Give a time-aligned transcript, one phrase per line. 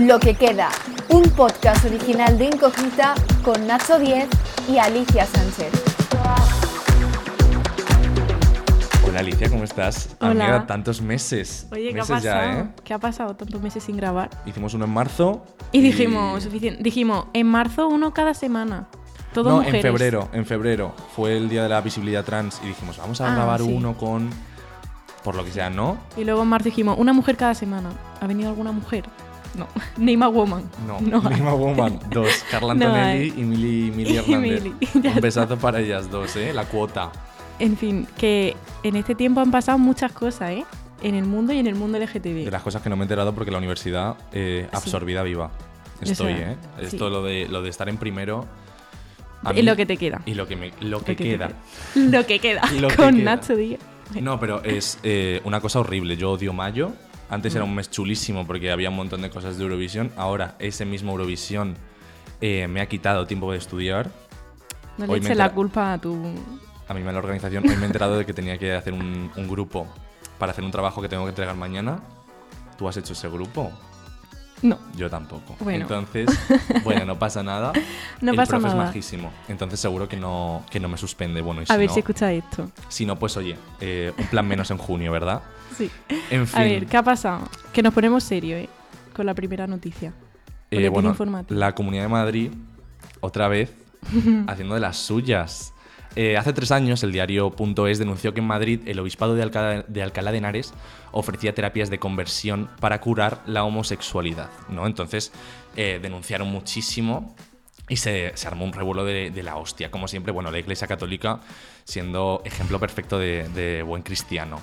[0.00, 0.70] Lo que queda,
[1.10, 3.14] un podcast original de Incógnita
[3.44, 4.28] con Nacho Diez
[4.68, 5.70] y Alicia Sánchez.
[9.06, 10.16] Hola Alicia, ¿cómo estás?
[10.20, 10.30] Hola.
[10.30, 11.66] Amiga, tantos meses.
[11.72, 12.22] Oye, ¿qué ha meses pasado?
[12.52, 12.68] ya, ¿eh?
[12.84, 14.30] ¿Qué ha pasado tantos meses sin grabar?
[14.46, 15.44] Hicimos uno en marzo.
[15.72, 16.82] Y dijimos, suficiente.
[16.82, 18.86] Dijimos, en marzo uno cada semana.
[19.34, 19.76] Todo no, mujeres.
[19.76, 20.94] en febrero, en febrero.
[21.14, 23.70] Fue el día de la visibilidad trans y dijimos, vamos a Ah, grabar sí.
[23.72, 24.30] uno con.
[25.24, 25.98] Por lo que sea, ¿no?
[26.16, 27.90] Y luego en marzo dijimos, una mujer cada semana.
[28.20, 29.04] ¿Ha venido alguna mujer?
[29.54, 29.66] No.
[29.96, 30.62] Name a woman.
[30.86, 31.36] No, No hay.
[31.36, 32.28] Lima Woman, dos.
[32.50, 33.34] Carla No Antonelli hay.
[33.36, 34.62] y Mili, Mili Hernández.
[34.62, 34.74] Mili,
[35.14, 36.52] Un besazo para ellas dos, ¿eh?
[36.52, 37.10] La cuota.
[37.58, 40.64] En fin, que en este tiempo han pasado muchas cosas, ¿eh?
[41.02, 42.44] En el mundo y en el mundo LGTB.
[42.44, 45.50] De las cosas que no me he enterado porque la universidad eh, absorbida viva.
[46.00, 46.56] Eso Estoy, es, ¿eh?
[46.80, 46.86] sí.
[46.86, 48.46] Esto lo de, lo de estar en primero.
[49.42, 50.22] a Y mí- lo que te queda.
[50.26, 51.50] Y lo que, me, lo Lo que te queda.
[51.94, 52.62] Lo que queda.
[52.78, 53.36] Lo que con queda.
[53.36, 53.80] Nacho Díaz.
[54.20, 56.16] No, pero es eh, una cosa horrible.
[56.16, 56.92] Yo odio mayo.
[57.30, 57.56] Antes Mm.
[57.56, 60.12] era un mes chulísimo porque había un montón de cosas de Eurovisión.
[60.16, 61.76] Ahora ese mismo Eurovisión
[62.40, 64.10] eh, me ha quitado tiempo de estudiar.
[64.98, 66.14] No le eches la culpa a tu...
[66.88, 67.64] A mí me la organización.
[67.68, 69.86] Hoy me he enterado de que tenía que hacer un, un grupo
[70.38, 72.00] para hacer un trabajo que tengo que entregar mañana.
[72.76, 73.70] ¿Tú has hecho ese grupo?
[74.62, 74.78] No.
[74.96, 75.56] Yo tampoco.
[75.60, 75.82] Bueno.
[75.82, 76.28] Entonces,
[76.84, 77.72] bueno, no pasa nada.
[78.20, 78.82] No El pasa profe nada.
[78.82, 79.30] es majísimo.
[79.48, 81.40] Entonces seguro que no, que no me suspende.
[81.42, 82.70] Bueno, y si A ver no, si escucha esto.
[82.88, 85.42] si no, pues oye, eh, un plan menos en junio, ¿verdad?
[85.76, 85.90] Sí.
[86.30, 86.60] En fin.
[86.60, 87.48] A ver, ¿qué ha pasado?
[87.72, 88.68] Que nos ponemos serio, ¿eh?
[89.14, 90.12] Con la primera noticia.
[90.70, 91.16] Eh, bueno,
[91.48, 92.50] la Comunidad de Madrid,
[93.20, 93.72] otra vez,
[94.46, 95.72] haciendo de las suyas.
[96.16, 97.54] Eh, hace tres años, el diario
[97.88, 100.74] .es denunció que en Madrid el obispado de Alcalá, de Alcalá de Henares
[101.12, 104.50] ofrecía terapias de conversión para curar la homosexualidad.
[104.68, 104.86] ¿no?
[104.86, 105.32] Entonces,
[105.76, 107.36] eh, denunciaron muchísimo
[107.88, 109.90] y se, se armó un revuelo de, de la hostia.
[109.90, 111.40] Como siempre, bueno, la Iglesia Católica
[111.84, 114.60] siendo ejemplo perfecto de, de buen cristiano.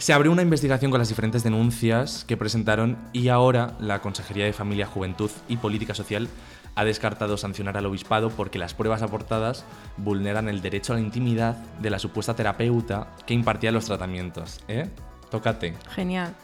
[0.00, 4.54] Se abrió una investigación con las diferentes denuncias que presentaron y ahora la Consejería de
[4.54, 6.26] Familia, Juventud y Política Social
[6.74, 9.66] ha descartado sancionar al obispado porque las pruebas aportadas
[9.98, 14.60] vulneran el derecho a la intimidad de la supuesta terapeuta que impartía los tratamientos.
[14.68, 14.88] ¿Eh?
[15.30, 15.74] Tócate.
[15.94, 16.34] Genial.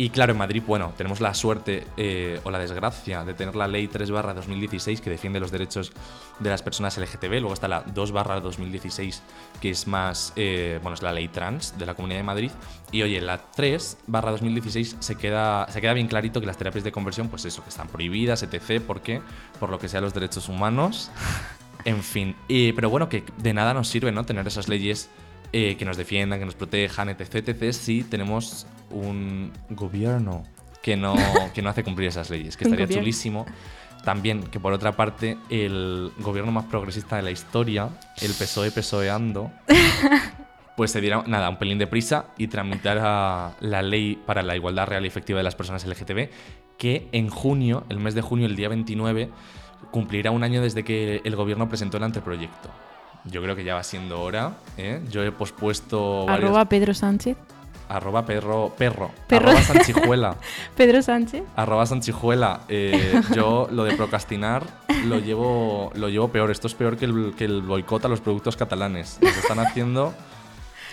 [0.00, 3.66] Y claro, en Madrid, bueno, tenemos la suerte eh, o la desgracia de tener la
[3.66, 5.90] ley 3 barra 2016 que defiende los derechos
[6.38, 7.40] de las personas LGTB.
[7.40, 9.20] Luego está la 2 barra 2016
[9.60, 12.52] que es más, eh, bueno, es la ley trans de la Comunidad de Madrid.
[12.92, 16.84] Y oye, la 3 barra 2016 se queda, se queda bien clarito que las terapias
[16.84, 18.80] de conversión, pues eso, que están prohibidas, etc.
[18.80, 19.20] ¿Por qué?
[19.58, 21.10] Por lo que sea los derechos humanos.
[21.84, 24.24] En fin, y- pero bueno, que de nada nos sirve, ¿no?
[24.24, 25.08] Tener esas leyes
[25.52, 30.44] eh, que nos defiendan, que nos protejan, etc, etc, si tenemos un gobierno
[30.82, 31.14] que no,
[31.54, 33.02] que no hace cumplir esas leyes, que estaría gobierno.
[33.02, 33.46] chulísimo.
[34.04, 37.88] También que por otra parte, el gobierno más progresista de la historia,
[38.22, 39.50] el PSOE PSOEando,
[40.76, 44.86] pues se diera nada, un pelín de prisa y tramitara la ley para la igualdad
[44.86, 46.30] real y efectiva de las personas LGTB,
[46.78, 49.30] que en junio, el mes de junio, el día 29,
[49.90, 52.70] cumplirá un año desde que el gobierno presentó el anteproyecto.
[53.30, 54.54] Yo creo que ya va siendo hora.
[54.76, 55.00] ¿eh?
[55.10, 57.36] Yo he pospuesto varias- Arroba Pedro Sánchez.
[57.90, 59.48] arroba perro, perro, Perro.
[59.48, 60.36] arroba sanchijuela,
[60.76, 61.42] Pedro Sánchez.
[61.56, 62.60] arroba sanchijuela.
[62.68, 64.62] Eh, yo lo de procrastinar
[65.06, 66.50] lo llevo, lo llevo peor.
[66.50, 69.18] Esto es peor que el, que el boicot a los productos catalanes.
[69.22, 70.12] Nos están haciendo...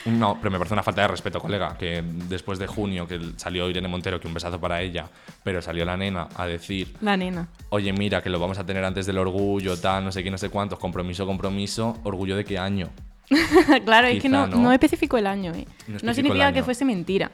[0.06, 3.68] No, pero me parece una falta de respeto, colega, que después de junio que salió
[3.70, 5.10] Irene Montero, que un besazo para ella,
[5.44, 7.48] pero salió la nena a decir, La nena.
[7.70, 10.38] oye, mira, que lo vamos a tener antes del orgullo, tal, no sé qué, no
[10.38, 12.90] sé cuántos, compromiso, compromiso, orgullo de qué año.
[13.86, 14.58] claro, es que no, no.
[14.58, 15.66] no especificó el año, ¿eh?
[16.04, 17.32] No significa que fuese mentira.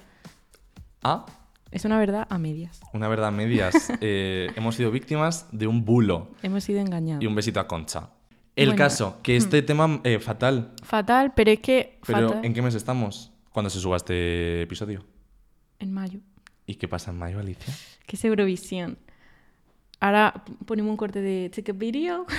[1.04, 1.26] Ah,
[1.72, 2.80] Es una verdad a medias.
[2.94, 3.92] una verdad a medias.
[4.02, 6.30] Eh, hemos sido víctimas de un bulo.
[6.42, 7.22] Hemos sido engañados.
[7.24, 8.10] Y un besito a Concha.
[8.62, 10.72] El Bueno, caso, que este tema eh, fatal.
[10.84, 12.00] Fatal, pero es que.
[12.06, 12.46] Pero fatal.
[12.46, 13.32] ¿en qué mes estamos?
[13.52, 15.04] Cuando se suba este episodio.
[15.80, 16.20] En mayo.
[16.66, 17.74] ¿Y qué pasa en mayo, Alicia?
[18.06, 18.98] Que es Eurovisión.
[20.00, 22.26] Ahora ponemos un corte de a Video.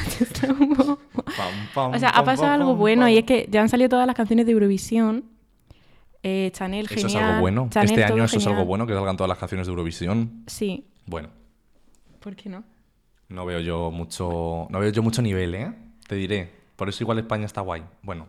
[1.75, 4.47] O sea, ha pasado algo bueno y es que ya han salido todas las canciones
[4.47, 5.25] de Eurovisión.
[6.23, 7.11] Eh, Chanel, Eso genial.
[7.11, 7.69] es algo bueno.
[7.71, 10.45] Chanel, este año eso es algo bueno, que salgan todas las canciones de Eurovisión.
[10.47, 10.87] Sí.
[11.07, 11.31] Bueno,
[12.21, 12.65] ¿Por qué no?
[13.29, 15.73] no veo yo mucho, no veo yo mucho nivel, ¿eh?
[16.13, 16.51] Te diré.
[16.77, 17.83] Por eso igual España está guay.
[18.03, 18.29] Bueno,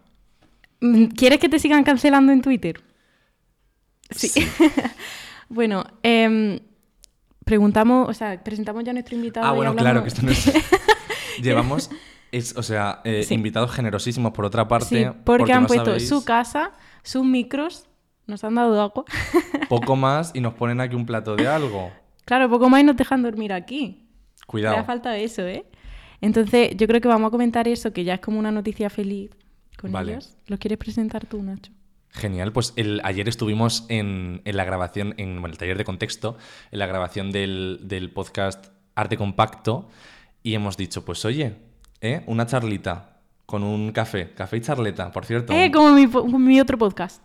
[0.80, 2.82] Mm, ¿Quieres que te sigan cancelando en Twitter?
[4.10, 4.32] Sí.
[5.50, 6.60] bueno, em,
[7.44, 9.46] preguntamos, o sea, presentamos ya a nuestro invitado.
[9.46, 10.50] Ah, bueno, hablamos- claro, que esto no es...
[11.42, 11.90] Llevamos,
[12.32, 13.34] es, o sea, eh, Sí.
[13.34, 15.04] invitados generosísimos por otra parte.
[15.04, 16.72] Sí, porque, han no puesto sabéis su casa,
[17.02, 17.88] sus micros,
[18.28, 19.04] nos han dado agua.
[19.68, 21.92] Poco más y nos ponen aquí un plato de algo.
[22.24, 24.06] claro, poco más y nos dejan dormir aquí.
[24.48, 24.78] Cuidado.
[24.78, 25.66] Hace falta eso, ¿eh?
[26.24, 29.32] Entonces, yo creo que vamos a comentar eso, que ya es como una noticia feliz
[29.78, 30.14] con Vale.
[30.14, 30.38] ellos.
[30.48, 31.74] ¿Lo quieres presentar tú, Nacho?
[32.12, 36.38] Genial, pues el, ayer estuvimos en, en la grabación, en bueno, el taller de contexto,
[36.72, 39.90] en la grabación del, del podcast Arte Compacto
[40.44, 41.56] y hemos dicho, pues oye,
[42.00, 42.24] ¿eh?
[42.28, 45.52] una charlita con un café, café y charleta, por cierto.
[45.52, 47.22] Eh, como mi, mi otro podcast.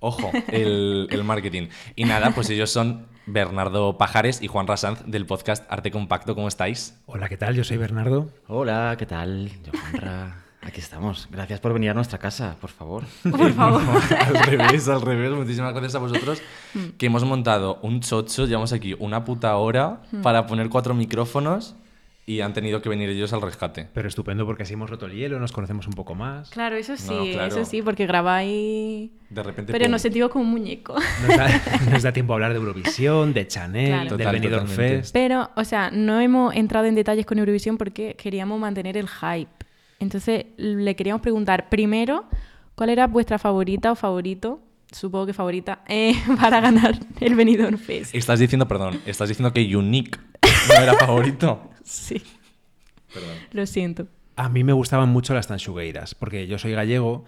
[0.00, 1.68] Ojo, el, el marketing.
[1.94, 6.34] Y nada, pues ellos son Bernardo Pajares y Juan Rasanz del podcast Arte Compacto.
[6.34, 6.98] ¿Cómo estáis?
[7.06, 7.54] Hola, ¿qué tal?
[7.54, 8.30] Yo soy Bernardo.
[8.48, 9.50] Hola, ¿qué tal?
[9.64, 10.44] Yo, Juanra.
[10.62, 11.28] Aquí estamos.
[11.30, 13.04] Gracias por venir a nuestra casa, por favor.
[13.30, 13.82] Por favor.
[14.26, 15.30] al revés, al revés.
[15.30, 16.42] Muchísimas gracias a vosotros
[16.96, 18.46] que hemos montado un chocho.
[18.46, 21.76] Llevamos aquí una puta hora para poner cuatro micrófonos
[22.26, 23.88] y han tenido que venir ellos al rescate.
[23.92, 26.48] Pero estupendo porque así hemos roto el hielo, nos conocemos un poco más.
[26.50, 27.48] Claro, eso sí, No, claro.
[27.48, 29.10] eso sí, porque grabáis...
[29.28, 29.72] De repente.
[29.72, 29.92] Pero pum.
[29.92, 30.94] nos sentimos como un muñeco.
[30.94, 31.48] Nos da,
[31.90, 34.16] nos da tiempo a hablar de Eurovisión, de Chanel, Claro.
[34.16, 34.96] del Benidorm totalmente.
[35.02, 35.12] Fest.
[35.12, 39.50] Pero, o sea, no hemos entrado en detalles con Eurovisión porque queríamos mantener el hype.
[40.00, 42.24] Entonces, le queríamos preguntar primero,
[42.74, 44.60] ¿cuál era vuestra favorita o favorito,
[44.90, 48.14] supongo que favorita, eh, para ganar el Benidorm Fest?
[48.14, 50.18] Estás diciendo, perdón, estás diciendo que Unique
[50.68, 51.70] no era favorito.
[51.84, 52.22] Sí.
[53.52, 54.08] Lo siento.
[54.36, 57.24] A mí me gustaban mucho las tanchugueiras, porque yo soy gallego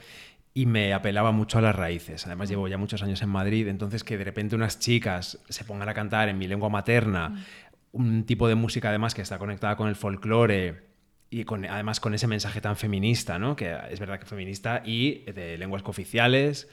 [0.53, 2.27] y me apelaba mucho a las raíces.
[2.27, 5.89] Además, llevo ya muchos años en Madrid, entonces que de repente unas chicas se pongan
[5.89, 7.45] a cantar en mi lengua materna,
[7.93, 10.83] un tipo de música además que está conectada con el folclore
[11.31, 13.55] y con, además con ese mensaje tan feminista, ¿no?
[13.55, 16.69] Que es verdad que feminista y de lenguas cooficiales,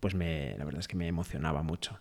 [0.00, 1.98] pues me, la verdad es que me emocionaba mucho.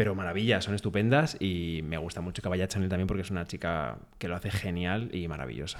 [0.00, 3.44] Pero maravilla, son estupendas y me gusta mucho que vaya Chanel también porque es una
[3.46, 5.78] chica que lo hace genial y maravillosa.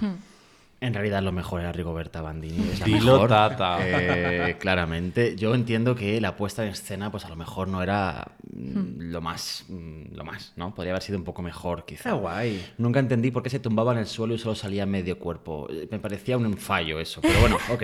[0.83, 2.71] En realidad lo mejor era Rigoberta Bandini.
[2.71, 3.79] Es la Dilo, mejor, tata.
[3.83, 5.37] eh, claramente.
[5.37, 9.21] Yo entiendo que la puesta en escena, pues a lo mejor no era mm, lo
[9.21, 10.75] más, mm, lo más, ¿no?
[10.75, 11.99] Podría haber sido un poco mejor, quizá.
[12.09, 12.65] Está guay.
[12.79, 15.69] Nunca entendí por qué se tumbaba en el suelo y solo salía medio cuerpo.
[15.91, 17.83] Me parecía un fallo eso, pero bueno, ok,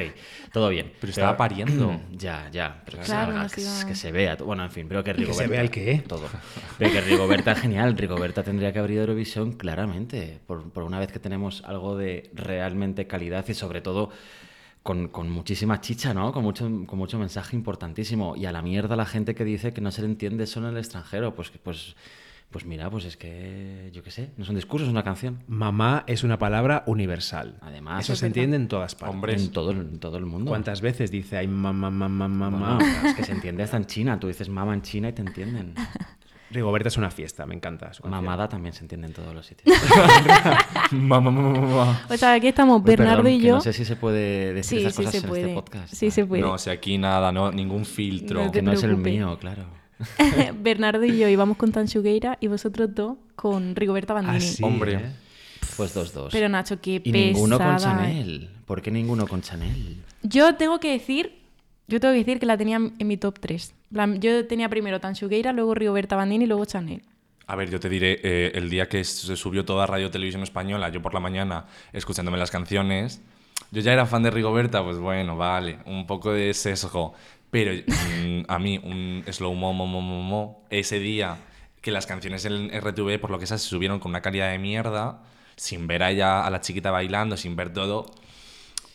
[0.50, 0.92] todo bien.
[0.98, 2.00] Pero estaba pariendo.
[2.16, 4.36] Ya, ya, pero que, Claro, salga, que, se vea.
[4.36, 5.50] Bueno, en fin, pero que que se Rigoberta...
[5.50, 6.02] vea el qué.
[6.06, 6.26] Todo.
[6.78, 7.96] Pero que Rigoberta es genial.
[7.96, 10.40] Rigoberta tendría que haber ido a Eurovisión claramente.
[10.46, 14.10] Por, por una vez que tenemos algo de realmente calidad y sobre todo
[14.86, 16.32] con, con muchísima chicha, ¿no?
[16.32, 18.36] Con mucho, con mucho mensaje importantísimo.
[18.36, 20.66] Y a la mierda la gente que dice que no se le entiende eso en
[20.66, 21.34] el extranjero.
[21.34, 21.96] Pues, pues,
[22.50, 25.42] pues mira, pues es que, yo qué sé, no es un discurso, es una canción.
[25.48, 27.58] Mamá es una palabra universal.
[27.62, 29.42] Además, Eso es se entiende en todas partes.
[29.42, 30.50] En todo, en todo el mundo.
[30.50, 32.76] ¿Cuántas veces dice ay mamá, mamá, mamá?
[32.76, 34.20] Bueno, es que se entiende hasta en China.
[34.20, 35.74] Tú dices mama en China y te entienden.
[36.50, 37.92] Rigoberta es una fiesta, me encanta.
[37.92, 38.06] su.
[38.06, 39.76] Mamada también se entiende en todos los sitios.
[40.92, 42.06] Mamá, mamá, mamá.
[42.08, 43.54] O sea, aquí estamos Bernardo perdón, y que yo.
[43.56, 45.42] No sé si se puede decir Sí, esas sí cosas en puede.
[45.42, 45.92] este podcast.
[45.94, 46.42] Sí se puede.
[46.42, 48.44] No, si aquí nada, no, ningún filtro.
[48.44, 49.64] No Que no es el mío, claro.
[50.60, 54.36] Bernardo y yo íbamos con Tanchugueira y vosotros dos con Rigoberta Bandini.
[54.36, 54.94] Ah, sí, Hombre.
[54.94, 55.12] ¿eh?
[55.76, 56.32] Pues dos, dos.
[56.32, 57.76] Pero Nacho, qué y ninguno con.
[57.78, 58.50] Chanel.
[58.66, 59.96] ¿Por qué ninguno con Chanel?
[60.22, 61.38] Yo tengo que decir,
[61.88, 63.74] yo tengo que decir que la tenía en mi top 3.
[63.90, 67.02] Yo tenía primero Tanchugueira, luego Rigoberta Bandini y luego Chanel.
[67.46, 70.88] A ver, yo te diré, eh, el día que se subió toda Radio Televisión Española,
[70.88, 73.22] yo por la mañana, escuchándome las canciones,
[73.70, 77.14] yo ya era fan de Rigoberta, pues bueno, vale, un poco de sesgo.
[77.50, 81.38] Pero mm, a mí, un slow mo, mo, mo, mo, mo, ese día
[81.80, 84.58] que las canciones en RTV, por lo que esas se subieron con una calidad de
[84.58, 85.22] mierda,
[85.54, 88.06] sin ver a ella, a la chiquita bailando, sin ver todo,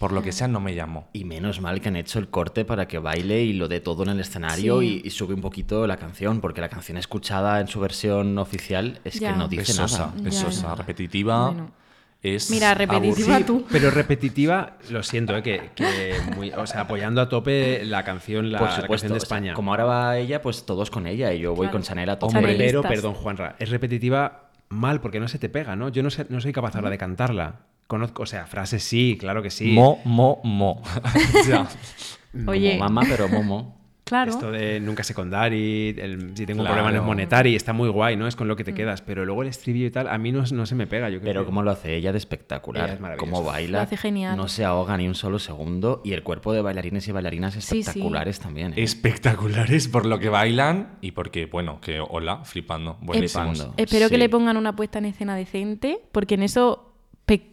[0.01, 1.07] por lo que sea, no me llamó.
[1.13, 4.03] Y menos mal que han hecho el corte para que baile y lo dé todo
[4.03, 5.01] en el escenario Sí.
[5.03, 9.00] y, y sube un poquito la canción, porque la canción escuchada en su versión oficial
[9.05, 9.31] es Ya.
[9.31, 10.27] que no dice Es sosa, nada.
[10.27, 10.75] es Ya, sosa, ya.
[10.75, 11.72] repetitiva, Bueno.
[12.24, 13.65] es Mira, repetitiva tú.
[13.72, 15.43] Pero repetitiva, lo siento, ¿eh?
[15.43, 19.12] que, que muy- o sea, apoyando a tope la canción, la, Por la supuesto, canción
[19.13, 19.53] de o sea, España.
[19.53, 21.72] como ahora va ella, pues todos con ella y yo voy Claro.
[21.74, 22.38] con Chanel a tope.
[22.38, 25.89] Hombre, pero, perdón, Juanra, es repetitiva mal porque no se te pega, ¿no?
[25.89, 27.60] Yo no, sé, no soy capaz ahora de cantarla.
[27.91, 29.67] Conozco, o sea, frases sí, claro que sí.
[29.74, 30.81] Mo, mo, mo.
[31.48, 31.67] Ya.
[32.48, 33.77] Oye, Como mamá, pero momo.
[34.05, 34.31] claro.
[34.31, 38.15] Esto de nunca secondari, el, si tengo un problema no es monetari, está muy guay,
[38.15, 38.27] ¿no?
[38.27, 39.01] Es con lo que te quedas.
[39.01, 41.10] Pero luego el estribillo y tal, a mí no, no se me pega.
[41.10, 42.89] Yo creo Pero que- como lo hace ella de espectacular.
[42.98, 43.17] Ella es.
[43.17, 43.79] Cómo baila.
[43.79, 44.38] Lo hace genial.
[44.38, 46.01] No se ahoga ni un solo segundo.
[46.05, 47.79] Y el cuerpo de bailarines y bailarinas Sí, sí.
[47.79, 48.71] espectaculares también.
[48.71, 48.81] ¿eh?
[48.83, 53.67] espectaculares por lo que bailan y porque, bueno, que hola, flipando, buenísimos.
[53.75, 56.90] Espero que le pongan una puesta en escena decente, porque en eso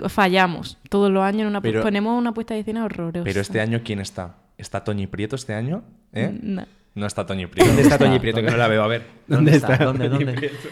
[0.09, 0.79] fallamos.
[0.89, 3.25] Todos los años en una Pero- ponemos una puesta de escena horrorosa.
[3.25, 4.37] Pero este año, ¿quién está?
[4.57, 5.83] ¿Está Toñi Prieto este año?
[6.13, 6.37] ¿Eh?
[6.43, 6.65] No.
[6.95, 7.69] No está Toñi Prieto.
[7.69, 8.07] ¿Dónde está está?
[8.07, 8.41] Toñi Prieto?
[8.43, 9.07] Que no la veo, a ver.
[9.27, 9.77] ¿Dónde está?
[9.77, 10.39] ¿Dónde, Toñi dónde?
[10.39, 10.69] Prieto?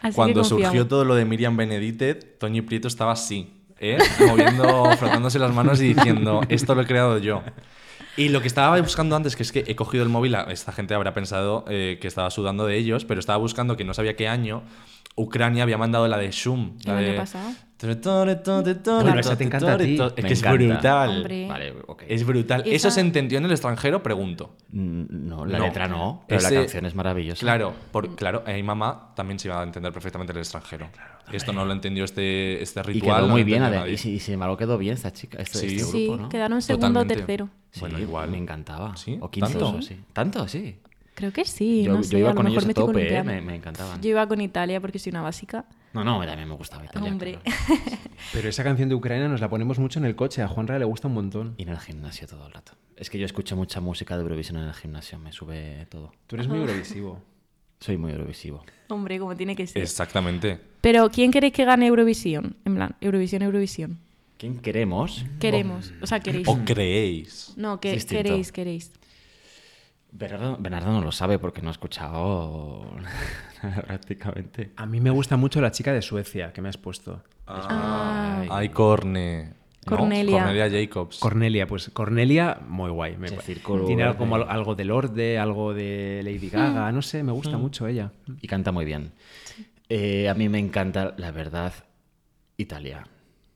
[0.00, 3.98] Así Cuando surgió todo lo de Miriam Benedicte, Toñi Prieto estaba así, ¿eh?
[4.26, 7.42] Moviendo, frotándose las manos y diciendo, esto lo he creado yo.
[8.18, 10.92] Y lo que estaba buscando antes, que es que he cogido el móvil, esta gente
[10.94, 14.28] habrá pensado eh, que estaba sudando de ellos, pero estaba buscando que no sabía qué
[14.28, 14.62] año
[15.16, 16.76] Ucrania había mandado la de Shum.
[16.84, 17.16] El La año de...
[17.18, 17.50] pasado.
[17.80, 19.96] Bueno, esa te encanta a ti.
[20.00, 20.64] Es que Me es encanta.
[21.06, 21.22] brutal.
[21.48, 21.74] Vale.
[22.08, 22.60] Es brutal.
[22.62, 24.02] Esa- ¿Eso se entendió en el extranjero?
[24.02, 24.56] Pregunto.
[24.72, 25.64] Mm, No, la No.
[25.64, 27.40] letra no, pero Ese- la canción es maravillosa.
[27.40, 30.88] Claro, por, claro, ahí mamá también se iba a entender perfectamente en el extranjero.
[31.32, 33.16] Esto no lo entendió este, este Y ritual.
[33.18, 33.90] quedó no muy bien, nadie.
[33.92, 35.66] y, y sin embargo quedó bien esta chica, este, Sí.
[35.76, 36.28] este Sí, grupo, ¿no?
[36.28, 37.48] quedaron segundo o tercero.
[37.70, 38.30] Sí, Bueno, igual.
[38.30, 38.96] Me encantaba.
[38.96, 39.18] ¿Sí?
[39.20, 39.68] O quinto, ¿Tanto?
[39.76, 39.96] o sí.
[40.12, 40.48] ¿Tanto?
[40.48, 40.76] Sí.
[41.14, 41.82] Creo que sí.
[41.82, 42.84] Yo, no yo sé, iba a con ellos a tope, ¿eh?
[42.84, 43.32] columpiando.
[43.32, 44.00] me, me encantaban.
[44.00, 45.64] Yo iba con Italia porque soy una básica.
[45.92, 47.10] No, no, también me gustaba Italia.
[47.10, 47.38] Hombre.
[47.42, 47.80] claro.
[48.32, 50.42] Pero esa canción de Ucrania nos la ponemos mucho en el coche.
[50.42, 51.54] A Juanra le gusta un montón.
[51.56, 52.72] Y en el gimnasio todo el rato.
[52.96, 56.12] Es que yo escucho mucha música de Eurovisión en el gimnasio, me sube todo.
[56.26, 57.20] Tú eres muy eurovisivo.
[57.80, 58.64] Soy muy eurovisivo.
[58.88, 59.82] Hombre, como tiene que ser.
[59.82, 60.58] Exactamente.
[60.80, 62.56] Pero ¿quién queréis que gane Eurovisión?
[62.64, 63.98] En plan, Eurovisión, Eurovisión.
[64.38, 65.24] ¿Quién queremos?
[65.40, 65.92] Queremos.
[66.00, 66.46] O sea, queréis.
[66.46, 67.52] ¿O creéis?
[67.56, 68.92] No, que queréis, queréis.
[70.10, 72.90] Bernardo, Bernardo no lo sabe porque no ha escuchado
[73.86, 74.70] prácticamente.
[74.76, 77.22] A mí me gusta mucho la chica de Suecia que me has puesto.
[77.46, 78.44] Ah.
[78.50, 79.54] Ay, Corne.
[79.86, 79.96] ¿No?
[79.96, 80.70] Cornelia.
[80.70, 81.18] Jacobs.
[81.18, 83.16] Cornelia, pues Cornelia, muy guay.
[83.16, 83.28] Me-
[83.86, 87.56] tiene algo, como al- algo de Lorde, algo de Lady Gaga, no sé, me gusta
[87.58, 88.12] mucho ella.
[88.40, 89.12] Y canta muy bien.
[89.88, 91.72] Eh, a mí me encanta, la verdad,
[92.56, 93.06] Italia.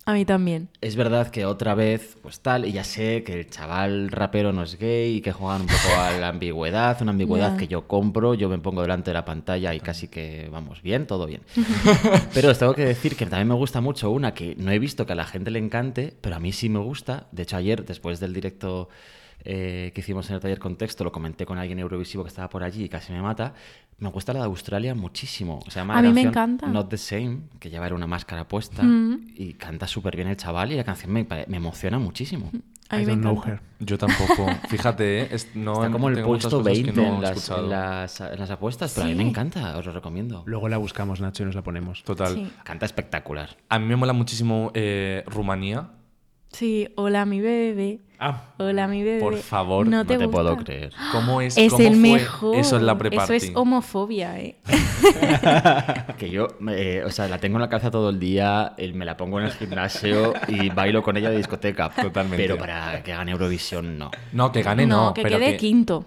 [0.05, 0.69] A mí también.
[0.81, 4.65] Es verdad que otra vez, pues tal, y ya sé que el chaval rapero no
[4.65, 8.35] es gay y que juegan un poco a la ambigüedad, una ambigüedad que yo compro,
[8.35, 11.43] yo me pongo delante de la pantalla y casi que vamos bien, todo bien.
[12.35, 15.07] pero os tengo que decir que también me gusta mucho una que no he visto
[15.07, 17.29] que a la gente le encante, pero a mí sí me gusta.
[17.31, 18.89] De hecho, ayer, después del directo
[19.45, 22.63] eh, que hicimos en el taller Contexto, lo comenté con alguien eurovisivo que estaba por
[22.63, 23.55] allí y casi me mata.
[23.99, 25.61] Me gusta la de Australia muchísimo.
[25.69, 26.67] Se llama A la mí me encanta.
[26.67, 29.29] Not the Same, que lleva era una máscara puesta Mm.
[29.37, 32.51] y canta súper bien el chaval y la canción me, me emociona muchísimo.
[32.89, 33.61] A mí I me don't know her.
[33.79, 34.47] Yo tampoco.
[34.69, 35.29] Fíjate, ¿eh?
[35.31, 38.39] Es- no, Está como el puesto cosas que 20 no en, las, en las- en
[38.39, 39.29] las apuestas, pero a mí me Sí.
[39.31, 40.43] encanta, os lo recomiendo.
[40.47, 42.03] Luego la buscamos, Nacho, y nos la ponemos.
[42.03, 42.35] Total.
[42.35, 42.51] Sí.
[42.65, 43.57] Canta espectacular.
[43.69, 45.89] A mí me mola muchísimo eh, Rumanía.
[46.53, 48.01] Sí, hola mi bebé.
[48.19, 49.19] Ah, Hola mi bebé.
[49.19, 50.93] Por favor, no no te, no puedo creer.
[51.11, 51.57] ¿Cómo es?
[51.59, 52.57] Es cómo el fue mejor.
[52.57, 54.57] Eso es la Eso es homofobia, eh.
[56.19, 59.05] Que yo, eh, o sea, la tengo en la cabeza todo el día, eh, me
[59.05, 61.89] la pongo en el gimnasio y bailo con ella de discoteca.
[62.01, 62.37] Totalmente.
[62.45, 64.13] Pero para que gane Eurovisión, no.
[64.33, 65.15] No, que gane no.
[65.15, 66.05] que pero quede que- quinto.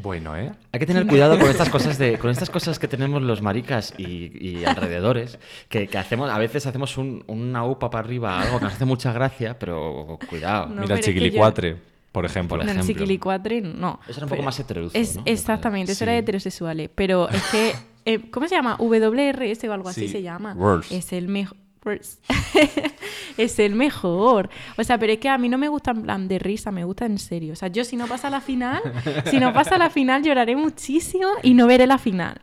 [0.00, 0.52] Bueno, ¿eh?
[0.72, 3.92] Hay que tener cuidado con estas cosas de, con estas cosas que tenemos los maricas
[3.98, 5.38] y, y alrededores,
[5.68, 8.84] que, que hacemos, a veces hacemos un- una upa para arriba, algo que nos hace
[8.84, 10.66] mucha gracia, pero cuidado.
[10.66, 11.76] No, Mira pero yo- chiquilicuatre,
[12.12, 12.56] por ejemplo.
[12.56, 12.94] Por No, el ejemplo.
[12.94, 13.98] chiquilicuatre, no.
[14.08, 15.22] Eso era un poco más heteroduzo, Es, ¿no?
[15.26, 16.90] Exactamente, eso era heterosexuales.
[16.94, 17.72] Pero es que,
[18.04, 18.76] eh, ¿cómo se llama?
[18.78, 20.54] WRS o algo así Sí, se llama.
[20.54, 20.92] Worst.
[20.92, 21.56] Es el mejor.
[23.36, 24.50] es el mejor.
[24.76, 26.84] O sea, pero es que a mí no me gusta en plan de risa, me
[26.84, 27.52] gusta en serio.
[27.52, 28.80] O sea, yo si no pasa la final,
[29.26, 32.40] si no pasa la final lloraré muchísimo y no veré la final.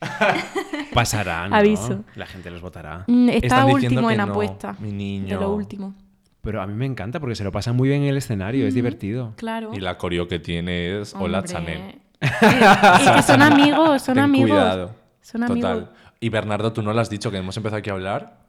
[0.94, 1.56] pasará, ¿no?
[1.56, 2.04] Aviso.
[2.16, 3.04] La gente los votará.
[3.06, 4.76] Mm, Está Están último en no, apuesta.
[4.80, 5.38] mi niño.
[5.38, 5.94] De lo último.
[6.40, 8.74] Pero a mí me encanta porque se lo pasa muy bien en el escenario, es
[8.74, 9.32] divertido.
[9.36, 9.70] Claro.
[9.74, 11.44] Y la coreo que tiene es Hola.
[11.44, 12.00] Chanel.
[12.22, 14.50] Y que son amigos, son Ten amigos.
[14.50, 14.94] cuidado.
[15.20, 15.70] Son amigos.
[15.70, 15.90] Total.
[16.20, 18.41] Y Bernardo, tú no lo has dicho, que hemos empezado aquí a hablar.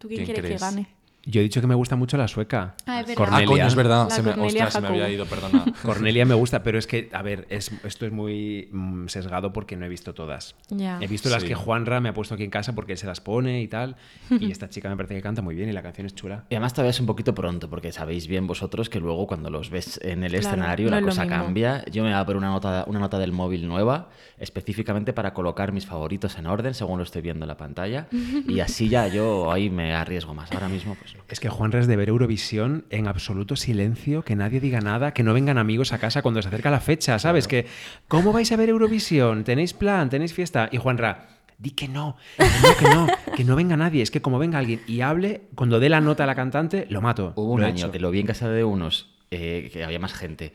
[0.00, 0.60] ¿Tú quién, ¿Quién quieres crees?
[0.60, 0.88] que gane?
[1.26, 2.74] Yo he dicho que me gusta mucho la sueca.
[2.86, 3.14] Ah, es verdad.
[3.16, 3.44] Cornelia.
[3.44, 4.08] Ah, coño, es verdad.
[4.08, 5.64] Se me, Cornelia ostras, se me había ido, perdona.
[5.82, 9.76] Cornelia me gusta, pero es que, a ver, es, esto es muy mm, sesgado porque
[9.76, 10.54] no he visto todas.
[10.70, 10.98] Ya.
[11.00, 11.48] He visto las Sí.
[11.48, 13.96] que Juanra me ha puesto aquí en casa porque él se las pone y tal.
[14.30, 16.44] Y esta chica me parece que canta muy bien y la canción es chula.
[16.48, 19.68] Y además todavía es un poquito pronto, porque sabéis bien vosotros que luego cuando los
[19.70, 21.84] ves en el Claro, escenario no la cosa cambia.
[21.90, 24.08] Yo me voy a poner una nota, una nota del móvil nueva,
[24.38, 28.08] específicamente para colocar mis favoritos en orden según lo estoy viendo en la pantalla.
[28.48, 30.50] Y así ya yo ahí me arriesgo más.
[30.52, 31.09] Ahora mismo, pues.
[31.28, 35.22] Es que Juanra es de ver Eurovisión en absoluto silencio, que nadie diga nada, que
[35.22, 37.46] no vengan amigos a casa cuando se acerca la fecha, ¿sabes?
[37.46, 37.66] Que,
[38.08, 39.44] ¿cómo vais a ver Eurovisión?
[39.44, 40.10] ¿Tenéis plan?
[40.10, 40.68] ¿Tenéis fiesta?
[40.72, 44.02] Y Juanra, di que no, que no, que no, que no venga nadie.
[44.02, 47.00] Es que como venga alguien y hable, cuando dé la nota a la cantante, lo
[47.00, 47.32] mato.
[47.36, 47.92] Hubo un año hecho.
[47.92, 50.52] que lo vi en casa de unos, eh, que había más gente,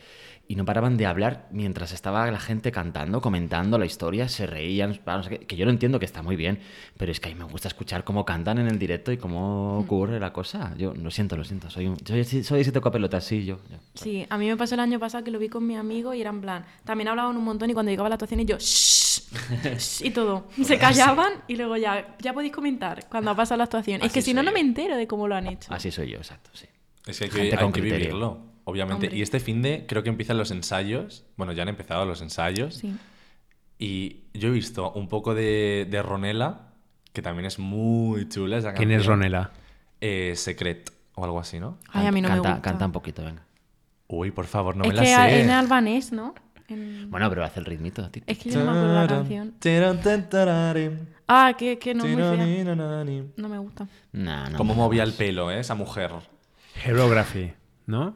[0.47, 4.99] y no paraban de hablar mientras estaba la gente cantando, comentando la historia, se reían,
[5.05, 6.59] no sé qué, que yo lo entiendo que está muy bien,
[6.97, 9.79] pero es que a mí me gusta escuchar cómo cantan en el directo y cómo
[9.79, 10.73] ocurre la cosa.
[10.77, 13.57] Yo lo siento, lo siento, soy un, yo soy, soy ese toca pelotas, sí, yo.
[13.71, 13.77] yo.
[13.95, 16.21] Sí, a mí me pasó el año pasado que lo vi con mi amigo y
[16.21, 16.65] era en plan.
[16.83, 18.57] También hablaban un montón y cuando llegaba la actuación y yo.
[18.57, 19.21] "Shh",
[19.77, 20.47] shh, y todo.
[20.63, 22.15] Se callaban y luego ya.
[22.19, 24.01] Ya podéis comentar cuando ha pasado la actuación.
[24.01, 24.53] es Así que si no, soy no yo.
[24.53, 25.73] me entero de cómo lo han hecho.
[25.73, 26.67] Así soy yo, exacto, sí.
[27.07, 29.07] Es que hay que, hay que vivirlo, obviamente.
[29.07, 29.17] Hombre.
[29.17, 31.25] Y este fin de creo que empiezan los ensayos.
[31.37, 32.75] Bueno, ya han empezado los ensayos.
[32.75, 32.95] Sí.
[33.79, 36.73] Y yo he visto un poco de, de Ronela,
[37.13, 39.05] que también es muy chula esa ¿Quién es.
[39.05, 39.51] Ronela?
[40.01, 41.77] Eh, Secret o algo así, ¿no?
[41.89, 42.61] Ay, a mí no canta, me gusta.
[42.61, 43.43] Canta un poquito, venga.
[44.07, 45.41] Uy, por favor, no es me la que sé.
[45.41, 46.35] en albanés, ¿no?
[46.67, 48.09] En- Bueno, pero hace el ritmito.
[48.27, 49.53] Es que yo no me acuerdo la canción.
[51.27, 52.45] Ah, que, que no, muy fea.
[53.37, 53.87] No me gusta.
[54.11, 55.09] Nah, no, Cómo no, movía no.
[55.09, 55.59] el pelo, ¿eh?
[55.59, 56.11] Esa mujer.
[56.75, 57.53] Geography,
[57.87, 58.15] ¿no?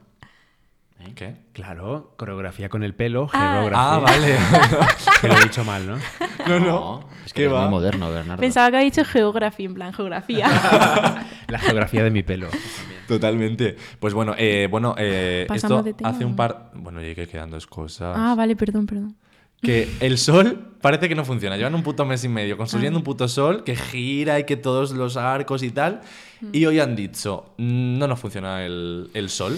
[1.15, 1.35] ¿Qué?
[1.53, 3.69] Claro, coreografía con el pelo, Ah.
[3.73, 4.35] Ah, vale.
[5.21, 5.97] Que lo he dicho mal, ¿no?
[6.47, 7.61] no, No, es que ¿Qué eres va?
[7.63, 8.39] muy moderno, Bernardo.
[8.39, 10.47] Pensaba que ha dicho geografía, en plan geografía.
[11.47, 12.47] La geografía de mi pelo.
[13.07, 13.75] Totalmente.
[13.99, 16.35] Pues bueno, eh, bueno, eh, esto tema, hace un ¿no?
[16.37, 16.71] par.
[16.75, 18.15] Bueno, y que quedan dos cosas.
[18.17, 19.15] ah, vale, perdón, perdón.
[19.61, 21.57] Que el sol parece que no funciona.
[21.57, 24.91] Llevan un puto mes y medio construyendo un puto sol que gira y que todos
[24.91, 25.99] los arcos y tal.
[26.53, 29.57] Y hoy han dicho, "Mm, no nos funciona el, el sol.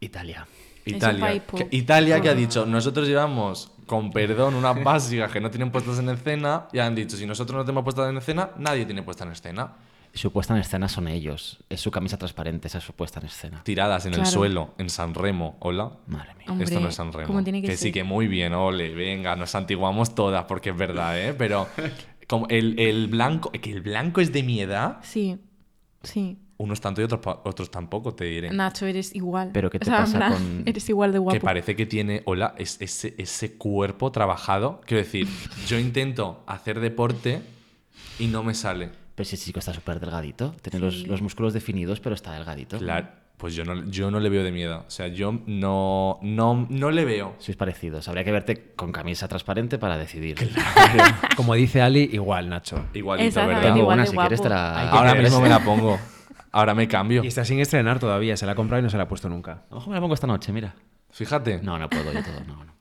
[0.00, 0.46] Italia.
[0.84, 1.42] Italia.
[1.46, 5.98] que- Italia que ha dicho, nosotros llevamos, con perdón, unas básicas que no tienen puestas
[5.98, 6.68] en escena.
[6.72, 9.72] Y han dicho, si nosotros no tenemos puestas en escena, nadie tiene puesta en escena.
[10.14, 11.58] Su puesta en escena son ellos.
[11.68, 13.62] Es su camisa transparente, esa es su puesta en escena.
[13.64, 15.56] Tiradas en el suelo, en San Remo.
[15.60, 15.90] Hola.
[16.06, 16.46] Madre mía.
[16.48, 17.42] Hombre, Esto no es San Remo.
[17.44, 17.92] tiene que sí, ser.
[17.92, 21.34] que muy bien, ole, venga, nos antiguamos todas, porque es verdad, ¿eh?
[21.34, 21.68] Pero
[22.28, 25.38] como el, el blanco, que el blanco es de mi edad, Sí,
[26.02, 26.38] sí.
[26.58, 28.50] Unos tanto y otros, otros tampoco, te diré.
[28.50, 29.50] Nacho, eres igual.
[29.52, 31.34] Pero ¿qué te O sea, pasa con- Eres igual de guapo.
[31.38, 34.80] Que parece que tiene, hola, es, ese, ese cuerpo trabajado.
[34.86, 35.28] Quiero decir,
[35.68, 37.42] yo intento hacer deporte
[38.18, 38.90] y no me sale.
[39.14, 40.54] Pero ese chico está súper delgadito.
[40.62, 42.78] Tiene los, los músculos definidos, pero está delgadito.
[42.78, 43.08] Claro,
[43.38, 44.84] pues yo no, yo no le veo de miedo.
[44.86, 47.34] O sea, yo no, no, no le veo.
[47.38, 48.08] Sois parecidos.
[48.08, 50.36] Habría que verte con camisa transparente para decidir.
[51.36, 52.86] Como dice Ali, igual, Nacho.
[52.94, 53.62] Igualito, ¿verdad?
[53.62, 54.90] Tengo igual una, de si quieres te la...
[54.90, 55.98] Ahora mismo me la pongo.
[56.56, 57.22] Ahora me cambio.
[57.22, 58.34] Y está sin estrenar todavía.
[58.34, 59.52] Se la ha comprado y no se la ha puesto nunca.
[59.52, 60.74] A lo mejor me la pongo esta noche, mira.
[61.10, 61.60] Fíjate.
[61.60, 62.72] No, no puedo yo todo, no, no.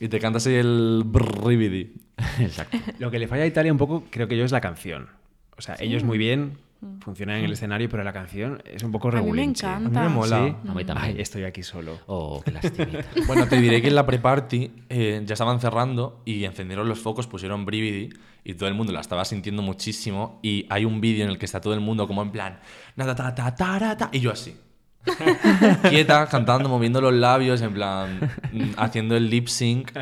[0.00, 1.94] Y te cantas ahí el brrribidi.
[2.40, 2.76] Exacto.
[2.98, 5.10] Lo que le falla a Italia un poco, creo que yo, es la canción.
[5.56, 6.58] O sea, ellos muy bien,
[7.00, 10.00] funcionan en el escenario, pero la canción es un poco A mí me encanta.
[10.00, 10.38] A mí me mola.
[10.38, 10.68] ¿Sí?
[10.68, 11.16] A mí también.
[11.16, 11.98] Ay, estoy aquí solo.
[12.06, 13.04] Oh, qué lastimita.
[13.26, 17.26] Bueno, te diré que en la pre-party eh, ya estaban cerrando y encendieron los focos,
[17.26, 18.10] pusieron Brividi
[18.44, 20.38] y todo el mundo la estaba sintiendo muchísimo.
[20.42, 22.60] Y hay un vídeo en el que está todo el mundo como en plan,
[22.96, 24.56] nada, ta, ta, ta, ta, y yo así.
[25.88, 29.92] Quieta, cantando, moviendo los labios, en plan, mm, haciendo el lip sync.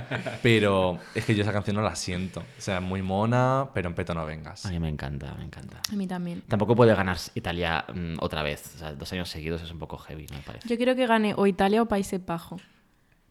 [0.42, 2.40] Pero es que yo esa canción no la siento.
[2.40, 4.66] O sea, muy mona, pero en peto no vengas.
[4.66, 5.80] A mí me encanta, me encanta.
[5.90, 6.42] A mí también.
[6.48, 8.74] Tampoco puede ganar Italia mm, otra vez.
[8.74, 10.68] O sea, dos años seguidos es un poco heavy, me parece.
[10.68, 12.62] Yo quiero que gane o Italia o Países Bajos.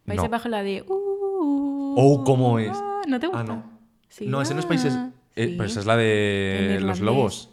[0.06, 0.30] Países No.
[0.30, 0.84] Bajos la de...
[0.86, 2.70] Uh, Oh, ¿cómo es?
[2.72, 3.40] ah, ¿No te gusta?
[3.40, 3.64] Ah, no.
[4.08, 4.26] Sí.
[4.26, 4.94] No, ese no es Países.
[4.94, 5.54] Ah, eh, sí.
[5.56, 7.50] Pues es la de los lobos.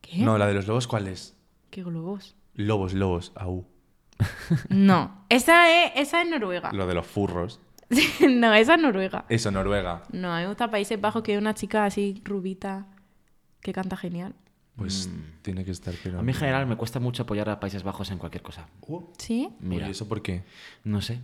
[0.00, 0.18] ¿Qué?
[0.18, 1.36] No, la de los lobos, ¿cuál es?
[1.70, 2.34] ¿Qué globos?
[2.54, 3.66] Lobos, lobos, au.
[4.68, 5.24] No.
[5.28, 6.72] Esa es, esa es Noruega.
[6.72, 7.60] Lo de los furros.
[8.28, 9.24] no, esa es Noruega.
[9.28, 10.02] Eso, Noruega.
[10.12, 12.86] No, a mí me gusta Países Bajos, que es una chica así rubita
[13.60, 14.34] que canta genial.
[14.76, 15.42] Pues Mm.
[15.42, 16.18] tiene que estar, pero.
[16.18, 18.68] A mí en general me cuesta mucho apoyar a Países Bajos en cualquier cosa.
[19.18, 19.48] ¿Sí?
[19.60, 20.44] Mira, ¿Y eso por qué?
[20.84, 21.20] no sé.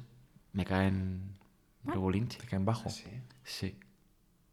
[0.52, 1.34] Me caen.
[1.84, 2.88] ¿Te caen bajo?
[3.44, 3.76] Sí.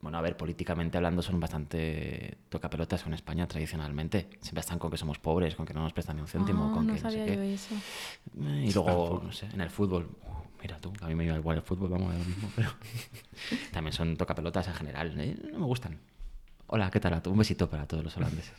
[0.04, 4.28] Bueno, a ver, políticamente hablando son bastante tocapelotas en España tradicionalmente.
[4.42, 6.74] Siempre están con que somos pobres, con que no nos prestan ni un céntimo, Ah,
[6.74, 7.36] con no que no sé sabía qué.
[7.38, 7.74] yo eso.
[8.38, 10.10] Y luego, no sé, en el fútbol.
[10.28, 12.70] uh, Mira tú, a mí me iba igual el fútbol, vamos, es lo mismo, pero
[13.72, 15.14] también son tocapelotas en general.
[15.22, 15.38] ¿eh?
[15.54, 15.98] No me gustan.
[16.68, 17.14] Hola, ¿qué tal?
[17.14, 17.22] a?
[17.26, 18.54] Un besito para todos los holandeses.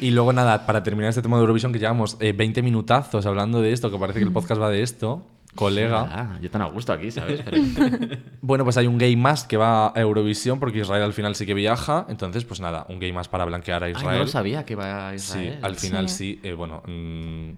[0.00, 3.60] Y luego, nada, para terminar este tema de Eurovisión, que llevamos eh, 20 minutazos hablando
[3.60, 6.06] de esto, que parece que el podcast va de esto, colega.
[6.10, 7.42] Ah, yo tan a gusto aquí, ¿sabes?
[7.42, 7.58] Pero-
[8.40, 11.46] Bueno, pues hay un gay más que va a Eurovisión, porque Israel al final sí
[11.46, 12.06] que viaja.
[12.08, 14.18] Entonces, pues nada, un gay más para blanquear a Ay, Israel.
[14.18, 15.58] no lo sabía que iba a Sí, Israel.
[15.62, 16.40] al final Sí.
[16.42, 16.48] sí.
[16.48, 17.50] eh, bueno, mm,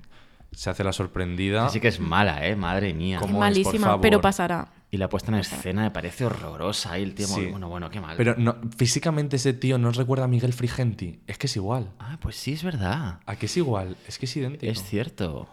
[0.52, 1.68] se hace la sorprendida.
[1.68, 2.54] Sí que es mala, ¿eh?
[2.54, 3.18] Madre mía.
[3.18, 3.44] ¿Cómo?
[3.44, 4.68] Es es, por malísima, pero pasará.
[4.90, 6.96] Y la puesta en escena me parece horrorosa.
[7.00, 7.46] Y el tío, Sí.
[7.46, 8.16] bueno, bueno, qué mal.
[8.16, 11.18] Pero no, físicamente ese tío no os recuerda a Miguel Frigenti.
[11.26, 11.90] Es que es igual.
[11.98, 13.18] Ah, pues sí, es verdad.
[13.26, 13.96] ¿A qué es igual?
[14.06, 14.70] Es que es idéntico.
[14.70, 15.48] Es cierto.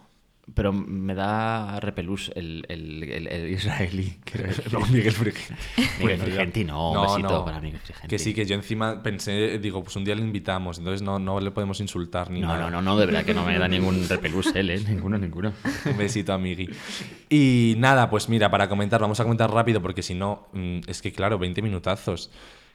[0.56, 4.18] Pero me da repelús el, el, el- el israelí.
[4.72, 5.54] No, Miguel Frigenti.
[5.78, 6.24] Miguel Bueno.
[6.24, 8.08] Frigenti no, un besito para Miguel Frigenti.
[8.08, 11.40] Que sí, que yo encima pensé, digo, pues un día le invitamos, entonces no, no
[11.40, 12.60] le podemos insultar ni No, nada.
[12.66, 14.80] no, no, no, de verdad que no me da ningún repelús él, ¿eh?
[14.88, 15.54] Ninguno, ninguno.
[15.86, 16.70] Un besito a Migui.
[17.30, 21.02] Y nada, pues mira, para comentar, vamos a comentar rápido porque si no, mm, es
[21.02, 22.32] que claro, 20 minutazos.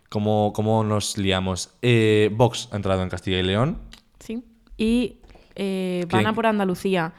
[0.09, 1.74] ¿Cómo, cómo nos liamos?
[1.83, 3.79] Eh, Vox ha entrado en Castilla y León.
[4.20, 4.44] Sí.
[4.79, 5.16] Y
[5.57, 7.12] eh, van a por Andalucía.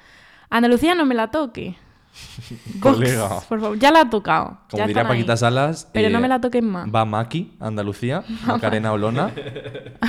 [0.49, 1.75] Andalucía no me la toque.
[2.79, 3.29] Vox, Colega.
[3.47, 3.77] por favor.
[3.79, 4.57] Ya la ha tocado.
[4.71, 5.07] Como ya diría ahí.
[5.07, 5.87] Paquita Salas.
[5.93, 6.87] Pero no eh, me la toquen más.
[6.93, 9.31] Va Maki, Andalucía, Macarena Olona.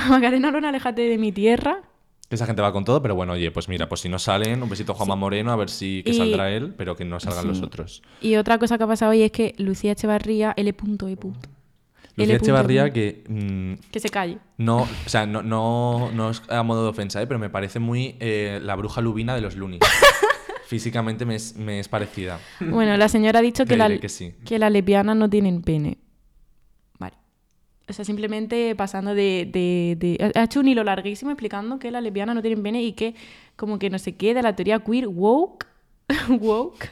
[0.09, 1.81] Macarena Luna, aléjate de mi tierra.
[2.29, 4.69] Esa gente va con todo, pero bueno, oye, pues mira, pues si no salen, un
[4.69, 7.41] besito a Juanma Moreno, a ver si que Y- saldrá él, pero que no salgan
[7.41, 7.47] Sí.
[7.47, 8.03] los otros.
[8.21, 10.75] Y otra cosa que ha pasado hoy es que Lucía Echevarría, L.E.
[10.83, 11.15] Lucía
[12.17, 12.33] L.
[12.35, 14.37] Echevarría, que mm, Que se calle.
[14.57, 17.25] no, o sea, no, no, no es a modo de ofensa, ¿eh?
[17.27, 19.79] pero me parece muy eh, la bruja lubina de los Looney.
[20.69, 22.39] Físicamente me es, me es parecida.
[22.59, 24.35] Bueno, la señora ha dicho que, la- que sí.
[24.45, 25.97] que las lesbianas no tienen pene.
[26.99, 27.15] Vale.
[27.87, 32.03] O sea, simplemente pasando de, de- de- Ha hecho un hilo larguísimo explicando que las
[32.03, 33.15] lesbianas no tienen pene y que
[33.55, 35.65] como que no sé qué de la teoría queer woke.
[36.39, 36.87] woke.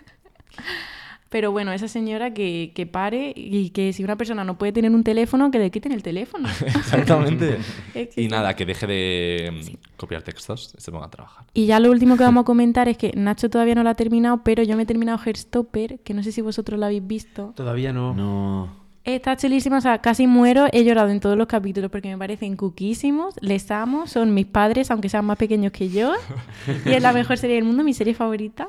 [1.29, 4.91] Pero bueno, esa señora que, que pare y que si una persona no puede tener
[4.91, 6.47] un teléfono, que le quiten el teléfono.
[6.65, 7.57] Exactamente.
[7.95, 8.27] Y sí.
[8.27, 11.45] nada, que deje de mm, copiar textos y se ponga a trabajar.
[11.53, 13.95] Y ya lo último que vamos a comentar es que Nacho todavía no lo ha
[13.95, 17.53] terminado, pero yo me he terminado Heartstopper, que no sé si vosotros lo habéis visto.
[17.55, 18.13] Todavía no.
[18.13, 18.87] No.
[19.03, 22.57] Está chulísima, o sea, casi muero, he llorado en todos los capítulos porque me parecen
[22.57, 26.13] cuquísimos, les amo, son mis padres, aunque sean más pequeños que yo,
[26.85, 28.67] y es la mejor serie del mundo, mi serie favorita,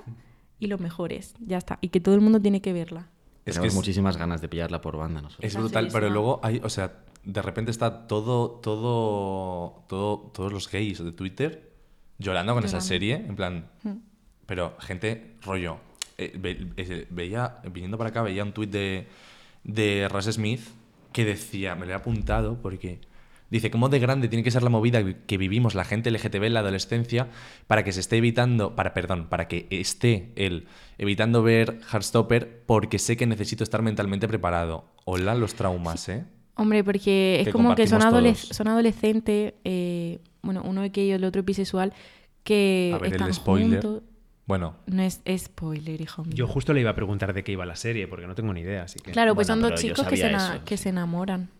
[0.59, 3.09] y los mejores, ya está, y que todo el mundo tiene que verla.
[3.45, 5.45] Es Tenemos que es, muchísimas ganas de pillarla por banda nosotros.
[5.51, 6.93] es brutal, pero luego hay, o sea,
[7.25, 11.71] de repente está todo, todo, todo, todos los gays de Twitter
[12.19, 13.69] llorando con esa serie, en plan,
[14.47, 15.79] pero gente, rollo,
[16.19, 19.07] eh, ve- eh, veía, viniendo para acá, veía un tuit de,
[19.65, 20.61] de Russ Smith
[21.13, 23.01] que decía, me lo he apuntado porque
[23.51, 26.55] dice, ¿cómo de grande tiene que ser la movida que vivimos la gente LGTB en
[26.55, 27.29] la adolescencia
[27.67, 30.67] para que se esté evitando, para, perdón, para que esté él
[30.99, 34.85] evitando ver Heartstopper porque sé que necesito estar mentalmente preparado?
[35.05, 36.25] Hola los traumas, ¿eh?
[36.55, 38.57] Hombre, porque es Que como que son, adoles- todos.
[38.57, 41.93] son adolescentes, eh, bueno, uno gay y el otro bisexual,
[42.43, 43.81] que A ver, están el spoiler.
[43.83, 44.03] juntos.
[44.47, 46.35] Bueno, No es spoiler, hijo mío.
[46.35, 48.63] Yo justo le iba a preguntar de qué iba la serie, porque no tengo ni
[48.63, 49.13] idea, así que...
[49.13, 51.51] Claro, pues Bueno, son dos chicos que, se, eso, que se enamoran.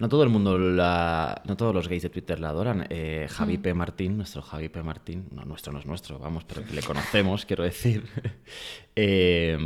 [0.00, 1.42] No todo el mundo la.
[1.44, 2.86] No todos los gays de Twitter la adoran.
[2.88, 3.74] Eh, Javi P.
[3.74, 4.82] Martín, nuestro Javi P.
[4.82, 8.08] Martín, no, nuestro no es nuestro, vamos, pero que le conocemos, quiero decir.
[8.96, 9.58] eh,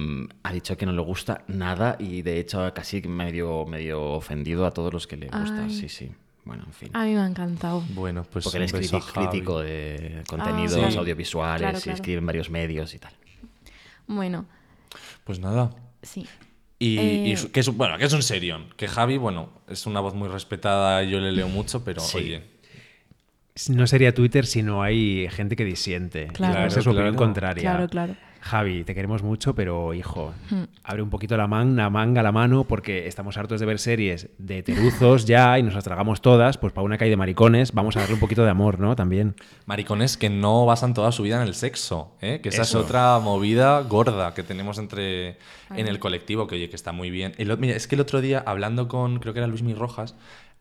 [0.42, 4.72] ha dicho que no le gusta nada y de hecho casi medio, medio ofendido a
[4.72, 5.64] todos los que le gusta.
[5.64, 5.70] Ay.
[5.70, 6.10] Sí, sí.
[6.44, 6.90] Bueno, en fin.
[6.94, 7.82] A mí me ha encantado.
[7.90, 10.98] bueno, pues Porque él es crítico de contenidos claro.
[11.00, 13.12] audiovisuales Claro, y escribe en varios medios y tal.
[14.08, 14.46] Bueno,
[15.22, 15.70] Pues nada.
[16.02, 16.26] sí.
[16.78, 18.66] Y, Eh, y que es, un- bueno, que es un serión.
[18.76, 22.18] Que Javi, bueno, es una voz muy respetada, yo le leo mucho, pero Sí.
[22.18, 22.42] oye,
[23.68, 26.26] No sería Twitter si no hay gente que disiente.
[26.32, 26.66] Claro.
[26.66, 27.16] Esa es su Claro, opinión claro.
[27.26, 27.62] contraria.
[27.62, 28.16] Claro, claro.
[28.44, 30.64] Javi, te queremos mucho, pero hijo, Hmm.
[30.82, 34.62] abre un poquito la manga, manga la mano, porque estamos hartos de ver series de
[34.62, 36.58] teruzos ya y nos las tragamos todas.
[36.58, 38.94] Pues para una calle de maricones, vamos a darle un poquito de amor, ¿no?
[38.96, 39.34] También.
[39.64, 42.40] maricones que no basan toda su vida en el sexo, ¿eh?
[42.42, 42.80] que esa Eso.
[42.80, 45.38] es otra movida gorda que tenemos entre
[45.74, 47.32] en el colectivo, que oye, que está muy bien.
[47.38, 50.14] El mira, es que el otro día, hablando con, creo que era Luis Mi Rojas,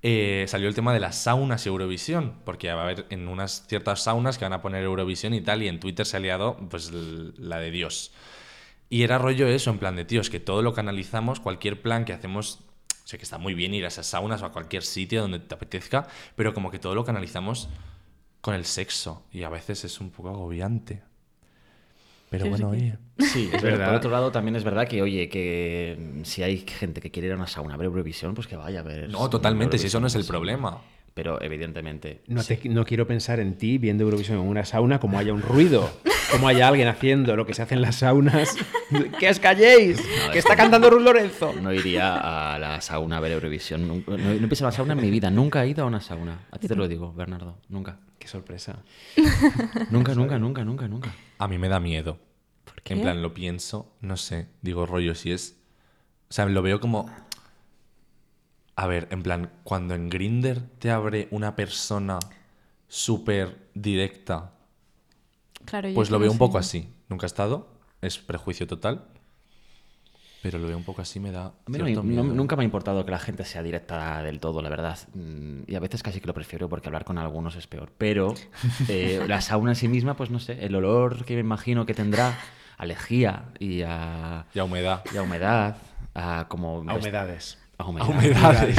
[0.06, 3.66] eh, salió el tema de las saunas y Eurovisión, porque va a haber en unas
[3.68, 6.58] ciertas saunas que van a poner Eurovisión y tal, y en Twitter se ha liado
[6.70, 8.12] pues la de Dios.
[8.90, 11.82] Y era rollo eso, en plan de, tío, es que todo lo que analizamos, cualquier
[11.82, 12.60] plan que hacemos,
[13.06, 15.56] sé que está muy bien ir a esas saunas o a cualquier sitio donde te
[15.56, 17.70] apetezca, pero como que todo lo que analizamos
[18.42, 21.02] con el sexo, y a veces es un poco agobiante.
[22.34, 22.98] Pero bueno, oye.
[23.20, 23.86] Sí, es verdad.
[23.86, 27.34] Por otro lado, también es verdad que, oye, que si hay gente que quiere ir
[27.34, 29.08] a una sauna a ver Eurovisión, pues que vaya a ver.
[29.10, 30.82] No, totalmente, si eso no es el problema.
[31.14, 32.22] Pero evidentemente.
[32.26, 35.44] No, te- no quiero pensar en ti viendo Eurovisión en una sauna como haya un
[35.44, 35.88] ruido,
[36.32, 38.56] como haya alguien haciendo lo que se hace en las saunas.
[39.20, 40.02] ¡Que os calléis!
[40.32, 41.54] ¡Que está cantando Ruth Lorenzo!
[41.62, 43.88] No iría a la sauna a ver Eurovisión.
[43.88, 45.30] No, no he pisado una sauna en mi vida.
[45.30, 46.48] Nunca he ido a una sauna.
[46.50, 47.60] A ti te lo digo, Bernardo.
[47.70, 48.00] Nunca.
[48.18, 48.78] ¡Qué sorpresa!
[49.92, 51.14] Nunca, nunca, nunca, nunca, nunca.
[51.44, 52.20] A mí me da miedo.
[52.64, 52.94] ¿Por qué?
[52.94, 55.58] En plan, lo pienso, no sé, digo rollo, si es...
[56.30, 57.10] O sea, lo veo como...
[58.78, 62.18] A ver, en plan, cuando en Grinder te abre una persona
[62.88, 64.54] súper directa,
[65.66, 66.88] Claro, pues lo veo un poco así.
[67.10, 67.68] Nunca he estado,
[68.00, 69.04] es prejuicio total,
[70.44, 71.46] pero lo veo un poco así, me da...
[71.46, 72.24] A mí no cierto no- miedo.
[72.36, 75.00] nunca me ha importado que la gente sea directa del todo, la verdad.
[75.16, 77.92] Mm, Y a veces casi que lo prefiero porque hablar con algunos es peor.
[77.98, 78.36] Pero
[78.90, 81.94] eh, la sauna en sí misma, pues no sé, el olor que me imagino que
[81.96, 82.38] tendrá
[82.78, 85.04] a lejía y a, Y a humedad.
[85.14, 85.78] y a humedad,
[86.14, 86.84] a como...
[86.90, 87.58] A humedades.
[87.78, 88.10] a A humedad.
[88.10, 88.78] humedades.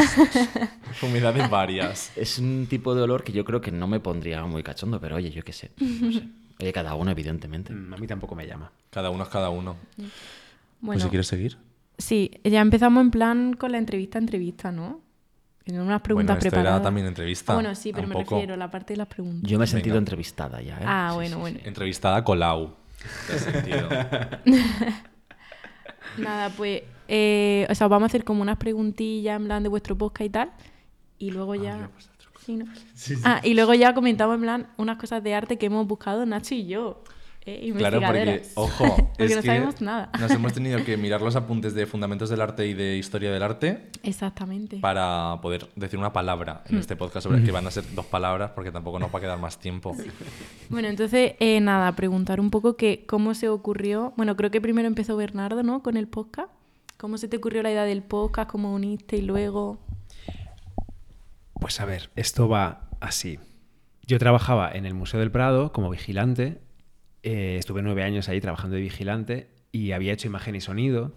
[1.02, 2.12] humedades varias.
[2.16, 5.16] Es un tipo de olor que yo creo que no me pondría muy cachondo, pero
[5.16, 5.70] oye, yo qué sé.
[5.78, 6.22] No sé.
[6.60, 7.72] Oye, cada uno, evidentemente.
[7.72, 8.70] Mm, A mí tampoco me llama.
[8.90, 9.74] Cada uno es cada uno.
[10.84, 11.56] Bueno, Pues si quieres seguir.
[11.98, 15.00] sí, ya empezamos en plan con la entrevista entrevista, ¿no?
[15.66, 16.76] En unas preguntas bueno, esto preparadas.
[16.80, 17.52] era también entrevista.
[17.52, 19.50] Ah, bueno, sí, pero me refiero a la parte de las preguntas.
[19.50, 20.00] Yo me he sentido Venga.
[20.00, 20.84] entrevistada ya, ¿eh?
[20.84, 21.58] Ah, Sí, bueno, sí, bueno.
[21.62, 21.68] sí.
[21.68, 22.74] Entrevistada a Colau.
[23.26, 23.88] ¿Te has sentido?
[26.18, 29.68] Nada, pues, eh, o sea, os vamos a hacer como unas preguntillas en plan de
[29.68, 30.50] vuestro podcast y tal.
[31.18, 31.90] Y luego ya...
[32.44, 32.66] Sí, ¿no?
[33.24, 36.54] Ah, y luego ya comentamos en plan unas cosas de arte que hemos buscado Nacho
[36.54, 37.02] y yo.
[37.46, 40.10] Eh, Claro, porque, ojo, porque es no que sabemos nada.
[40.18, 43.42] Nos hemos tenido que mirar los apuntes de Fundamentos del Arte y de Historia del
[43.42, 44.78] Arte Exactamente.
[44.78, 46.74] para poder decir una palabra Hmm.
[46.74, 49.22] en este podcast sobre que van a ser dos palabras porque tampoco nos va a
[49.22, 49.96] quedar más tiempo.
[50.68, 54.12] Bueno, entonces, eh, nada, preguntar un poco que cómo se ocurrió.
[54.16, 55.82] Bueno, creo que primero empezó Bernardo, ¿no?
[55.82, 56.50] Con el podcast.
[56.96, 58.50] ¿Cómo se te ocurrió la idea del podcast?
[58.50, 59.78] ¿Cómo uniste y luego...?
[61.60, 63.38] Pues a ver, esto va así.
[64.06, 66.60] Yo trabajaba en el Museo del Prado como vigilante.
[67.24, 71.16] Eh, estuve nueve años ahí trabajando de vigilante y había hecho imagen y sonido.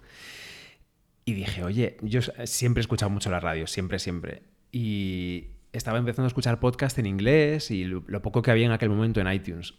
[1.25, 4.43] Y dije, oye, yo siempre he escuchado mucho la radio, siempre, siempre.
[4.71, 8.89] Y estaba empezando a escuchar podcast en inglés y lo poco que había en aquel
[8.89, 9.73] momento en iTunes.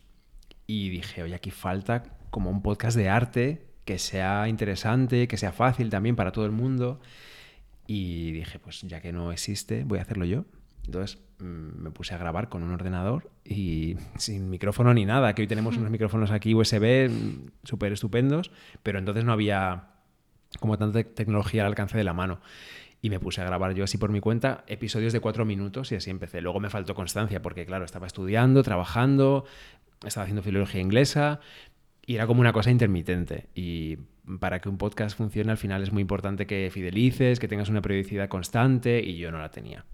[0.66, 5.50] Y dije, oye, aquí falta como un podcast de arte que sea interesante, que sea
[5.52, 7.00] fácil también para todo el mundo.
[7.86, 10.44] Y dije, pues ya que no existe, voy a hacerlo yo.
[10.88, 15.42] Entonces mm, me puse a grabar con un ordenador y sin micrófono ni nada, que
[15.42, 18.51] hoy tenemos unos micrófonos aquí USB mm, súper estupendos,
[18.83, 19.90] pero entonces no había
[20.61, 22.40] como tanta te- tecnología al alcance de la mano.
[23.03, 25.94] Y me puse a grabar yo así por mi cuenta episodios de cuatro minutos y
[25.94, 26.40] así empecé.
[26.40, 29.44] Luego me faltó constancia porque, claro, estaba estudiando, trabajando,
[30.05, 31.38] estaba haciendo filología inglesa
[32.07, 33.51] y era como una cosa intermitente.
[33.55, 33.98] Y
[34.40, 37.83] para que un podcast funcione al final es muy importante que fidelices, que tengas una
[37.83, 39.85] periodicidad constante y yo no la tenía.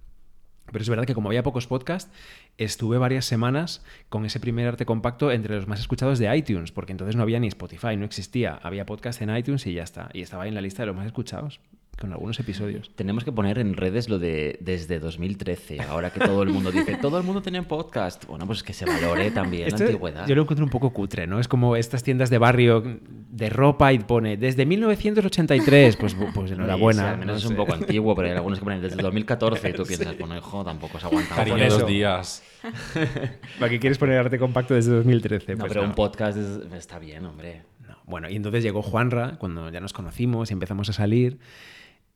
[0.70, 2.11] Pero es verdad que como había pocos podcasts,
[2.59, 6.92] estuve varias semanas con ese primer arte compacto entre los más escuchados de iTunes, porque
[6.92, 8.59] entonces no había ni Spotify, no existía.
[8.62, 10.11] Había podcast en iTunes y ya está.
[10.12, 11.61] Y estaba ahí en la lista de los más escuchados,
[12.00, 12.90] con algunos episodios.
[12.96, 16.96] Tenemos que poner en redes lo de desde 2013, ahora que todo el mundo dice,
[17.00, 18.24] todo el mundo tenía podcast.
[18.26, 20.26] Bueno, pues que se valore también Esto la antigüedad.
[20.26, 21.38] yo lo encuentro un poco cutre, ¿no?
[21.40, 22.83] Es como estas tiendas de barrio
[23.30, 25.96] de ropa y pone desde 1983.
[25.96, 27.02] Pues, pues enhorabuena.
[27.02, 29.70] Sí, al menos no es un poco antiguo, pero hay algunos que ponen desde 2014
[29.70, 31.35] y tú piensas, bueno, hijo, tampoco se aguanta.
[31.37, 32.42] Cariño, dos días.
[33.59, 35.52] ¿Para qué quieres poner arte compacto desde 2013?
[35.52, 35.88] No, Pues pero no.
[35.88, 37.62] un podcast es- está bien, hombre.
[37.87, 37.96] No.
[38.07, 41.38] Bueno, y entonces llegó Juanra, cuando ya nos conocimos y empezamos a salir,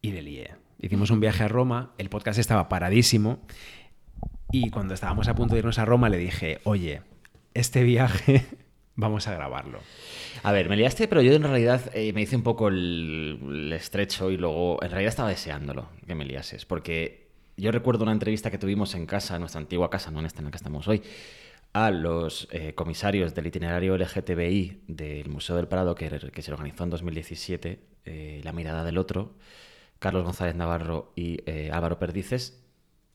[0.01, 0.51] y le lié.
[0.81, 3.41] Hicimos un viaje a Roma, el podcast estaba paradísimo,
[4.51, 7.03] y cuando estábamos a punto de irnos a Roma le dije, oye,
[7.55, 8.47] este viaje
[8.95, 9.81] vamos a grabarlo.
[10.43, 14.31] A ver, me liaste, pero yo en realidad eh, me hice un poco el, estrecho
[14.31, 18.59] y luego en realidad estaba deseándolo que me liases, porque yo recuerdo una entrevista que
[18.59, 21.03] tuvimos en casa, en nuestra antigua casa, no en esta en la que estamos hoy,
[21.73, 26.85] a los eh, comisarios del itinerario LGTBI del Museo del Prado, que, que se organizó
[26.85, 29.35] en 2017, eh, La mirada del otro,
[29.99, 32.65] Carlos González Navarro y eh, Álvaro Perdices,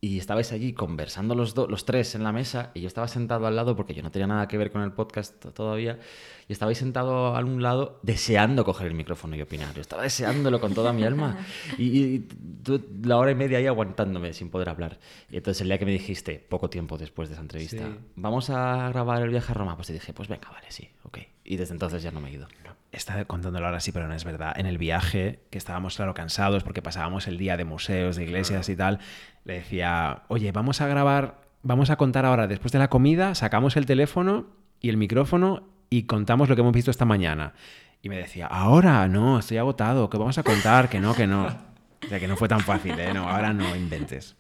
[0.01, 3.55] y estabais allí conversando los, los tres en la mesa y yo estaba sentado al
[3.55, 5.97] lado porque yo no tenía nada que ver con el podcast to- todavía
[6.47, 9.73] y estabais sentado a un lado deseando coger el micrófono y opinar.
[9.73, 11.37] Yo estaba deseándolo con toda mi alma
[11.77, 12.19] y, y
[12.63, 14.99] tú la hora y media ahí aguantándome sin poder hablar.
[15.29, 17.95] Y entonces el día que me dijiste, poco tiempo después de esa entrevista, Sí.
[18.15, 21.19] vamos a grabar el viaje a Roma, pues te dije, pues venga, vale, sí, ok.
[21.45, 22.47] Y desde entonces ya no me he ido.
[22.91, 24.53] Está contándolo ahora sí, pero no es verdad.
[24.57, 28.69] En el viaje, que estábamos, claro, cansados porque pasábamos el día de museos, de iglesias
[28.69, 28.99] y tal,
[29.45, 33.75] le decía, oye, vamos a grabar, vamos a contar ahora, después de la comida, sacamos
[33.77, 34.45] el teléfono
[34.79, 37.53] y el micrófono y contamos lo que hemos visto esta mañana.
[38.01, 41.45] Y me decía, ahora no, estoy agotado, que vamos a contar, que no, que no.
[41.45, 43.13] O sea, que no fue tan fácil, ¿eh?
[43.13, 44.35] No, ahora no inventes.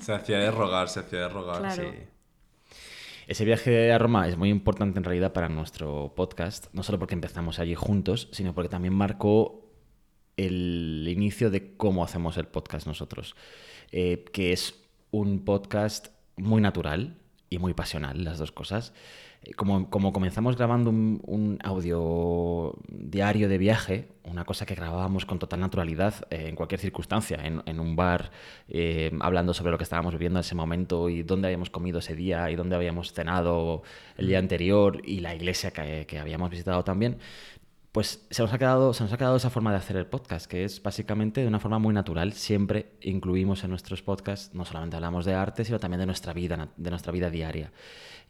[0.00, 1.60] Se hacía de rogar, se hacía de rogar.
[1.60, 1.92] Claro.
[1.92, 1.98] Sí.
[3.28, 7.14] Ese viaje a Roma es muy importante en realidad para nuestro podcast, no solo porque
[7.14, 9.70] empezamos allí juntos, sino porque también marcó
[10.36, 13.36] el inicio de cómo hacemos el podcast nosotros,
[13.92, 14.74] Eh, que es
[15.12, 17.16] un podcast muy natural
[17.48, 18.92] y muy pasional, las dos cosas.
[19.42, 25.24] Eh, Como, como comenzamos grabando un, un audio diario de viaje, una cosa que grabábamos
[25.24, 28.30] con total naturalidad eh, en cualquier circunstancia, en, en un bar,
[28.68, 32.14] eh, hablando sobre lo que estábamos viviendo en ese momento y dónde habíamos comido ese
[32.14, 33.82] día y dónde habíamos cenado
[34.16, 37.18] el día anterior y la iglesia que, que habíamos visitado también,
[37.92, 40.46] pues se nos, ha quedado, se nos ha quedado esa forma de hacer el podcast,
[40.46, 42.34] que es básicamente de una forma muy natural.
[42.34, 46.68] Siempre incluimos en nuestros podcasts, no solamente hablamos de arte, sino también de nuestra vida,
[46.76, 47.72] de nuestra vida diaria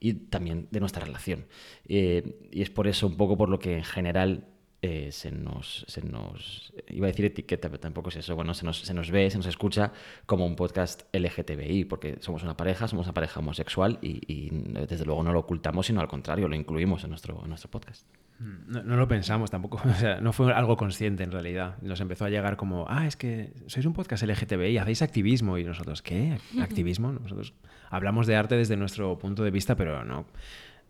[0.00, 1.46] y también de nuestra relación.
[1.86, 4.46] Eh, y es por eso un poco por lo que en general
[4.82, 6.72] eh, se, nos, se nos...
[6.88, 8.34] Iba a decir etiqueta, pero tampoco es eso.
[8.34, 9.92] Bueno, se nos, se nos ve, se nos escucha
[10.24, 14.48] como un podcast LGTBI, porque somos una pareja, somos una pareja homosexual y,
[14.88, 18.06] desde luego no lo ocultamos, sino al contrario, lo incluimos en nuestro, nuestro podcast.
[18.38, 21.76] No, no lo pensamos tampoco, o sea, no fue algo consciente en realidad.
[21.82, 25.64] Nos empezó a llegar como, ah, es que sois un podcast LGTBI, hacéis activismo y
[25.64, 26.38] nosotros, ¿qué?
[26.58, 27.12] ¿Activismo?
[27.12, 27.52] Nosotros
[27.90, 30.26] hablamos de arte desde nuestro punto de vista, pero no,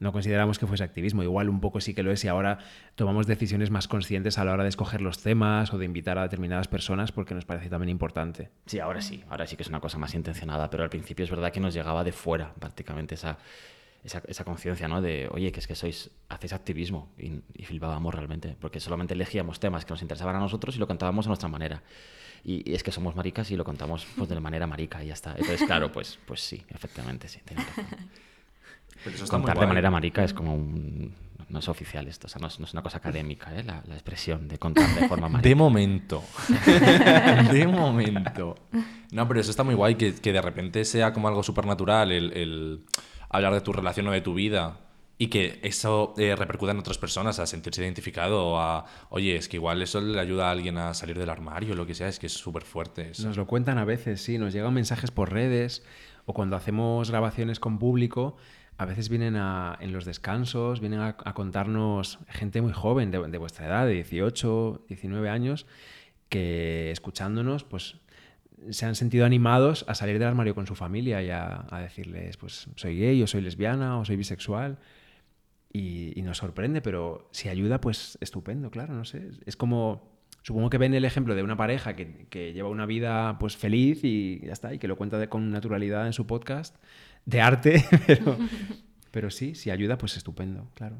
[0.00, 1.22] no consideramos que fuese activismo.
[1.22, 2.58] Igual un poco sí que lo es y ahora
[2.94, 6.22] tomamos decisiones más conscientes a la hora de escoger los temas o de invitar a
[6.22, 8.50] determinadas personas porque nos parece también importante.
[8.66, 11.30] Sí, ahora sí, ahora sí que es una cosa más intencionada, pero al principio es
[11.30, 13.38] verdad que nos llegaba de fuera prácticamente esa,
[14.02, 15.02] esa, esa conciencia, ¿no?
[15.02, 19.60] De, oye, que es que sois, hacéis activismo y, y flipábamos realmente, porque solamente elegíamos
[19.60, 21.82] temas que nos interesaban a nosotros y lo contábamos a nuestra manera.
[22.44, 25.14] Y, y es que somos maricas y lo contamos pues de manera marica y ya
[25.14, 25.32] está.
[25.32, 27.86] Entonces, claro, pues, pues sí, efectivamente, sí, tienes razón.
[29.04, 29.68] Pero eso está muy Contar de guay.
[29.68, 31.14] manera marica es como un...
[31.48, 33.64] No es oficial esto, o sea, no es, no es una cosa académica, ¿eh?
[33.64, 35.48] la, la expresión de contar de forma marica.
[35.48, 36.22] De momento.
[37.52, 38.56] de momento.
[39.10, 42.12] No, pero eso está muy guay, que, que de repente sea como algo súper natural
[42.12, 42.84] el, el
[43.28, 44.78] hablar de tu relación o de tu vida
[45.22, 49.50] y que eso eh, repercuta en otras personas a sentirse identificado o a, oye, es
[49.50, 52.18] que igual eso le ayuda a alguien a salir del armario lo que sea, es
[52.18, 53.12] que es súper fuerte.
[53.22, 55.84] Nos lo cuentan a veces, sí, nos llegan mensajes por redes
[56.24, 58.38] o cuando hacemos grabaciones con público,
[58.78, 63.36] a veces vienen a- en los descansos, vienen a, contarnos gente muy joven, de, de
[63.36, 65.66] vuestra edad, de 18, 19 años,
[66.30, 67.96] que escuchándonos, pues
[68.70, 72.68] se han sentido animados a salir del armario con su familia y a decirles, pues
[72.76, 74.78] soy gay o soy lesbiana o soy bisexual.
[75.72, 79.30] Y, y nos sorprende, pero si ayuda, pues estupendo, claro, no sé.
[79.46, 80.08] Es como,
[80.42, 84.00] supongo que ven el ejemplo de una pareja que, que lleva una vida pues feliz
[84.02, 86.76] y ya está, y que lo cuenta de- con naturalidad en su podcast
[87.24, 88.36] de arte, pero,
[89.12, 90.96] pero sí, si ayuda, pues estupendo, claro.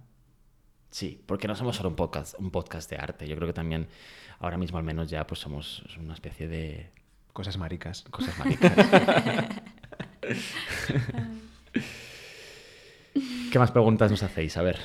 [0.92, 3.26] Sí, porque no somos solo un podcast, un podcast de arte.
[3.28, 3.88] Yo creo que también,
[4.40, 6.90] ahora mismo al menos ya, pues somos una especie de
[7.32, 8.02] Cosas maricas.
[8.10, 8.72] cosas maricas.
[13.50, 14.56] ¿Qué más preguntas nos hacéis?
[14.56, 14.78] A ver.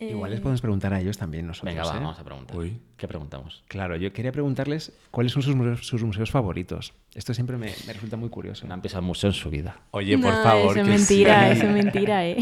[0.00, 1.74] Igual les podemos preguntar a ellos también nosotros.
[1.74, 2.00] Venga, va, ¿eh?
[2.00, 2.56] vamos a preguntar.
[2.56, 2.78] Uy.
[2.96, 3.64] ¿Qué preguntamos?
[3.66, 6.92] Claro, yo quería preguntarles cuáles son sus museos, sus museos favoritos.
[7.14, 8.64] Esto siempre me, me resulta muy curioso.
[8.68, 9.80] No ha empezado museo en su vida.
[9.90, 11.52] Oye, por favor, Eso es mentira, sí.
[11.58, 12.36] eso es mentira, ¿eh?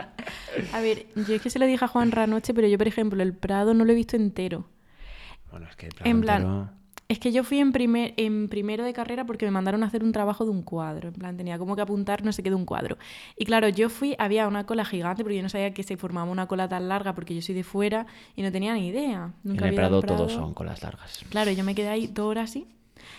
[0.72, 3.22] a ver, yo es que se lo dije a Juan anoche, pero yo, por ejemplo,
[3.22, 4.68] el Prado no lo he visto entero.
[5.52, 6.79] Bueno, es que el En plan plan, entero-
[7.10, 10.04] Es que yo fui en, primer, en primero de carrera porque me mandaron a hacer
[10.04, 11.08] un trabajo de un cuadro.
[11.08, 12.98] En plan, tenía como que apuntar no sé qué de un cuadro.
[13.36, 16.30] Y claro, yo fui, había una cola gigante porque yo no sabía que se formaba
[16.30, 19.32] una cola tan larga porque yo soy de fuera y no tenía ni idea.
[19.42, 21.24] Nunca en el había Prado todos son colas largas.
[21.30, 22.68] Claro, yo me quedé ahí dos horas así.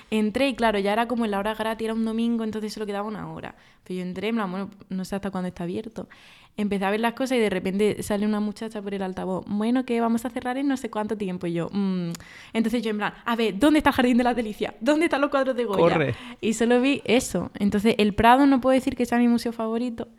[0.10, 2.86] Entré y claro, ya era como en la hora gratis, era un domingo, entonces solo
[2.86, 3.56] quedaba una hora.
[3.84, 6.08] Pero yo entré, en plan, bueno, no sé hasta cuándo está abierto.
[6.58, 9.86] Empecé a ver las cosas y de repente sale una muchacha por el altavoz, bueno,
[9.86, 11.48] que vamos a cerrar en no sé cuánto tiempo.
[11.48, 12.12] Y yo, "Mm".
[12.54, 14.74] entonces yo en plan, a ver, ¿dónde está el Jardín de las Delicias?
[14.82, 15.82] ¿Dónde están los cuadros de Goya?
[15.94, 16.16] Corre.
[16.42, 17.52] Y solo vi eso.
[17.58, 20.10] Entonces, el Prado no puedo decir que sea mi museo favorito,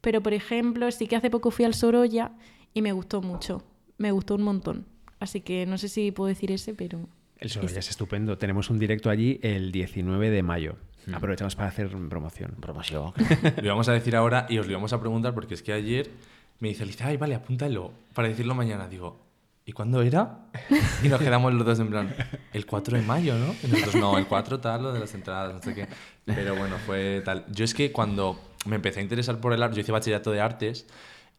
[0.00, 2.32] pero por ejemplo, sí que hace poco fui al Sorolla
[2.74, 3.62] y me gustó mucho.
[3.98, 4.86] Me gustó un montón.
[5.20, 7.06] Así que no sé si puedo decir ese, pero...
[7.38, 8.38] El Sorolla es estupendo.
[8.38, 10.76] Tenemos un directo allí el 19 de mayo.
[11.06, 11.14] Mm.
[11.14, 12.52] Aprovechamos para hacer promoción.
[12.60, 13.12] Promoción.
[13.56, 16.10] Lo íbamos a decir ahora y os lo íbamos a preguntar porque es que ayer
[16.60, 18.86] me dice Alicia, ay, vale, apúntalo para decirlo mañana.
[18.88, 19.18] Digo,
[19.66, 20.46] ¿y cuándo era?
[21.02, 22.14] Y nos quedamos los dos en plan,
[22.52, 23.54] el 4 de mayo, ¿no?
[23.62, 25.88] Y nosotros, no, el 4 tal, lo de las entradas, no sé qué.
[26.24, 27.44] Pero bueno, fue tal.
[27.50, 30.40] Yo es que cuando me empecé a interesar por el arte, yo hice bachillerato de
[30.40, 30.86] artes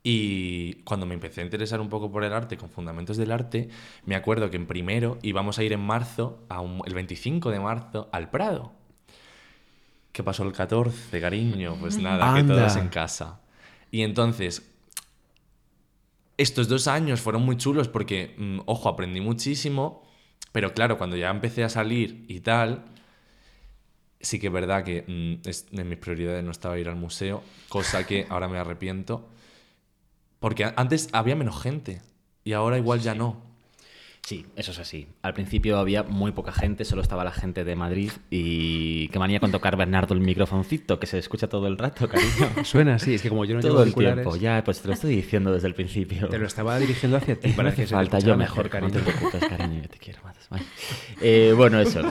[0.05, 3.69] y cuando me empecé a interesar un poco por el arte, con fundamentos del arte,
[4.05, 7.59] me acuerdo que en primero íbamos a ir en marzo, a un- el 25 de
[7.61, 8.73] marzo, al Prado.
[10.13, 11.75] ¿Qué pasó el 14, cariño?
[11.79, 13.41] Pues nada, que todos en casa.
[13.91, 14.63] Y entonces,
[16.37, 20.03] estos dos años fueron muy chulos porque, mm, ojo, aprendí muchísimo,
[20.51, 22.85] pero claro, cuando ya empecé a salir y tal,
[24.19, 27.43] sí que es verdad que mm, es- en mis prioridades no estaba ir al museo,
[27.69, 29.29] cosa que ahora me arrepiento,
[30.39, 32.01] porque antes había menos gente
[32.43, 33.52] y ahora igual ya no.
[34.25, 35.07] Sí, eso es así.
[35.21, 39.41] Al principio había muy poca gente, solo estaba la gente de Madrid y qué manía
[39.41, 42.31] con tocar Bernardo el microfoncito, que se escucha todo el rato, cariño.
[42.63, 44.87] Suena así, es que como yo no llevo todo el auriculares, tiempo, ya, pues te
[44.87, 46.29] lo estoy diciendo desde el principio.
[46.29, 48.93] te lo estaba dirigiendo hacia ti para que se te falta, escuchara yo mejor, cariño.
[48.93, 50.33] no te preocupes, cariño, yo te quiero más.
[51.21, 52.01] Eh, bueno, eso.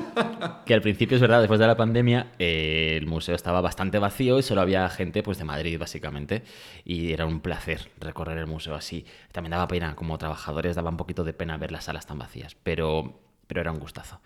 [0.67, 4.39] Que al principio es verdad, después de la pandemia, eh, el museo estaba bastante vacío
[4.39, 6.43] y solo había gente pues de Madrid, básicamente.
[6.85, 9.05] Y era un placer recorrer el museo así.
[9.33, 12.57] También daba pena, como trabajadores, daba un poquito de pena ver las salas tan vacías,
[12.63, 14.21] pero, pero era un gustazo.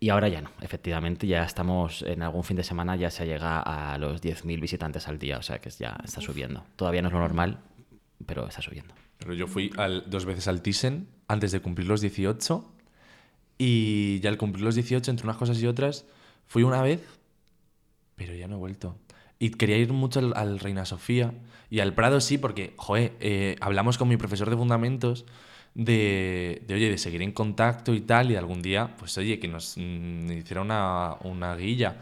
[0.00, 3.60] Y ahora ya no, efectivamente, ya estamos en algún fin de semana, ya se llega
[3.60, 6.64] a los 10.000 visitantes al día, o sea que ya está subiendo.
[6.76, 7.60] Todavía no es lo normal,
[8.26, 8.94] pero está subiendo.
[9.18, 12.68] Pero yo fui al- dos veces al Thyssen antes de cumplir los 18
[13.58, 16.04] y ya al cumplir los 18, entre unas cosas y otras,
[16.46, 17.00] fui una vez,
[18.16, 18.96] pero ya no he vuelto.
[19.38, 21.32] Y quería ir mucho al, al Reina Sofía
[21.70, 25.24] y al Prado sí, porque, joder, eh, hablamos con mi profesor de fundamentos
[25.74, 29.48] de, de, oye, de seguir en contacto y tal, y algún día, pues oye, que
[29.48, 31.96] nos mm, hiciera una, una guilla,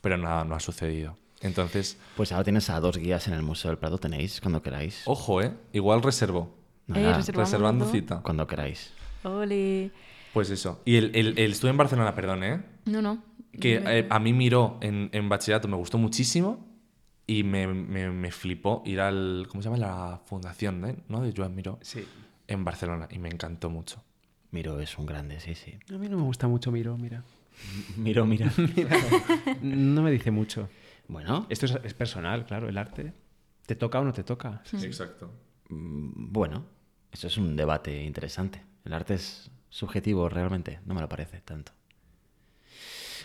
[0.00, 1.16] pero nada, no ha sucedido.
[1.40, 5.02] Entonces, Pues ahora tienes a dos guías en el Museo del Prado, tenéis cuando queráis.
[5.04, 5.52] ojo, ¿eh?
[5.72, 6.54] Igual reservo,
[6.94, 8.20] Eh, reservando cita.
[8.22, 8.92] cuando queráis.
[9.24, 9.90] Ole.
[10.32, 10.80] Pues eso.
[10.84, 12.62] Y el, el- el- estuve en Barcelona, perdón, ¿eh?
[12.86, 13.22] No, no.
[13.60, 16.66] Que eh, a mí miró en, en bachillerato, me gustó muchísimo.
[17.26, 19.46] Y me, me- me flipó ir al.
[19.48, 19.78] ¿Cómo se llama?
[19.78, 20.96] La fundación, ¿eh?
[21.08, 21.22] ¿no?
[21.22, 21.78] De Joan Miró.
[21.80, 22.04] Sí.
[22.46, 23.08] En Barcelona.
[23.10, 24.02] Y me encantó mucho.
[24.50, 25.78] Miro es un grande, sí, sí.
[25.92, 27.24] A mí no me gusta mucho Miro, mira.
[27.96, 28.52] Miro, mira.
[29.62, 30.68] No me dice mucho.
[31.08, 33.12] bueno, Esto es, es personal, claro, el arte.
[33.66, 34.62] ¿Te toca o no te toca?
[34.82, 35.30] Exacto.
[35.70, 36.66] mm, bueno,
[37.10, 38.62] eso es un debate interesante.
[38.84, 41.72] El arte es subjetivo realmente, no me lo parece tanto.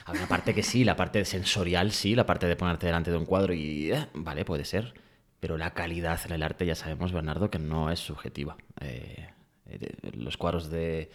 [0.06, 3.18] Hay una parte que sí, la parte sensorial sí, la parte de ponerte delante de
[3.18, 4.94] un cuadro y, eh, vale, puede ser.
[5.40, 8.58] Pero la calidad en el arte ya sabemos, Bernardo, que no es subjetiva.
[8.82, 9.30] Eh,
[9.68, 11.10] eh, los cuadros de,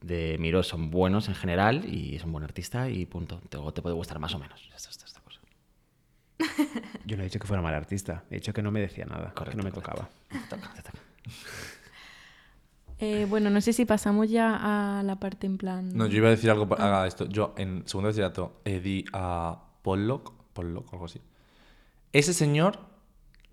[0.00, 3.40] de Miró son buenos en general y es un buen artista y punto.
[3.48, 4.70] Te, te puede gustar más o menos.
[4.76, 5.40] Esta, esta- esta cosa.
[7.06, 8.22] Yo no he dicho que fuera mal artista.
[8.30, 9.92] He dicho que no me decía nada, que Correcto, no me correcto.
[9.92, 10.10] tocaba.
[10.28, 10.98] Te toca, te toca.
[12.98, 15.94] Eh, bueno, no sé si pasamos ya a la parte en plan...
[15.94, 17.26] No, yo iba a decir algo para esto.
[17.26, 21.20] Yo en segundo bachillerato eh, di a Pollock, Pollock, algo así.
[22.12, 22.78] Ese señor,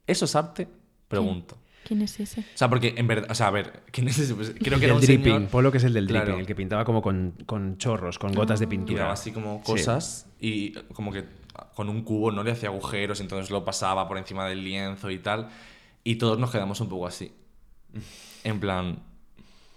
[0.08, 0.68] ¿eso es arte?
[1.08, 1.58] Pregunto.
[1.86, 2.40] ¿Quién es ese?
[2.42, 4.34] O sea, porque en verdad, o sea, a ver, ¿quién es ese?
[4.36, 6.26] Pues creo que el era un dripping, señor Polo que es el del Claro.
[6.26, 9.02] dripping, el que pintaba como con, con chorros, con gotas de y pintura.
[9.02, 9.72] daba así como Sí.
[9.74, 11.26] cosas y como que
[11.76, 15.20] con un cubo no le hacía agujeros, entonces lo pasaba por encima del lienzo y
[15.20, 15.50] tal.
[16.06, 17.32] Y todos nos quedamos un poco así.
[18.44, 19.00] En plan.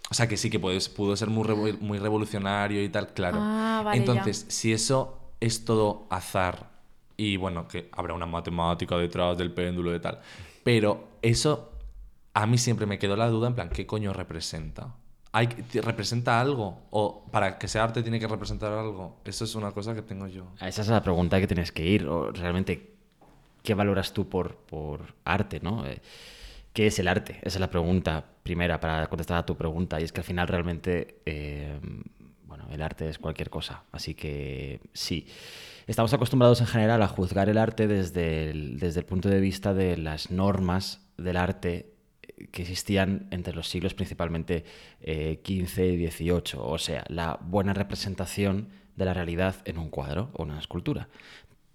[0.08, 3.38] O sea, que sí, que puede, pudo ser muy, revo- muy revolucionario y tal, claro.
[3.40, 4.00] Ah, vale, ya.
[4.12, 6.70] entonces, si eso es todo azar
[7.16, 10.20] y bueno, que habrá una matemática detrás del péndulo y tal,
[10.62, 11.72] pero eso
[12.34, 14.94] a mí siempre me quedó la duda en plan, ¿qué coño representa?
[15.32, 15.48] ¿Hay,
[15.82, 16.86] ¿Representa algo?
[16.90, 19.20] ¿O para que sea arte tiene que representar algo?
[19.24, 20.46] Eso es una cosa que tengo yo.
[20.60, 22.06] A Esa es la pregunta que tienes que ir.
[22.06, 22.94] O realmente,
[23.62, 25.86] ¿qué valoras tú por, por arte, no?
[25.86, 26.00] Eh,
[26.72, 27.38] ¿Qué es el arte?
[27.42, 30.00] Esa es la pregunta primera para contestar a tu pregunta.
[30.00, 31.78] Y es que al final realmente, eh,
[32.44, 33.82] bueno, el arte es cualquier cosa.
[33.92, 35.26] Así que sí.
[35.86, 39.72] Estamos acostumbrados en general a juzgar el arte desde el, desde el punto de vista
[39.72, 41.92] de las normas del arte
[42.50, 44.64] que existían entre los siglos principalmente
[45.00, 50.30] eh, 15 y 18, o sea, la buena representación de la realidad en un cuadro
[50.34, 51.08] o una escultura.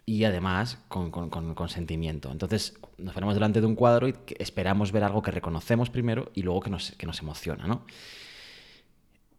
[0.05, 2.32] Y además con, con- con- con sentimiento.
[2.32, 6.41] Entonces nos ponemos delante de un cuadro y esperamos ver algo que reconocemos primero y
[6.43, 7.86] luego que nos, que nos emociona, ¿no?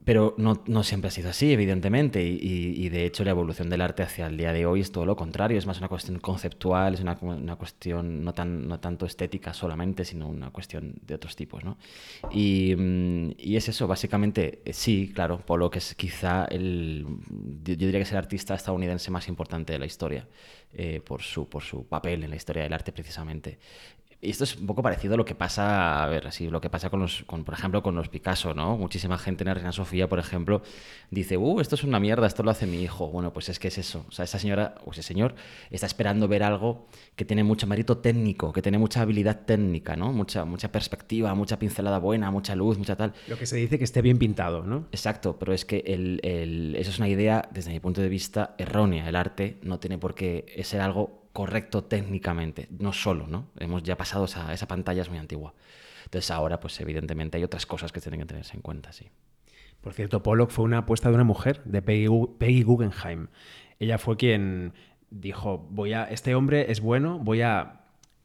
[0.04, 3.80] Pero no, no siempre ha sido así, evidentemente, y, y- de hecho la evolución del
[3.82, 6.94] arte hacia el día de hoy es todo lo contrario, es más una cuestión conceptual,
[6.94, 11.36] es una, una cuestión no, tan, no tanto estética solamente, sino una cuestión de otros
[11.36, 11.78] tipos, ¿no?
[12.32, 17.06] Y, mm, y es eso, básicamente, eh, sí, claro, Pollock es quizá el,
[17.64, 20.26] yo diría que es el artista estadounidense más importante de la historia,
[20.74, 23.58] eh, por, su, por su papel en la historia del arte precisamente.
[24.24, 26.70] Y esto es un poco parecido a lo que pasa, a ver, así, lo que
[26.70, 28.76] pasa con los, con, por ejemplo, con los Picasso, ¿no?
[28.78, 30.62] Muchísima gente en la Reina Sofía, por ejemplo,
[31.10, 33.08] dice, uh, esto es una mierda, esto lo hace mi hijo.
[33.08, 34.04] Bueno, pues es que es eso.
[34.08, 35.34] O sea, esa señora o ese señor
[35.72, 40.12] está esperando ver algo que tiene mucho mérito técnico, que tiene mucha habilidad técnica, ¿no?
[40.12, 43.14] Mucha, mucha perspectiva, mucha pincelada buena, mucha luz, mucha tal.
[43.26, 44.86] Lo que se dice que esté bien pintado, ¿no?
[44.92, 48.54] Exacto, pero es que el, el- eso es una idea, desde mi punto de vista,
[48.56, 49.08] errónea.
[49.08, 53.46] El arte no tiene por qué ser algo correcto técnicamente, no solo, ¿no?
[53.58, 55.54] Hemos ya pasado esa, esa pantalla, es muy antigua.
[56.04, 59.08] Entonces ahora, pues evidentemente hay otras cosas que tienen que tenerse en cuenta, sí.
[59.80, 63.28] Por cierto, Pollock fue una apuesta de una mujer, de Peggy, Gu- Peggy Guggenheim.
[63.80, 64.74] Ella fue quien
[65.10, 67.78] dijo, voy a, este hombre es bueno, voy a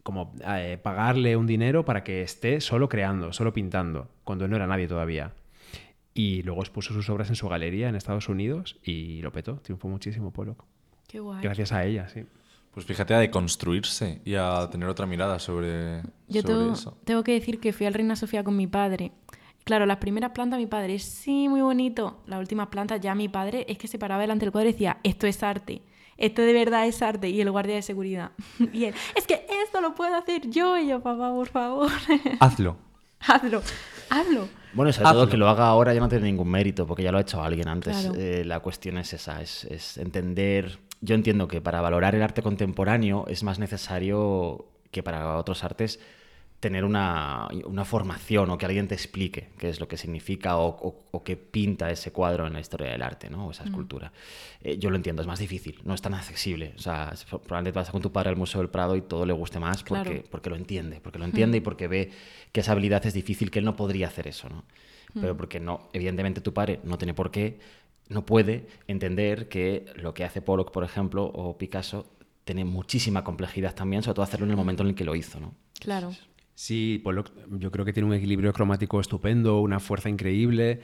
[0.03, 4.67] como eh, pagarle un dinero para que esté solo creando, solo pintando, cuando no era
[4.67, 5.33] nadie todavía.
[6.13, 9.87] Y luego expuso sus obras en su galería en Estados Unidos y lo petó, triunfó
[9.87, 10.63] muchísimo Pollock.
[11.07, 11.41] Qué guay.
[11.41, 12.25] Gracias a ella, sí.
[12.77, 16.95] Pues fíjate a deconstruirse y a tener otra mirada sobre, Yo sobre tengo, eso.
[17.05, 19.13] tengo que decir que fui al Reina Sofía con mi padre.
[19.63, 22.21] Claro, las primeras plantas mi padre, sí, muy bonito.
[22.27, 24.97] Las últimas plantas ya mi padre es que se paraba delante del cuadro y decía,
[25.01, 25.81] esto es arte.
[26.17, 27.29] Esto de verdad es arte.
[27.29, 28.33] Y el guardia de seguridad.
[28.71, 30.77] Y él, es que esto lo puedo hacer yo.
[30.77, 31.89] Y yo, papá, por favor,
[32.39, 32.77] Hazlo.
[33.21, 33.63] hazlo,
[34.11, 34.47] hazlo.
[34.73, 35.21] Bueno, sobre Hazlo.
[35.21, 37.41] todo que lo haga ahora ya no tiene ningún mérito, porque ya lo ha hecho
[37.41, 37.97] alguien antes.
[37.97, 38.13] Claro.
[38.19, 40.85] Eh, la cuestión es esa, es, es entender...
[41.01, 45.99] Yo entiendo que para valorar el arte contemporáneo es más necesario que para otros artes
[46.59, 50.69] tener una, una formación o que alguien te explique qué es lo que significa o,
[50.69, 53.45] o- o qué pinta ese cuadro en la historia del arte, ¿no?
[53.47, 54.11] O esa escultura.
[54.61, 56.73] Eh, yo lo entiendo, es más difícil, no es tan accesible.
[56.75, 59.59] O sea, probablemente vas con tu padre al Museo del Prado y todo le guste
[59.59, 60.23] más porque, Claro.
[60.31, 62.09] porque lo entiende, porque lo entiende y porque ve
[62.51, 64.63] que esa habilidad es difícil, que él no podría hacer eso, ¿no?
[65.13, 67.59] Pero porque no, evidentemente tu padre no tiene por qué,
[68.09, 72.05] no puede entender que lo que hace Pollock, por ejemplo, o Picasso,
[72.43, 75.39] tiene muchísima complejidad también, sobre todo hacerlo en el momento en el que lo hizo,
[75.39, 75.53] ¿no?
[75.79, 76.11] Claro.
[76.55, 80.81] Sí, Pollock yo creo que tiene un equilibrio cromático estupendo, una fuerza increíble.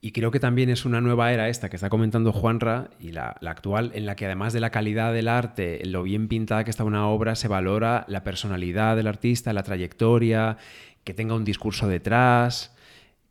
[0.00, 3.36] Y creo que también es una nueva era esta que está comentando Juanra y la,
[3.40, 6.70] la, actual, en la que además de la calidad del arte, lo bien pintada que
[6.70, 10.56] está una obra, se valora la personalidad del artista, la trayectoria,
[11.04, 12.74] que tenga un discurso detrás,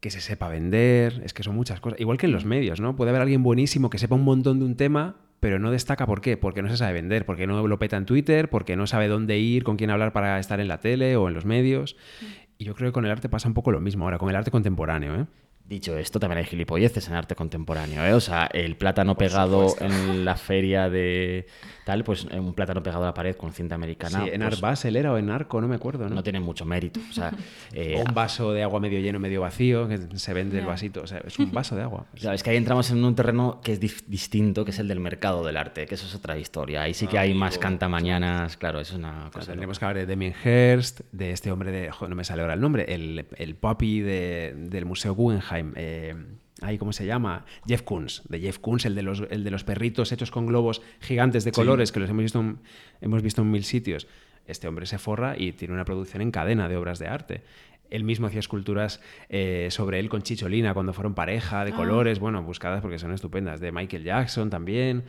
[0.02, 1.22] que se sepa vender.
[1.24, 2.00] Es que son muchas cosas.
[2.00, 2.96] Igual que en los medios, ¿no?
[2.96, 6.22] Puede haber alguien buenísimo que sepa un montón de un tema, pero no destaca por
[6.22, 9.08] qué, porque no se sabe vender, porque no lo peta en Twitter, porque no sabe
[9.08, 11.96] dónde ir, con quién hablar para estar en la tele o en los medios.
[12.58, 14.36] Y yo creo que con el arte pasa un poco lo mismo ahora, con el
[14.36, 15.16] arte contemporáneo.
[15.16, 15.26] ¿eh?
[15.72, 18.14] Dicho esto, también hay gilipolleces en arte contemporáneo, ¿eh?
[18.14, 21.48] O sea, el plátano pegado en la feria de
[21.86, 24.26] tal, pues un plátano pegado a la pared con cinta americana.
[24.26, 26.16] Sí, en pues, Art Basel era o en Arco, no me acuerdo, ¿no?
[26.16, 27.00] No tiene mucho mérito.
[27.10, 27.32] O, sea,
[27.74, 31.04] eh, o un vaso de agua medio lleno, medio vacío, que se vende el vasito.
[31.04, 32.06] O sea, es un vaso de agua.
[32.22, 35.00] Claro, es que ahí entramos en un terreno que es distinto, que es el del
[35.00, 36.82] mercado del arte, que eso es otra historia.
[36.82, 39.48] Ahí sí que hay más cantamañanas, claro, eso es una cosa.
[39.48, 41.90] tendríamos que hablar de Damien Hirst, de este hombre de.
[41.90, 45.61] Joder, no me sale ahora el nombre, el, el puppy de, del Museo Guggenheim.
[45.76, 46.16] Eh,
[46.62, 47.44] Ahí, ¿cómo se llama?
[47.68, 50.84] Jeff Koons, de Jeff Koons, el de los, el de los perritos hechos con globos
[51.00, 51.94] gigantes de colores sí.
[51.94, 52.60] que los hemos visto, en,
[53.02, 54.08] hemos visto en mil sitios.
[54.46, 57.42] Este hombre se forra y tiene una producción en cadena de obras de arte.
[57.90, 61.76] Él mismo hacía esculturas eh, sobre él con Chicholina cuando fueron pareja, de ah.
[61.76, 63.60] colores, bueno, buscadas porque son estupendas.
[63.60, 65.04] De Michael Jackson también.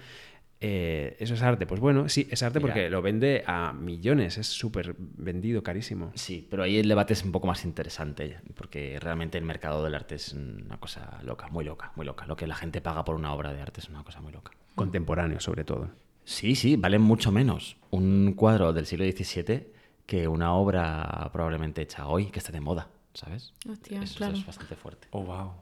[0.65, 1.67] Eh, ¿Eso es arte?
[1.67, 6.13] Pues bueno, sí, es arte porque lo vende a millones, es súper vendido, carísimo.
[6.15, 9.97] Sí, pero ahí el debate es un poco más interesante, porque realmente el mercado del
[9.97, 12.27] arte es una cosa loca, muy loca, muy loca.
[12.27, 14.53] Lo que la gente paga por una obra de arte es una cosa muy loca.
[14.77, 15.91] Contemporáneo, sobre todo.
[16.25, 19.67] Sí, sí, valen mucho menos un cuadro del siglo XVII
[20.07, 23.53] que una obra probablemente hecha hoy, que está de moda, ¿sabes?
[23.69, 24.35] Hostia, Eso claro.
[24.35, 25.09] es bastante fuerte.
[25.11, 25.53] Oh, wow.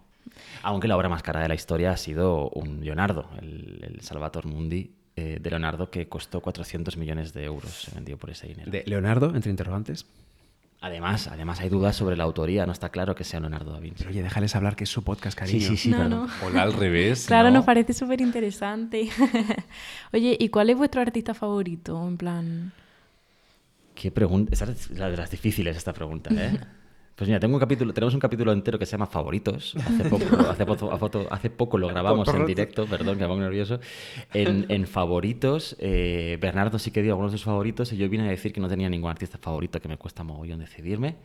[0.62, 4.46] Aunque la obra más cara de la historia ha sido un Leonardo, el, el Salvator
[4.46, 8.70] Mundi eh, de Leonardo, que costó 400 millones de euros, se vendió por ese dinero.
[8.70, 10.06] ¿De Leonardo, entre interrogantes?
[10.80, 13.98] Además, además hay dudas sobre la autoría, no está claro que sea Leonardo da Vinci.
[13.98, 15.60] Pero oye, déjales hablar que es su podcast, cariño.
[15.60, 16.26] Sí, sí, sí, No.
[16.42, 17.26] Hola, al revés.
[17.26, 17.56] Claro, ¿no?
[17.56, 19.10] nos parece súper interesante.
[20.14, 22.08] Oye, ¿y cuál es vuestro artista favorito?
[22.08, 22.72] En plan.
[23.94, 26.58] Qué pregunta, es la de las difíciles esta pregunta, ¿eh?
[27.20, 29.76] Pues mira, tengo un capítulo, tenemos un capítulo entero que se llama Favoritos.
[29.76, 33.78] Hace poco, hace poco, hace lo grabamos en directo, perdón, que me pongo nervioso.
[34.32, 38.26] En, en Favoritos, eh, Bernardo sí que dio algunos de sus favoritos y yo vine
[38.26, 41.16] a decir que no tenía ningún artista favorito, que me cuesta mogollón decidirme.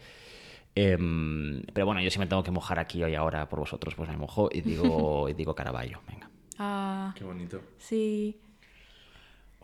[0.75, 4.09] Em, pero bueno, yo si me tengo que mojar aquí hoy ahora por vosotros, pues
[4.09, 6.29] me mojo y digo, y digo Caravaggio, venga.
[6.59, 7.61] Ah, Qué bonito.
[7.77, 8.37] sí.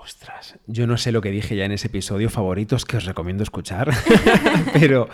[0.04, 3.44] Ostras, yo no sé lo que dije ya en ese episodio favoritos que os recomiendo
[3.44, 3.92] escuchar,
[4.74, 5.08] pero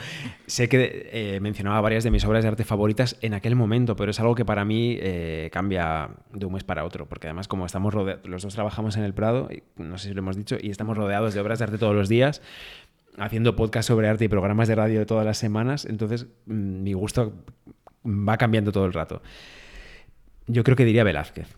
[0.45, 4.11] sé que eh, mencionaba varias de mis obras de arte favoritas en aquel momento, pero
[4.11, 7.65] es algo que para mí eh, cambia de un mes para otro, porque además como
[7.65, 10.69] estamos rodeados, los dos trabajamos en el Prado, no sé si lo hemos dicho, y
[10.69, 12.41] estamos rodeados de obras de arte todos los días,
[13.17, 17.33] haciendo podcast sobre arte y programas de radio todas las semanas, entonces mm, mi gusto
[18.05, 19.21] va cambiando todo el rato.
[20.47, 21.57] Yo creo que diría Velázquez.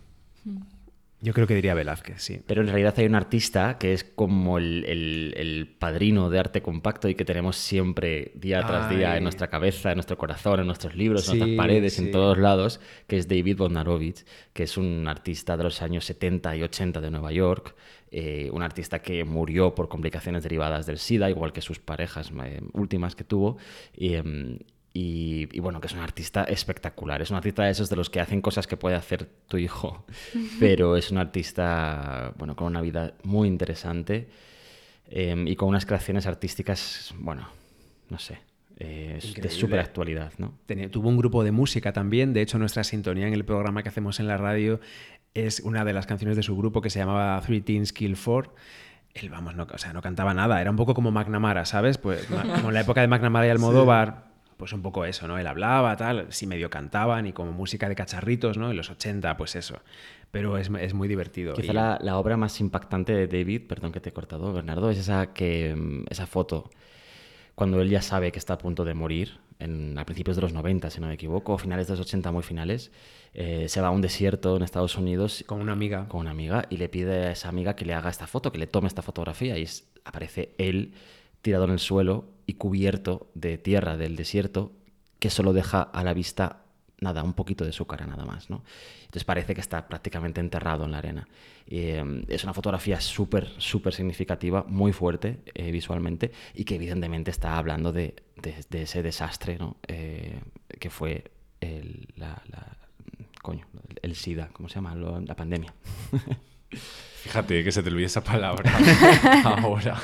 [1.22, 2.40] Yo creo que diría Velázquez, sí.
[2.46, 6.62] Pero en realidad hay un artista que es como el, el- el padrino de arte
[6.62, 10.66] compacto y que tenemos siempre día tras día en nuestra cabeza, en nuestro corazón, en
[10.66, 12.04] nuestros libros, en nuestras paredes, sí.
[12.06, 16.56] en todos lados, que es David Bodnarovich, que es un artista de los años 70
[16.56, 17.74] y 80 de Nueva York,
[18.10, 22.62] eh, un artista que murió por complicaciones derivadas del SIDA, igual que sus parejas eh,
[22.72, 23.58] últimas que tuvo.
[23.92, 24.58] Em,
[24.92, 27.22] y, y bueno, que es un artista espectacular.
[27.22, 30.04] Es un artista de esos de los que hacen cosas que puede hacer tu hijo,
[30.58, 34.28] pero es un artista, bueno, con una vida muy interesante
[35.08, 37.48] eh, y con unas creaciones artísticas, bueno,
[38.08, 38.38] no sé,
[38.78, 40.54] eh, de súper actualidad, ¿no?
[40.66, 42.32] Tenía- tuvo un grupo de música también.
[42.32, 44.80] De hecho, nuestra sintonía en el programa que hacemos en la radio
[45.34, 48.54] es una de las canciones de su grupo que se llamaba Three Teens Kill Four.
[49.14, 50.60] Él, vamos, no, o sea, no cantaba nada.
[50.60, 51.98] Era un poco como McNamara, ¿sabes?
[51.98, 54.29] Pues como en la época de McNamara y Almodóvar,
[54.60, 55.36] pues un poco eso, ¿no?
[55.38, 58.70] Él hablaba, tal, sí medio cantaban y como música de cacharritos, ¿no?
[58.70, 59.80] En los 80, pues eso.
[60.30, 61.54] Pero es, es muy divertido.
[61.54, 64.88] Quizá Y- la, la obra más impactante de David, perdón que te he cortado, Bernardo,
[64.90, 66.70] es esa, que, mm, esa foto
[67.56, 70.52] cuando él ya sabe que está a punto de morir, en, a principios de los
[70.54, 72.90] 90, si no me equivoco, o finales de los 80, muy finales,
[73.34, 76.08] eh, se va a un desierto en Estados Unidos Con una amiga.
[76.08, 78.58] con una amiga y le pide a esa amiga que le haga esta foto, que
[78.58, 80.94] le tome esta fotografía y es- aparece él
[81.42, 84.72] tirado en el suelo y cubierto de tierra del desierto
[85.20, 86.64] que solo deja a la vista
[87.00, 88.62] nada, un poquito de su cara nada más, ¿no?
[89.04, 91.28] Entonces parece que está prácticamente enterrado en la arena.
[91.66, 97.56] Eh, es una fotografía súper, súper significativa, muy fuerte eh, visualmente y que evidentemente está
[97.56, 99.76] hablando de, de- ese desastre, ¿no?
[99.88, 100.40] Eh,
[100.78, 101.30] que fue
[101.60, 102.08] el,
[103.42, 103.66] coño,
[104.02, 104.94] el SIDA, ¿cómo se llama?
[104.94, 105.72] La pandemia.
[107.22, 108.72] Fíjate que se te olvide esa palabra
[109.44, 110.00] ahora.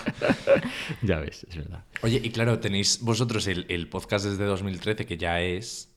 [1.03, 1.83] ya ves, es verdad.
[2.03, 5.91] Oye, y claro, tenéis vosotros el, el podcast desde 2013, que ya es.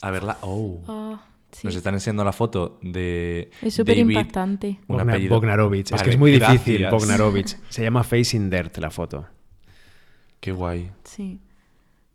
[0.00, 0.38] A verla.
[0.42, 0.82] Oh.
[0.86, 1.20] Oh,
[1.52, 1.68] Sí.
[1.68, 4.80] Nos están enseñando la foto de Es súper impactante.
[4.88, 5.86] Bogna- Bognarovich.
[5.86, 6.90] es Vale, que es muy difícil, gracias.
[6.90, 7.56] Bognarovich.
[7.68, 9.28] Se llama Facing Dirt la foto.
[10.40, 11.38] Qué guay, Sí.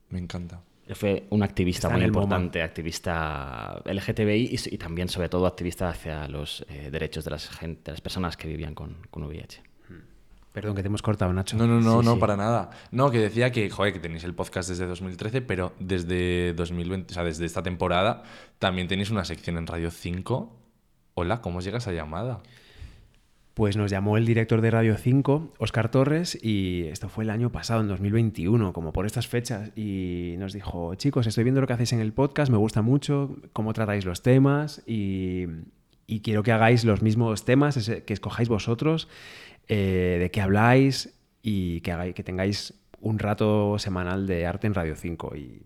[0.10, 0.62] me encanta.
[0.96, 6.66] Fue un activista Está muy importante, activista LGTBI y, también, sobre todo, activista hacia los
[6.68, 9.62] eh, derechos de las, gen- de las personas que vivían con, con VIH.
[10.52, 11.56] Perdón, que te hemos cortado, Nacho.
[11.58, 12.20] No, no, no, Sí, no, sí.
[12.20, 12.72] para nada.
[12.92, 17.14] No, que decía que, joder, que tenéis el podcast desde 2013, pero desde 2020, o
[17.14, 18.24] sea, desde esta temporada,
[18.58, 20.58] también tenéis una sección en Radio 5.
[21.14, 22.40] Hola, ¿cómo os llega esa llamada?
[23.60, 27.52] Pues nos llamó el director de Radio 5, Oscar Torres, y esto fue el año
[27.52, 31.74] pasado, en 2021, como por estas fechas, y nos dijo, chicos, estoy viendo lo que
[31.74, 35.46] hacéis en el podcast, me gusta mucho cómo tratáis los temas y,
[36.24, 39.10] quiero que hagáis los mismos temas, que escojáis vosotros,
[39.68, 44.74] eh, de qué habláis y que, hagáis, que tengáis un rato semanal de arte en
[44.74, 45.36] Radio 5.
[45.36, 45.64] Y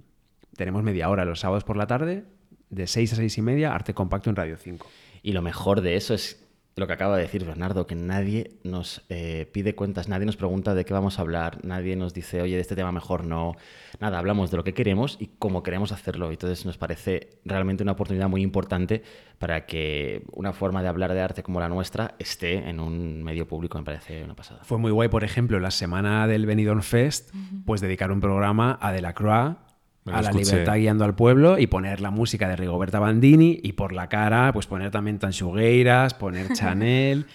[0.58, 2.24] tenemos media hora los sábados por la tarde,
[2.72, 4.90] de 6 a 6 y media, arte compacto en Radio 5.
[5.22, 6.43] Y lo mejor de eso es
[6.76, 10.74] lo que acaba de decir Bernardo, que nadie nos eh, pide cuentas, nadie nos pregunta
[10.74, 13.56] de qué vamos a hablar, nadie nos dice, oye, de este tema mejor no.
[14.00, 16.32] Nada, hablamos de lo que queremos y cómo queremos hacerlo.
[16.32, 19.04] Y Entonces nos parece realmente una oportunidad muy importante
[19.38, 23.48] para que una forma de hablar de arte como la nuestra esté en un medio
[23.48, 24.64] público, me parece una pasada.
[24.64, 27.34] Fue muy guay, por ejemplo, la semana del Benidorm Fest,
[27.66, 29.58] pues dedicar un programa a Delacroix,
[30.06, 30.46] a la escuché.
[30.52, 34.52] libertad guiando al pueblo y poner la música de Rigoberta Bandini y por la cara,
[34.54, 37.26] pues poner también Tanchugueiras, poner Chanel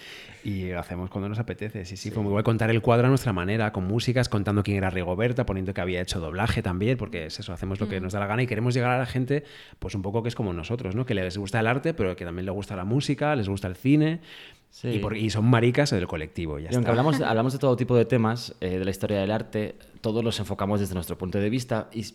[0.43, 1.83] y hacemos cuando nos apetece.
[1.83, 4.77] Sí, sí, fue muy guay contar el cuadro a nuestra manera, con músicas, contando quién
[4.77, 8.13] era Rigoberta, poniendo que había hecho doblaje también, porque es eso, hacemos lo que nos
[8.13, 9.43] da la gana y queremos llegar a la gente,
[9.79, 11.05] pues un poco que es como nosotros, ¿no?
[11.05, 13.75] Que les gusta el arte, pero que también les gusta la música, les gusta el
[13.75, 14.21] cine.
[14.69, 14.87] Sí.
[14.89, 16.57] Y, por- y son maricas del colectivo.
[16.59, 19.31] Ya Y aunque hablamos, hablamos de todo tipo de temas eh, de la historia del
[19.31, 22.05] arte, todos los enfocamos desde nuestro punto de vista y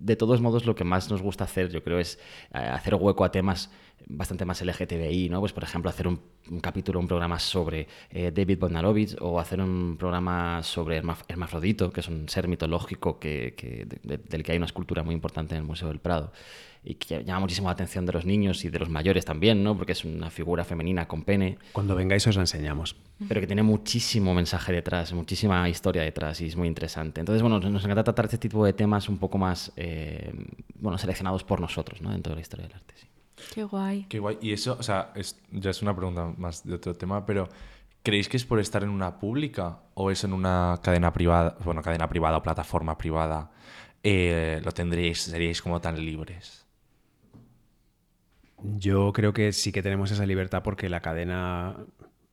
[0.00, 2.18] de todos modos lo que más nos gusta hacer, yo creo, es
[2.52, 3.70] eh, hacer hueco a temas
[4.08, 5.40] bastante más LGTBI, ¿no?
[5.40, 6.20] Pues por ejemplo hacer un,
[6.62, 12.00] capítulo, un programa sobre eh, David Bodnarovich o hacer un programa sobre Hermaf- Hermafrodito, que
[12.00, 15.54] es un ser mitológico que, que- de- de- del que hay una escultura muy importante
[15.54, 16.32] en el Museo del Prado
[16.82, 19.76] y que llama muchísimo la atención de los niños y de los mayores también, ¿no?
[19.76, 22.96] Porque es una figura femenina con pene Cuando vengáis os la enseñamos.
[23.28, 27.20] pero que tiene muchísimo mensaje detrás, muchísima historia detrás y es muy interesante.
[27.20, 30.32] Entonces, bueno, nos encanta tratar este tipo de temas un poco más, eh,
[30.76, 32.10] bueno, seleccionados por nosotros, ¿no?
[32.12, 33.06] Dentro de la historia del arte, sí.
[33.54, 34.06] Qué guay.
[34.08, 34.38] Qué guay.
[34.40, 37.48] Y eso, o sea, es- ya es una pregunta más de otro tema, pero
[38.02, 41.82] ¿creéis que es por estar en una pública o es en una cadena privada, bueno,
[41.82, 43.50] cadena privada o plataforma privada,
[44.02, 46.59] eh, lo tendríais, seríais como tan libres?
[48.62, 51.76] Yo creo que sí que tenemos esa libertad porque la cadena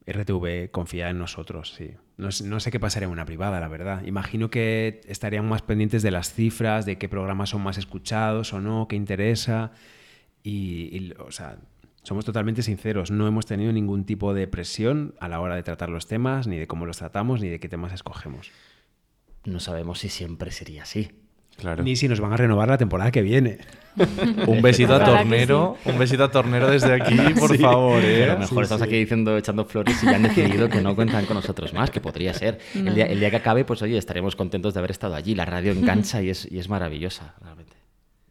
[0.05, 1.77] RTV confía en nosotros.
[2.17, 4.03] No, sé qué pasaría en una privada, la verdad.
[4.05, 8.61] Imagino que estarían más pendientes de las cifras, de qué programas son más escuchados o
[8.61, 9.71] no, qué interesa.
[10.43, 11.57] Y, o sea,
[12.03, 13.11] somos totalmente sinceros.
[13.11, 16.57] No hemos tenido ningún tipo de presión a la hora de tratar los temas, ni
[16.57, 18.51] de cómo los tratamos, ni de qué temas escogemos.
[19.43, 21.09] No sabemos si siempre sería así.
[21.57, 21.83] Claro.
[21.83, 23.57] Ni si nos van a renovar la temporada que viene.
[24.47, 28.27] Un besito a Tornero, un besito a Tornero desde aquí, por favor, A ¿eh?
[28.27, 31.33] lo mejor estamos aquí diciendo, echando flores y ya han decidido que no cuentan con
[31.33, 32.59] nosotros más, que podría ser.
[32.75, 35.33] El, día, el día que acabe, pues oye, estaremos contentos de haber estado allí.
[35.33, 37.75] La radio engancha y es, y es maravillosa, realmente.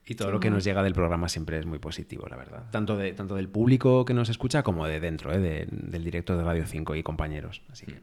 [0.07, 2.67] Y todo lo que nos llega del programa siempre es muy positivo, la verdad.
[2.71, 5.39] Tanto, de, tanto del público que nos escucha como de dentro, ¿eh?
[5.41, 7.63] de- del director de Radio 5 y compañeros.
[7.73, 8.01] Así que.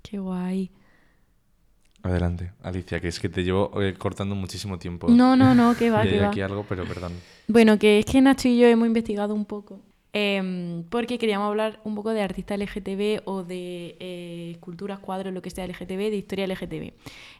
[0.00, 0.70] Qué guay.
[2.02, 5.08] Adelante, Alicia, que es que te llevo eh, cortando muchísimo tiempo.
[5.08, 6.28] No, no, no, que va, Y hay que va.
[6.28, 7.12] aquí algo, pero perdón.
[7.48, 9.80] Bueno, que es que Nacho y yo hemos investigado un poco.
[10.12, 15.42] em, porque queríamos hablar un poco de artistas LGTB o de eh, esculturas, cuadros, lo
[15.42, 16.92] que sea LGTB, de historia LGTB.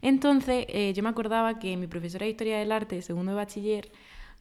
[0.02, 3.90] Entonces, eh, yo me acordaba que mi profesora de Historia del Arte, segundo de bachiller,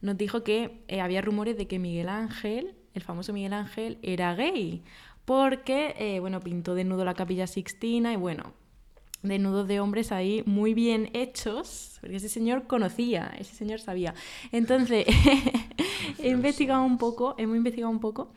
[0.02, 4.34] nos dijo que eh, había rumores de que Miguel Ángel, el famoso Miguel Ángel, era
[4.34, 4.82] gay.
[5.24, 8.54] Porque, bueno, pintó desnudo la Capilla Sixtina y, bueno,
[9.22, 14.14] desnudos de hombres ahí muy bien hechos, porque ese señor conocía, ese señor sabía.
[14.52, 15.06] Entonces,
[16.18, 18.32] he investigado un poco, hemos investigado un poco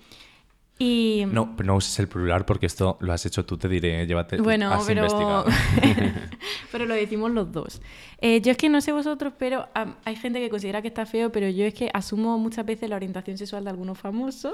[0.84, 1.26] y...
[1.32, 4.38] No, pero no uses el plural porque esto lo has hecho tú, te diré, llévate.
[4.38, 5.04] Bueno, has pero...
[5.04, 5.46] investigado.
[6.72, 7.84] pero lo decimos los dos.
[8.20, 11.06] Eh, yo es que no sé vosotros, pero am, hay gente que considera que está
[11.06, 14.54] feo, pero yo es que asumo muchas veces la orientación sexual de algunos famosos.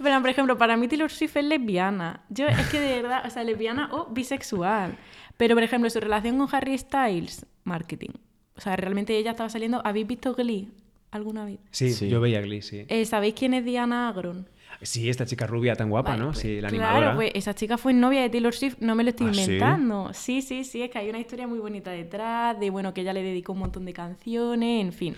[0.00, 2.20] pero, por ejemplo, para mí Taylor Swift es lesbiana.
[2.28, 4.96] Yo es que de verdad, o sea, lesbiana o bisexual.
[5.36, 8.10] Pero, por ejemplo, su relación con Harry Styles, marketing.
[8.56, 9.80] O sea, realmente ella estaba saliendo...
[9.84, 10.70] ¿Habéis visto Glee
[11.10, 11.58] alguna vez?
[11.70, 12.08] Sí, Sí.
[12.08, 12.84] yo veía Glee, sí.
[12.88, 14.48] Eh, ¿Sabéis quién es Diana Agron?
[14.82, 16.28] Sí, esta chica rubia tan guapa, Vale, ¿no?
[16.28, 17.14] pues, sí, la claro, animadora.
[17.14, 20.10] pues esa chica fue novia de Taylor Swift, no me lo estoy ¿Ah, inventando.
[20.12, 20.42] Sí?
[20.42, 23.22] sí, sí, es que hay una historia muy bonita detrás, de bueno, que ella le
[23.22, 25.16] dedicó un montón de canciones, en fin.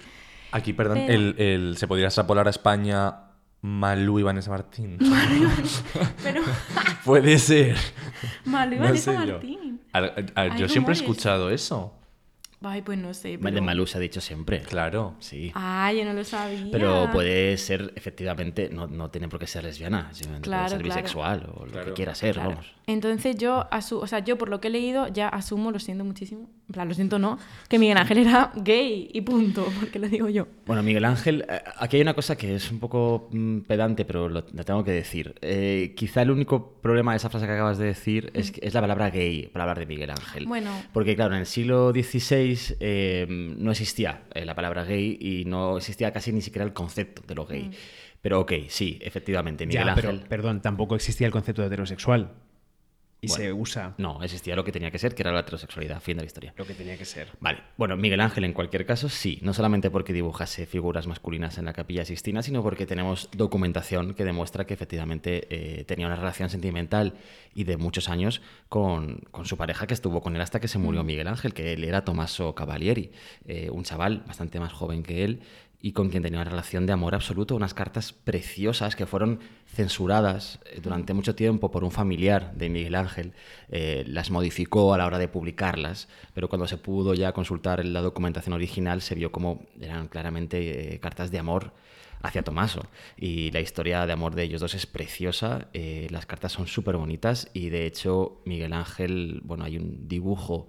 [0.52, 3.14] Aquí, perdón, Pero- el, el- se podría extrapolar a España
[3.62, 4.98] Malú y Vanessa Martín.
[6.22, 6.42] Pero
[7.04, 7.76] Puede ser.
[8.44, 9.12] Malú y No Vanessa.
[9.12, 9.65] Martín.
[9.96, 11.92] A- a- yo siempre he escuchado eso.
[12.68, 13.28] Ay, pues no sé.
[13.30, 13.62] De Pero...
[13.62, 14.60] Malú se ha dicho siempre.
[14.62, 15.14] Claro.
[15.18, 15.50] Sí.
[15.54, 16.66] Ah, yo no lo sabía.
[16.72, 20.82] Pero puede ser, efectivamente, no, no tiene por qué ser lesbiana, simplemente Claro, puede ser
[20.82, 21.00] claro.
[21.02, 21.86] bisexual o lo Claro.
[21.88, 22.50] que quiera ser, Claro.
[22.50, 22.66] vamos.
[22.88, 26.04] Entonces yo asumo, o sea, yo por lo que he leído ya asumo, lo siento
[26.04, 27.36] muchísimo, en plan, lo siento no,
[27.68, 30.46] que Miguel Ángel era gay y punto, porque lo digo yo.
[30.66, 34.28] Bueno, Miguel Ángel, eh, aquí hay una cosa que es un poco mm, pedante, pero
[34.28, 35.34] lo, lo tengo que decir.
[35.42, 38.72] Eh, quizá el único problema de esa frase que acabas de decir es, que- es
[38.72, 40.46] la palabra gay para hablar de Miguel Ángel.
[40.46, 40.70] Bueno.
[40.92, 45.78] Porque claro, en el siglo XVI eh, no existía eh, la palabra gay y no
[45.78, 47.70] existía casi ni siquiera el concepto de lo gay.
[48.20, 50.26] Pero ok, sí, efectivamente, Miguel Ya, pero, Ángel...
[50.28, 52.32] perdón, tampoco existía el concepto de heterosexual.
[53.20, 53.44] Y Bueno.
[53.44, 56.22] se usa No, existía lo que tenía que ser, que era la heterosexualidad, fin de
[56.22, 56.54] la historia.
[56.56, 57.28] lo que tenía que ser.
[57.40, 61.64] Vale, bueno, Miguel Ángel en cualquier caso sí, no solamente porque dibujase figuras masculinas en
[61.64, 66.50] la capilla Sistina, sino porque tenemos documentación que demuestra que efectivamente eh, tenía una relación
[66.50, 67.14] sentimental
[67.54, 70.78] y de muchos años con, con su pareja que estuvo con él hasta que se
[70.78, 73.10] murió Miguel Ángel, que él era Tommaso Cavalieri,
[73.46, 75.40] eh, un chaval bastante más joven que él
[75.86, 80.58] y con quien tenía una relación de amor absoluto, unas cartas preciosas que fueron censuradas
[80.64, 83.34] eh, durante mucho tiempo por un familiar de Miguel Ángel,
[83.68, 88.00] eh, las modificó a la hora de publicarlas, pero cuando se pudo ya consultar la
[88.00, 91.72] documentación original se vio como eran claramente eh, cartas de amor
[92.20, 92.82] hacia Tomaso.
[93.16, 95.68] Y la historia de amor de ellos dos es preciosa,
[96.10, 100.68] las cartas son súper bonitas y de hecho Miguel Ángel, bueno, hay un dibujo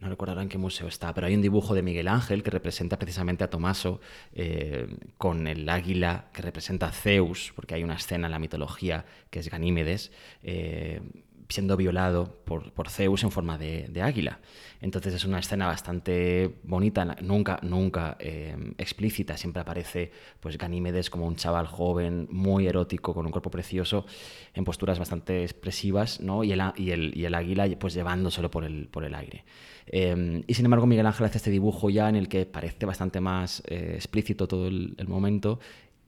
[0.00, 2.50] no recuerdo ahora en qué museo está, pero hay un dibujo de Miguel Ángel que
[2.50, 4.00] representa precisamente a Tomaso
[4.32, 4.88] eh,
[5.18, 9.40] con el águila que representa a Zeus, porque hay una escena en la mitología que
[9.40, 10.10] es Ganímedes,
[10.42, 11.02] eh,
[11.50, 14.40] siendo violado por, por Zeus en forma de, de águila.
[14.80, 21.26] Entonces es una escena bastante bonita, nunca, nunca eh, explícita, siempre aparece pues Ganímedes como
[21.26, 24.06] un chaval joven, muy erótico, con un cuerpo precioso,
[24.54, 26.44] en posturas bastante expresivas, ¿no?
[26.44, 29.44] y, el, y, el, y el águila pues llevándoselo por el, por el aire.
[29.86, 33.20] Eh, y sin embargo Miguel Ángel hace este dibujo ya en el que parece bastante
[33.20, 35.58] más eh, explícito todo el momento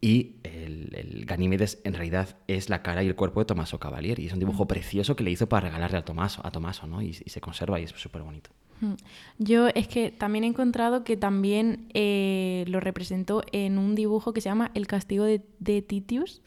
[0.03, 4.27] y el, el Ganímedes en realidad es la cara y el cuerpo de Tommaso Cavalieri.
[4.27, 7.01] Es un dibujo precioso que le hizo para regalarle a Tomaso, a Tomaso ¿no?
[7.01, 8.51] y, y se conserva y es súper bonito.
[8.81, 8.95] Mm.
[9.39, 14.41] Yo es que también he encontrado que también eh, lo representó en un dibujo que
[14.41, 16.43] se llama El castigo de, de Titius,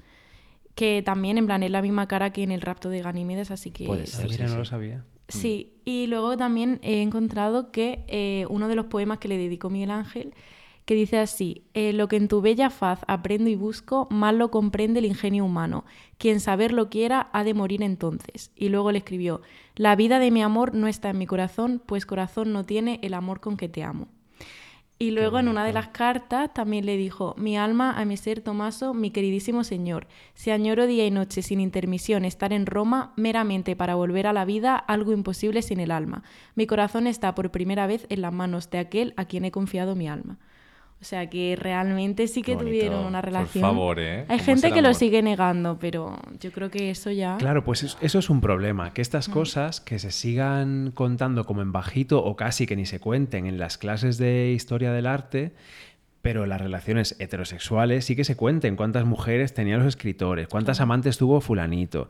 [0.76, 3.72] que también en plan es la misma cara que en el rapto de Ganímedes, así
[3.72, 3.86] que...
[3.86, 4.32] Puede Ah, ser.
[4.34, 4.56] sí, no sí.
[4.58, 5.06] lo sabía.
[5.30, 9.70] Sí, y luego también he encontrado que eh, uno de los poemas que le dedicó
[9.70, 10.34] Miguel Ángel,
[10.86, 14.52] que dice así, eh, lo que en tu bella faz aprendo y busco, mal lo
[14.52, 15.84] comprende el ingenio humano.
[16.18, 18.52] Quien saberlo quiera, ha de morir entonces.
[18.56, 19.42] Y luego le escribió,
[19.76, 23.16] la vida de mi amor no está en mi corazón, pues corazón no tiene el
[23.16, 24.08] amor con que te amo.
[24.98, 28.40] Y luego en una de las cartas también le dijo, mi alma a mi ser
[28.40, 33.76] Tomaso, mi queridísimo señor, si añoro día y noche sin intermisión estar en Roma, meramente
[33.76, 36.24] para volver a la vida, algo imposible sin el alma.
[36.56, 39.96] Mi corazón está por primera vez en las manos de aquel a quien he confiado
[39.96, 40.38] mi alma.
[41.06, 43.62] O sea que realmente sí que tuvieron una Por relación.
[43.62, 44.22] favor, ¿eh?
[44.22, 47.38] Hay ¿Cómo es gente que lo sigue negando, pero yo creo que eso ya...
[47.38, 51.62] Claro, pues es- eso es un problema, que estas cosas que se sigan contando como
[51.62, 55.52] en bajito o casi que ni se cuenten en las clases de historia del arte,
[56.24, 61.20] pero las relaciones heterosexuales sí que se cuenten cuántas mujeres tenían los escritores, cuántas amantes
[61.20, 62.10] tuvo fulanito.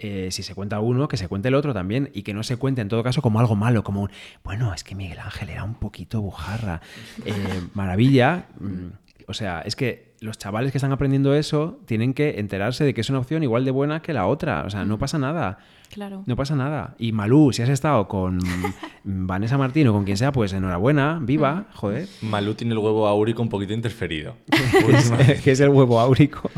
[0.00, 2.56] Eh, si se cuenta uno, que se cuente el otro también y que no se
[2.56, 4.10] cuente en todo caso como algo malo, como un,
[4.44, 6.80] bueno, es que Miguel Ángel era un poquito bujarra.
[7.24, 7.32] Eh,
[7.74, 8.46] maravilla.
[8.60, 8.90] Mm,
[9.26, 13.00] O sea, es que los chavales que están aprendiendo eso tienen que enterarse de que
[13.02, 14.62] es una opción igual de buena que la otra.
[14.64, 15.58] O sea, no pasa nada.
[15.90, 16.22] Claro.
[16.26, 16.94] No pasa nada.
[16.98, 18.38] Y Malú, si has estado con
[19.04, 22.08] Vanessa Martín o con quien sea, pues enhorabuena, viva, joder.
[22.22, 24.36] Malú tiene el huevo áurico un poquito interferido.
[25.42, 26.50] que es el huevo áurico.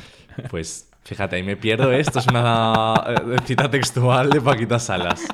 [0.50, 1.92] Pues fíjate, ahí me pierdo.
[1.92, 5.26] Esto es una eh, cita textual de Paquita Salas.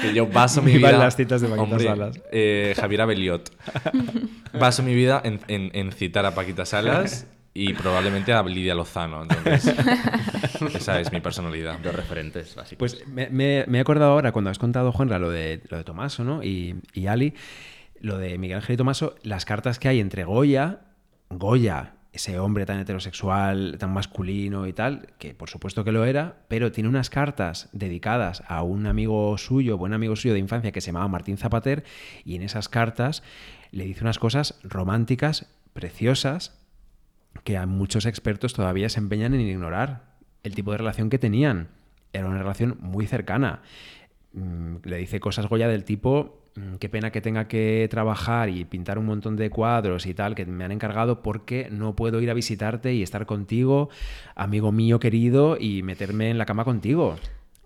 [0.00, 0.92] Que yo baso mi vida.
[0.92, 2.20] las citas de Paquita Hombre, Salas.
[2.32, 3.50] eh, Javiera Beliot.
[4.58, 9.22] Baso mi vida en, en- en citar a Paquita Salas y probablemente a Lidia Lozano.
[9.22, 9.74] Entonces,
[10.74, 11.78] esa es mi personalidad.
[11.80, 12.78] Dos referentes básicos.
[12.78, 15.84] Pues me, me- me he acordado ahora cuando has contado, Juanra, lo de, lo de
[15.84, 16.42] Tomaso ¿no?
[16.42, 17.34] y, y Ali,
[18.00, 20.80] lo de Miguel Ángel y Tomaso, las cartas que hay entre Goya,
[21.28, 26.38] Goya, ese hombre tan heterosexual, tan masculino y tal, que por supuesto que lo era,
[26.48, 30.80] pero tiene unas cartas dedicadas a un amigo suyo, buen amigo suyo de infancia que
[30.80, 31.84] se llamaba Martín Zapater,
[32.24, 33.22] y en esas cartas
[33.70, 36.58] le dice unas cosas románticas, preciosas,
[37.44, 40.10] que a muchos expertos todavía se empeñan en ignorar
[40.42, 41.68] el tipo de relación que tenían.
[42.12, 43.62] Era una relación muy cercana.
[44.32, 46.39] Mm, Le dice cosas Goya del tipo,
[46.78, 50.46] qué pena que tenga que trabajar y pintar un montón de cuadros y tal que
[50.46, 53.90] me han encargado porque no puedo ir a visitarte y estar contigo,
[54.34, 57.16] amigo mío querido, y meterme en la cama contigo.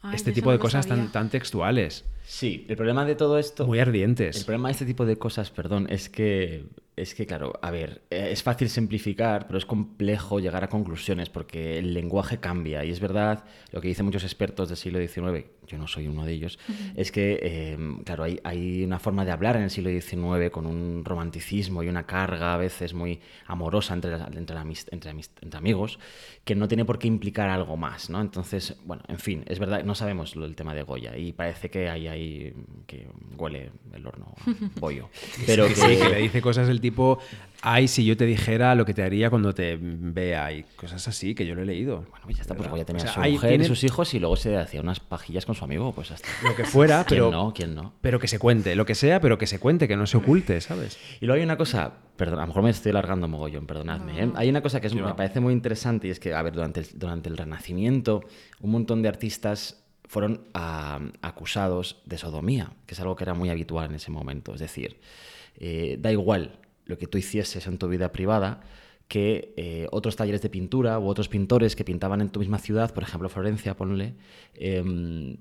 [0.02, 3.66] Ay, este tipo de no cosas tan, tan textuales, Sí, el problema de todo esto...
[3.66, 4.44] muy El ardientes.
[4.44, 6.64] problema de este tipo de cosas, perdón, es que,
[6.96, 11.28] es que, claro, a ver, eh, es fácil simplificar, pero es complejo llegar a conclusiones
[11.28, 12.82] porque el lenguaje cambia.
[12.84, 16.24] Y es verdad, lo que dicen muchos expertos del siglo XIX, yo no soy uno
[16.26, 16.58] de ellos,
[16.94, 20.66] es que, eh, claro, hay, hay una forma de hablar en el siglo XIX con
[20.66, 25.10] un romanticismo y una carga a veces muy amorosa entre, la- entre, la entre,
[25.56, 25.98] amigos
[26.44, 28.20] que no tiene por qué implicar algo más, ¿no?
[28.20, 31.70] Entonces, bueno, en fin, es verdad, no sabemos lo del tema de Goya y parece
[31.70, 32.52] que hay ahí
[32.86, 33.06] que
[33.36, 34.50] huele el horno a
[34.80, 35.08] bollo.
[35.46, 37.18] Pero que, sí, que le dice cosas del tipo,
[37.62, 41.34] ay, si yo te dijera lo que te haría cuando te vea y cosas así,
[41.34, 42.04] que yo lo he leído.
[42.10, 42.70] Bueno, pues ya está, pues ¿Verdad?
[42.72, 44.80] Goya tenía O sea, su hay- mujer tiene y sus hijos y luego se hacía
[44.80, 46.28] unas pajillas con su amigo, pues hasta.
[46.42, 47.52] Lo que fuera, ¿Quién pero, no?
[47.54, 47.92] ¿Quién no?
[48.00, 50.60] pero que se cuente, lo que sea, pero que se cuente, que no se oculte,
[50.60, 50.98] ¿sabes?
[51.20, 54.22] Y luego hay una cosa, perdón, a lo mejor me estoy alargando mogollón, perdonadme.
[54.22, 54.30] ¿eh?
[54.36, 56.80] Hay una cosa que es- me parece muy interesante y es que, a ver, durante
[56.80, 58.22] el, durante el Renacimiento,
[58.60, 59.83] un montón de artistas
[60.14, 64.54] fueron acusados de sodomía, que es algo que era muy habitual en ese momento.
[64.54, 65.00] Es decir,
[65.56, 68.60] eh, da igual lo que tú hicieses en tu vida privada
[69.08, 72.94] que eh, otros talleres de pintura u otros pintores que pintaban en tu misma ciudad,
[72.94, 74.14] por ejemplo Florencia, ponle,
[74.54, 75.36] em,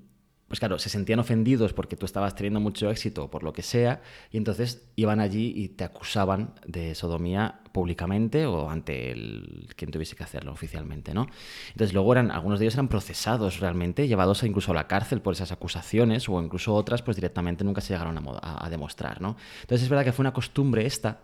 [0.54, 4.02] pues claro, se sentían ofendidos porque tú estabas teniendo mucho éxito por lo que sea,
[4.30, 10.14] y entonces iban allí y te acusaban de sodomía públicamente o ante el, quien tuviese
[10.14, 11.26] que hacerlo oficialmente, ¿no?
[11.72, 15.32] Entonces luego eran, algunos de ellos eran procesados realmente, llevados incluso a la cárcel por
[15.32, 19.20] esas acusaciones, o incluso otras pues directamente nunca se llegaron a, mo- a- a demostrar,
[19.20, 19.36] ¿no?
[19.62, 21.20] Entonces es verdad que fue una costumbre esta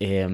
[0.00, 0.26] eh,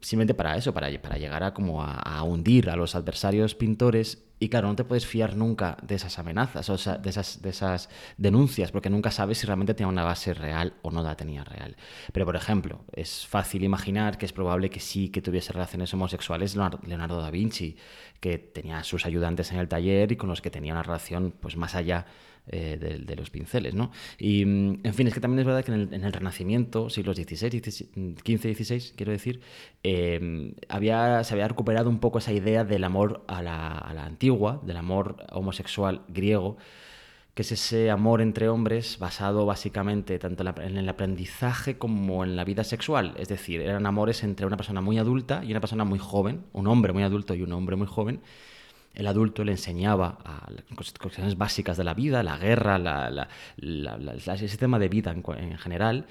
[0.00, 4.22] simplemente para eso, para, llegar a como a hundir a los adversarios pintores.
[4.44, 7.88] Y claro, no te puedes fiar nunca de esas amenazas, o de esas, de esas
[8.18, 11.78] denuncias, porque nunca sabes si realmente tenía una base real o no la tenía real.
[12.12, 16.56] Pero, por ejemplo, es fácil imaginar que es probable que sí que tuviese relaciones homosexuales
[16.56, 17.78] Leonardo da Vinci,
[18.20, 21.32] que tenía a sus ayudantes en el taller y con los que tenía una relación
[21.40, 22.04] pues más allá
[22.46, 22.76] eh,
[23.06, 23.90] de, los pinceles, ¿no?
[24.18, 26.90] Y, mm, en fin, es que también es verdad que en el, en el Renacimiento,
[26.90, 29.40] siglos XVI, XV, XVI, quiero decir,
[29.82, 34.04] eh, había, se había recuperado un poco esa idea del amor a la, a la
[34.04, 36.58] antigua, del amor homosexual griego,
[37.34, 42.44] que es ese amor entre hombres basado básicamente tanto en el aprendizaje como en la
[42.44, 43.14] vida sexual.
[43.18, 46.68] Es decir, eran amores entre una persona muy adulta y una persona muy joven, un
[46.68, 48.20] hombre muy adulto y un hombre muy joven.
[48.94, 50.64] El adulto le enseñaba a las
[51.00, 54.88] cuestiones básicas de la vida, la guerra, la, la- la- la- la- ese tema de
[54.88, 56.06] vida en, en general,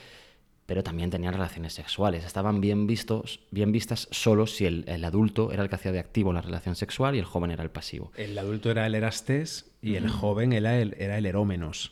[0.65, 2.25] pero también tenían relaciones sexuales.
[2.25, 5.99] Estaban bien, vistos, bien vistas solo si el, el adulto era el que hacía de
[5.99, 8.11] activo la relación sexual y el joven era el pasivo.
[8.15, 11.91] El adulto era el Erastés y el joven era el, era el Erómenos.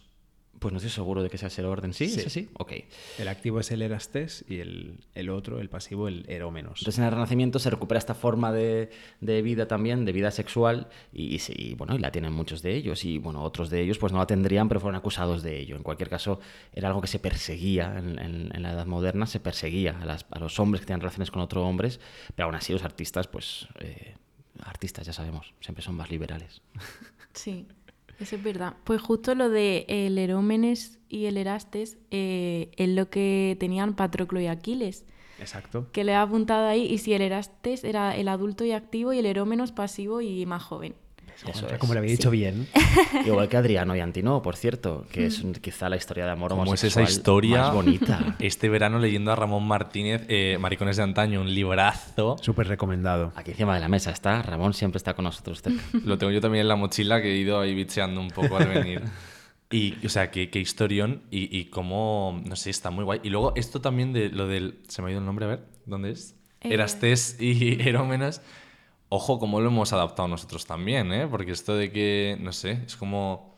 [0.62, 1.92] Pues no estoy seguro de que sea ese el orden.
[1.92, 2.08] ¿Sí?
[2.08, 2.20] Sí.
[2.20, 2.50] ¿Es así?
[2.54, 2.74] Ok.
[3.18, 6.82] El activo es el Erastés y el, el otro, el pasivo, el Erómenos.
[6.82, 8.92] Entonces en el Renacimiento se recupera esta forma de,
[9.22, 13.04] de vida también, de vida sexual, y, y bueno, y la tienen muchos de ellos,
[13.06, 15.76] y bueno, otros de ellos pues no la tendrían, pero fueron acusados de ello.
[15.78, 16.40] En cualquier caso,
[16.74, 20.28] era algo que se perseguía en, en- en la Edad Moderna, se perseguía a, las-
[20.30, 22.00] a los hombres que tenían relaciones con otros hombres,
[22.36, 24.14] pero aún así los artistas, pues, eh,
[24.64, 26.62] artistas ya sabemos, siempre son más liberales.
[27.34, 27.66] Sí,
[28.24, 28.76] eso es verdad.
[28.84, 34.40] Pues justo lo de el Herómenes y el Erastes eh, es lo que tenían Patroclo
[34.40, 35.06] y Aquiles,
[35.40, 35.88] Exacto.
[35.92, 39.20] que le he apuntado ahí, y si el Erastes era el adulto y activo y
[39.20, 40.96] el Herómenos pasivo y más joven.
[41.48, 41.78] Eso es.
[41.78, 42.68] Como le había dicho bien.
[43.26, 46.64] Igual que Adriano y Antino, por cierto, que es quizá la historia de amor ¿Cómo
[46.64, 47.62] es homosexual esa historia?
[47.62, 48.36] más bonita.
[48.40, 52.38] Este verano leyendo a Ramón Martínez, eh, Maricones de Antaño, un librazo.
[52.42, 53.32] Súper recomendado.
[53.36, 55.82] Aquí encima de la mesa está, Ramón siempre está con nosotros cerca.
[56.06, 58.68] Lo tengo yo también en la mochila que he ido ahí bicheando un poco al
[58.68, 59.02] venir.
[59.70, 63.22] Y, o sea, qué, qué historión y, y cómo, no sé, está muy guay.
[63.24, 65.66] Y luego esto también de lo del, se me ha ido el nombre, a ver,
[65.86, 66.36] ¿dónde es?
[66.62, 66.74] Eh.
[66.74, 68.42] Erastés y Herómenas.
[69.14, 71.28] Ojo, cómo lo hemos adaptado nosotros también, ¿eh?
[71.28, 73.56] Porque esto de que, no sé, es como...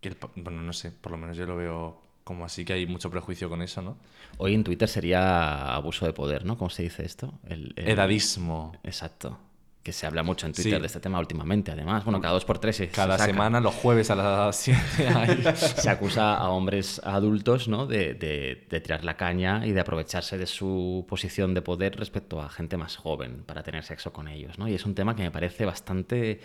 [0.00, 2.74] Que el pa- bueno, no sé, por lo menos yo lo veo como así, que
[2.74, 3.96] hay mucho prejuicio con eso, ¿no?
[4.38, 6.58] Hoy en Twitter sería abuso de poder, ¿no?
[6.58, 7.32] ¿Cómo se dice esto?
[7.48, 8.72] El, el- Edadismo.
[8.84, 9.38] Exacto.
[9.84, 10.80] Que se habla mucho en Twitter Sí.
[10.80, 12.04] de este tema últimamente, además.
[12.04, 14.80] Bueno, cada dos por tres se, Cada semana, los jueves a las 7
[15.14, 15.44] ahí.
[15.54, 17.86] se acusa a hombres adultos, ¿no?
[17.86, 22.40] De, de- de tirar la caña y de aprovecharse de su posición de poder respecto
[22.40, 24.66] a gente más joven para tener sexo con ellos, ¿no?
[24.68, 26.40] Y es un tema que me parece bastante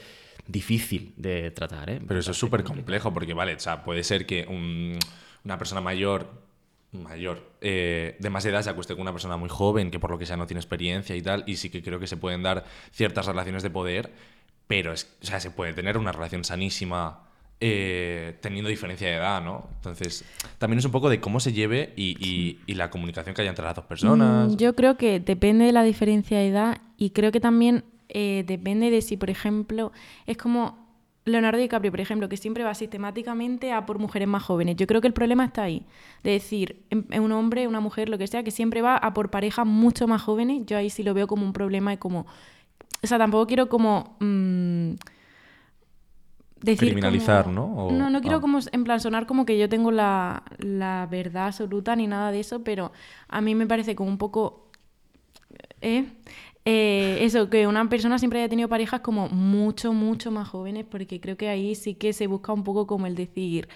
[0.46, 2.02] difícil de tratar, ¿eh?
[2.06, 5.00] Pero eso es súper complejo porque, vale, o sea, puede ser que un-
[5.46, 6.30] una persona mayor,
[6.92, 10.18] mayor, eh, de más edad se acueste con una persona muy joven que por lo
[10.18, 12.66] que sea no tiene experiencia y tal, y sí que creo que se pueden dar
[12.92, 14.12] ciertas relaciones de poder,
[14.68, 17.26] pero es, o sea, se puede tener una relación sanísima
[17.62, 19.68] eh, teniendo diferencia de edad, ¿no?
[19.76, 20.24] Entonces,
[20.60, 23.50] también es un poco de cómo se lleve y, y- y la comunicación que haya
[23.50, 24.54] entre las dos personas.
[24.54, 28.44] Mm, Yo creo que depende de la diferencia de edad y creo que también eh,
[28.48, 29.92] depende de si, por ejemplo,
[30.26, 30.89] es como
[31.32, 34.76] Leonardo DiCaprio, por ejemplo, que siempre va sistemáticamente a por mujeres más jóvenes.
[34.76, 35.86] Yo creo que el problema está ahí.
[36.24, 39.66] De decir, un hombre, una mujer, lo que sea, que siempre va a por parejas
[39.66, 40.66] mucho más jóvenes.
[40.66, 42.26] Yo ahí sí lo veo como un problema y como...
[43.02, 44.18] O sea, tampoco quiero como...
[44.20, 44.92] mm,
[46.62, 47.86] decir Criminalizar, como- ¿no?
[47.88, 48.42] O- no, no quiero ah.
[48.42, 52.42] como en plan sonar como que yo tengo la, la verdad absoluta ni nada de
[52.42, 52.92] eso, pero
[53.28, 54.68] a mí me parece como un poco...
[55.82, 56.06] ¿eh?
[56.66, 61.20] Eh, eso, que una persona siempre haya tenido parejas como mucho, mucho más jóvenes, porque
[61.20, 63.68] creo que ahí sí que se busca un poco como el decir,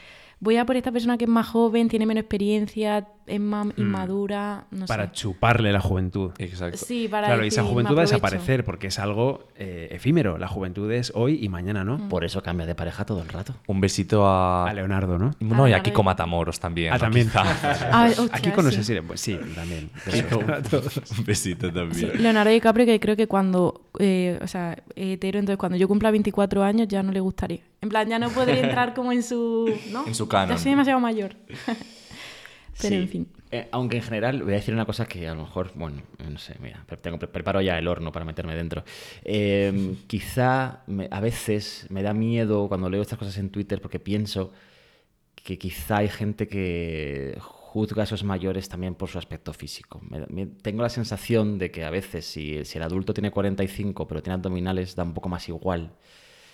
[0.44, 4.66] voy a por esta persona que es más joven, tiene menos experiencia, es más inmadura,
[4.72, 4.88] no Hmm.
[4.88, 5.12] para sé.
[5.14, 6.32] chuparle la juventud.
[6.38, 6.78] Exacto.
[6.78, 10.38] Sí, para claro, y esa juventud va a desaparecer porque es algo eh, efímero.
[10.38, 11.88] La juventud es hoy y mañana, Mm.
[11.88, 12.10] ¿no?
[12.10, 13.56] Por eso cambia de pareja todo el rato.
[13.68, 14.68] Un besito a...
[14.70, 15.32] A Leonardo, ¿no?
[15.40, 16.92] No, y Ah, a Kiko Matamoros también.
[16.92, 17.00] Ah, ¿no?
[17.02, 17.32] también.
[17.34, 18.78] Ah, hostia, Aquí con sí.
[18.78, 19.90] no sé si- pues sí, también.
[21.18, 22.22] Un besito también.
[22.22, 26.64] Leonardo DiCaprio que creo que cuando, eh, o sea, hetero, entonces cuando yo cumpla 24
[26.64, 27.60] años ya no le gustaría.
[27.82, 29.72] En plan, ya no podría entrar como en su...
[29.92, 30.06] ¿no?
[30.08, 30.56] En su canon.
[30.56, 31.36] Ya soy demasiado mayor.
[32.82, 32.96] Pero Sí.
[32.96, 33.28] en fin.
[33.52, 36.28] Eh, aunque en general voy a decir una cosa que a lo mejor, bueno, eh,
[36.28, 38.84] no sé, mira, tengo, pre- preparo ya el horno para meterme dentro.
[39.24, 44.00] Eh, quizá me- a veces me da miedo cuando leo estas cosas en Twitter porque
[44.00, 44.52] pienso
[45.36, 47.38] que quizá hay gente que
[47.74, 50.00] juzga a esos mayores también por su aspecto físico.
[50.10, 54.08] Me- me- tengo la sensación de que a veces si, si el adulto tiene 45
[54.08, 55.92] pero tiene abdominales da un poco más igual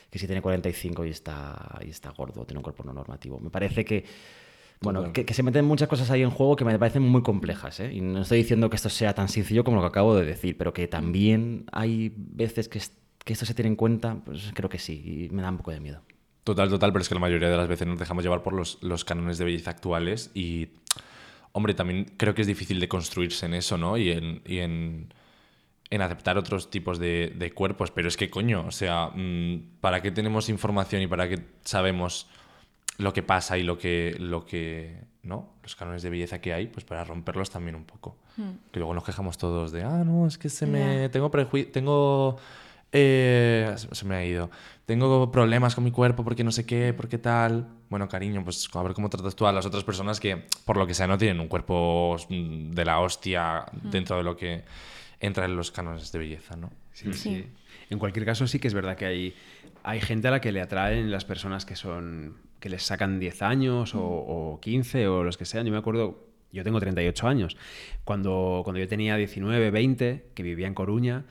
[0.09, 3.39] que si tiene 45 y está, y está gordo, tiene un cuerpo no normativo.
[3.39, 4.05] Me parece que,
[4.81, 7.79] bueno, que, que se meten muchas cosas ahí en juego que me parecen muy complejas.
[7.79, 7.93] ¿eh?
[7.93, 10.57] Y no estoy diciendo que esto sea tan sencillo como lo que acabo de decir,
[10.57, 12.79] pero que también hay veces que,
[13.23, 15.71] que esto se tiene en cuenta, pues creo que sí, y me da un poco
[15.71, 16.01] de miedo.
[16.43, 18.81] Total, total, pero es que la mayoría de las veces nos dejamos llevar por los,
[18.81, 20.69] los cánones de belleza actuales y,
[21.51, 23.97] hombre, también creo que es difícil de construirse en eso, ¿no?
[23.97, 25.13] Y en, y en,
[25.89, 30.01] en aceptar otros tipos de, de cuerpos, pero es que, coño, o sea, mm, ¿para
[30.01, 32.27] qué tenemos información y para qué sabemos
[32.97, 35.53] lo que pasa y lo que, lo que, ¿no?
[35.63, 38.17] Los cánones de belleza que hay, pues para romperlos también un poco.
[38.71, 42.37] Que luego nos quejamos todos de, ah, no, es que se me, tengo prejuicio, tengo...
[42.91, 44.49] Eh, se me ha ido.
[44.85, 47.67] Tengo problemas con mi cuerpo porque no sé qué, porque tal.
[47.89, 50.87] Bueno, cariño, pues a ver cómo tratas tú a las otras personas que, por lo
[50.87, 54.63] que sea, no tienen un cuerpo mm, de la hostia dentro de lo que
[55.19, 56.71] entra en los cánones de belleza, ¿no?
[56.93, 57.19] Sí, Sí.
[57.19, 57.47] sí.
[57.89, 59.35] En cualquier caso, sí que es verdad que hay,
[59.83, 63.41] hay gente a la que le atraen las personas que son que les sacan 10
[63.41, 65.65] años o, o 15 o los que sean.
[65.65, 67.55] Yo me acuerdo, yo tengo 38 años.
[68.03, 71.25] Cuando, cuando yo tenía 19, 20, que vivía en Coruña,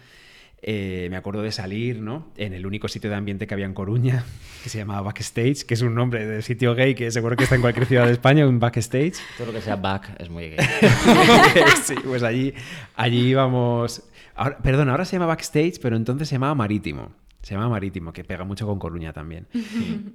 [0.63, 2.29] eh, me acuerdo de salir ¿no?
[2.37, 4.25] en el único sitio de ambiente que había en Coruña,
[4.63, 7.55] que se llamaba Backstage, que es un nombre de sitio gay que seguro que está
[7.57, 9.15] en cualquier ciudad de España, un Backstage.
[9.37, 10.59] Todo lo que sea back es muy gay.
[11.85, 12.55] sí, pues allí,
[12.97, 14.03] allí íbamos.
[14.35, 17.11] Ahora, perdón, ahora se llama Backstage, pero entonces se llamaba Marítimo.
[17.43, 19.47] Se llama Marítimo, que pega mucho con Coruña también.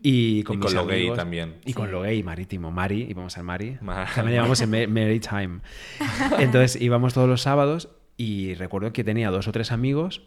[0.04, 1.56] Y con, Y con lo gay también.
[1.66, 2.70] Y con lo gay, Marítimo.
[2.70, 3.78] Mari, íbamos al Mari.
[3.82, 5.60] Ma- También llamamos el Ma- Maritime.
[6.39, 10.22] Entonces íbamos todos los sábados y recuerdo que tenía dos o tres amigos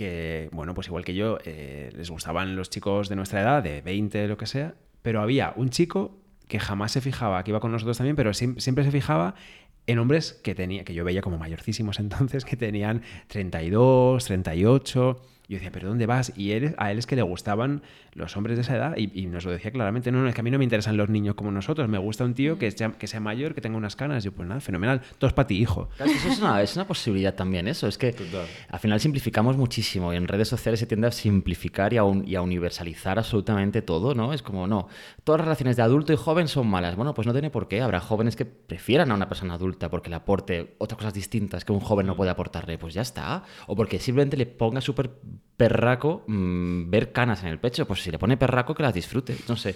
[0.00, 3.82] que, bueno, pues igual que yo, eh, les gustaban los chicos de nuestra edad, de
[3.82, 4.72] 20, lo que sea,
[5.02, 6.16] pero había un chico
[6.48, 9.34] que jamás se fijaba, que iba con nosotros también, pero siem- siempre se fijaba
[9.86, 15.20] en hombres que tenía, que yo veía como mayorcísimos entonces, que tenían 32, 38.
[15.48, 16.32] Yo decía, ¿pero dónde vas?
[16.36, 17.82] Y a él es que le gustaban
[18.14, 20.40] los hombres de esa edad y, y nos lo decía claramente, no, no, es que
[20.40, 22.92] a mí no me interesan los niños como nosotros, me gusta un tío que sea,
[22.92, 24.24] que sea mayor, que tenga unas canas.
[24.24, 25.88] Y yo, pues nada, fenomenal, todo es para ti, hijo.
[25.96, 27.86] Claro, eso es una, es una posibilidad también, eso.
[27.86, 28.46] Es que Total.
[28.68, 32.26] al final simplificamos muchísimo y en redes sociales se tiende a simplificar y a, un-
[32.26, 34.32] y a universalizar absolutamente todo, ¿no?
[34.32, 34.88] Es como, no,
[35.24, 36.96] todas las relaciones de adulto y joven son malas.
[36.96, 37.80] Bueno, pues no tiene por qué.
[37.80, 41.72] Habrá jóvenes que prefieran a una persona adulta porque le aporte otras cosas distintas que
[41.72, 42.76] un joven no puede aportarle.
[42.78, 43.44] Pues ya está.
[43.66, 45.10] O porque simplemente le ponga súper
[45.56, 47.86] perraco mm, ver canas en el pecho.
[47.86, 49.36] Pues si le pone perraco, que las disfrute.
[49.48, 49.74] No sé.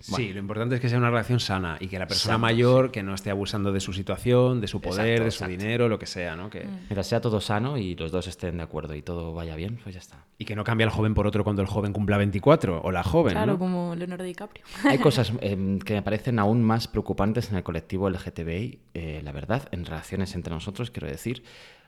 [0.00, 2.90] Sí, lo importante es que sea una relación sana y que la persona Sana, mayor
[2.90, 5.62] que no esté abusando de su situación, de su poder, Exacto, de su exacto.
[5.62, 6.50] dinero, lo que sea, ¿no?
[6.50, 9.78] Que, Mientras sea todo sano y los dos estén de acuerdo y todo vaya bien,
[9.82, 10.26] pues ya está.
[10.36, 13.02] Y que no cambie al joven por otro cuando el joven cumpla 24 o la
[13.02, 13.58] joven, Claro, ¿no?
[13.58, 14.64] como Leonardo DiCaprio.
[14.84, 19.32] Hay cosas em, que me parecen aún más preocupantes en el colectivo LGTBI, eh, la
[19.32, 21.44] verdad, en relaciones entre nosotros, quiero decir.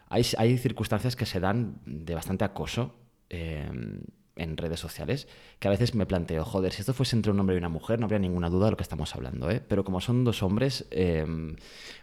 [0.08, 2.94] Hay, hay circunstancias que se dan de bastante acoso.
[3.28, 4.00] em,
[4.36, 5.28] en redes sociales,
[5.58, 7.98] que a veces me planteo, joder, si esto fuese entre un hombre y una mujer,
[7.98, 9.62] no habría ninguna duda de lo que estamos hablando, ¿eh?
[9.66, 11.24] Pero como son dos hombres, eh,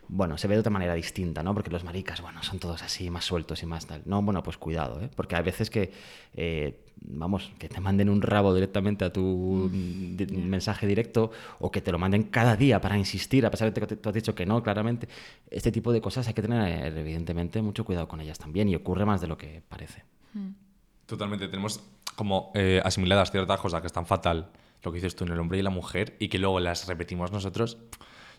[0.08, 1.54] bueno, se ve de otra manera distinta, ¿no?
[1.54, 4.02] Porque los maricas, bueno, son todos así, más sueltos y más tal.
[4.06, 5.10] No, bueno, pues cuidado, ¿eh?
[5.16, 5.92] Porque hay veces que,
[6.34, 11.30] eh, vamos, que te manden un rabo directamente a tu di- mensaje directo
[11.60, 14.16] o que te lo manden cada día para insistir, a pesar de que tú has
[14.16, 15.08] dicho que no, claramente.
[15.52, 19.06] Este tipo de cosas hay que tener, evidentemente, mucho cuidado con ellas también y ocurre
[19.06, 20.04] más de lo que parece.
[21.06, 21.82] Totalmente, tenemos
[22.16, 24.50] como eh, asimiladas ciertas cosas que están fatal,
[24.84, 27.32] lo que dices tú en el hombre y la mujer, y que luego las repetimos
[27.32, 27.78] nosotros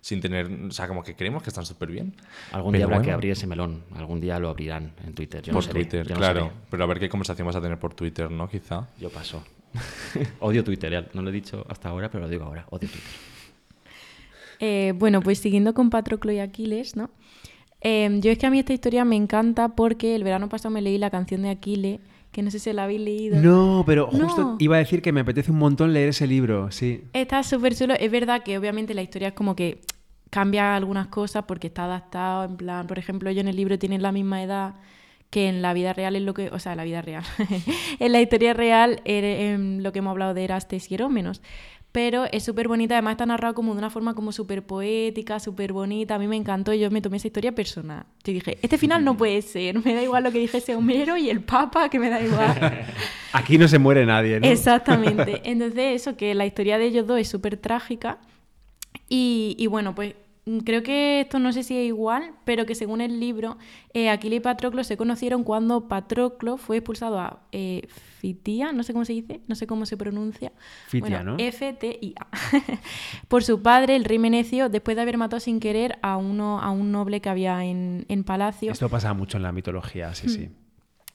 [0.01, 2.15] sin tener, o sea, como que creemos que están súper bien.
[2.53, 5.43] Algún Pero día habrá que abrir ese melón, algún día lo abrirán en Twitter.
[5.43, 6.41] Yo no Por seré, Twitter, yo no claro.
[6.41, 6.53] seré.
[6.71, 8.47] Pero a ver qué conversación vas a tener por Twitter, ¿no?
[8.47, 8.87] Quizá.
[8.99, 9.43] Yo paso.
[10.41, 12.67] Odio Twitter, ya no lo he dicho hasta ahora, pero lo digo ahora.
[12.69, 13.11] Odio Twitter.
[14.61, 17.11] Eh, bueno, pues siguiendo con Patroclo y Aquiles, ¿no?
[17.81, 20.83] Eh, yo es que a mí esta historia me encanta porque el verano pasado me
[20.83, 22.01] leí la canción de Aquiles,
[22.35, 23.41] que no sé si la habéis leído.
[23.41, 24.57] No, pero justo No.
[24.59, 27.05] iba a decir que me apetece un montón leer ese libro, sí.
[27.15, 27.95] Está súper chulo.
[27.95, 29.81] Es verdad que obviamente la historia es como que
[30.31, 32.45] cambia algunas cosas porque está adaptado.
[32.45, 34.75] En plan, por ejemplo, ellos en el libro tienen la misma edad
[35.31, 36.49] que en la vida real es lo que.
[36.51, 37.23] O sea, en la vida real.
[38.01, 39.25] en la historia real, er-
[39.55, 41.41] em, lo que hemos hablado de Erastes y Erómenos.
[41.95, 45.73] Pero es súper bonita, además está narrado como de una forma como súper poética, súper
[45.73, 46.17] bonita.
[46.17, 48.05] A mí me encantó y yo me tomé esa historia personal.
[48.25, 51.31] Yo dije, este final no puede ser, me da igual lo que dijese Homero y
[51.31, 52.85] el Papa, que me da igual.
[53.33, 54.47] Aquí no se muere nadie, ¿no?
[54.49, 55.41] Exactamente.
[55.49, 58.19] Entonces, eso, que la historia de ellos dos es súper trágica.
[59.09, 60.17] Y, y bueno, pues
[60.65, 63.57] creo que esto no sé si es igual, pero que según el libro,
[63.95, 67.87] eh, Aquiles y Patroclo se conocieron cuando Patroclo fue expulsado a eh,
[68.19, 70.53] Fitia, no sé cómo se dice, no sé cómo se pronuncia.
[70.89, 71.37] Fitia, Bueno, ¿no?
[71.39, 72.27] F-T-I-A.
[73.29, 76.71] Por su padre, el rey Menecio, después de haber matado sin querer a, uno, a
[76.71, 78.73] un noble que había en, en palacio.
[78.73, 80.51] Esto pasa mucho en la mitología, sí, sí.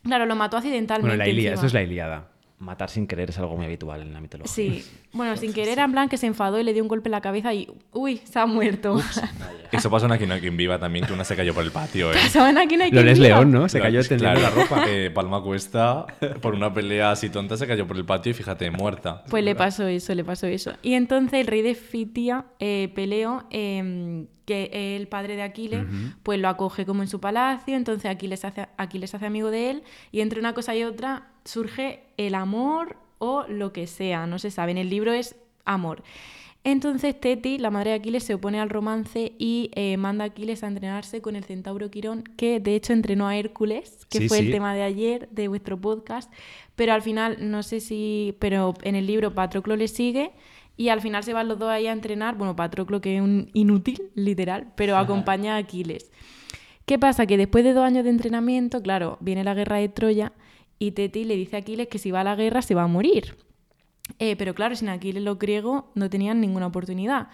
[0.04, 1.08] Claro, lo mató accidentalmente.
[1.08, 2.30] Bueno, la Ilíada, esto es la Ilíada.
[2.60, 4.52] Matar sin querer es algo muy habitual en la mitología.
[4.54, 7.12] Sí, bueno, sin querer, en plan que se enfadó y le dio un golpe en
[7.12, 9.00] la cabeza y, uy, se ha muerto.
[9.72, 11.72] Eso pasó en Aquí no hay quien viva también, que una se cayó por el
[11.72, 12.16] patio, ¿eh?
[12.22, 13.38] Pasaban aquí no hay Lo quien lees viva.
[13.38, 13.70] León, ¿no?
[13.70, 14.84] Se cayó Claro, la ropa.
[14.90, 16.06] eh, Palma Cuesta,
[16.42, 19.24] por una pelea así tonta, se cayó por el patio y fíjate, muerta.
[19.30, 20.74] Pues le pasó eso, le pasó eso.
[20.82, 25.86] Y entonces el rey de Fitia, eh, Peleo, eh, que es el padre de Aquiles,
[26.24, 29.84] pues lo acoge como en su palacio, entonces Aquiles hace, Aquiles hace amigo de él
[30.12, 34.50] y entre una cosa y otra surge el amor o lo que sea, no se
[34.50, 34.72] sabe.
[34.72, 35.36] En el libro es
[35.66, 36.02] amor.
[36.66, 40.64] Entonces Teti, la madre de Aquiles, se opone al romance y eh, manda a Aquiles
[40.64, 44.40] a entrenarse con el centauro Quirón, que de hecho entrenó a Hércules, que Sí, fue
[44.40, 44.46] sí.
[44.48, 46.32] el tema de ayer de vuestro podcast,
[46.76, 50.32] pero al final no sé si, pero en el libro Patroclo le sigue
[50.80, 53.50] y al final se van los dos ahí a entrenar, bueno, Patroclo que es un
[53.52, 56.10] inútil, literal, pero acompaña a Aquiles.
[56.86, 57.26] ¿Qué pasa?
[57.26, 60.32] Que después de dos años de entrenamiento, claro, viene la guerra de Troya
[60.80, 62.88] y Teti le dice a Aquiles que si va a la guerra se va a
[62.88, 63.36] morir.
[64.20, 67.28] Eh, pero claro, sin Aquiles los griegos no tenían ninguna oportunidad.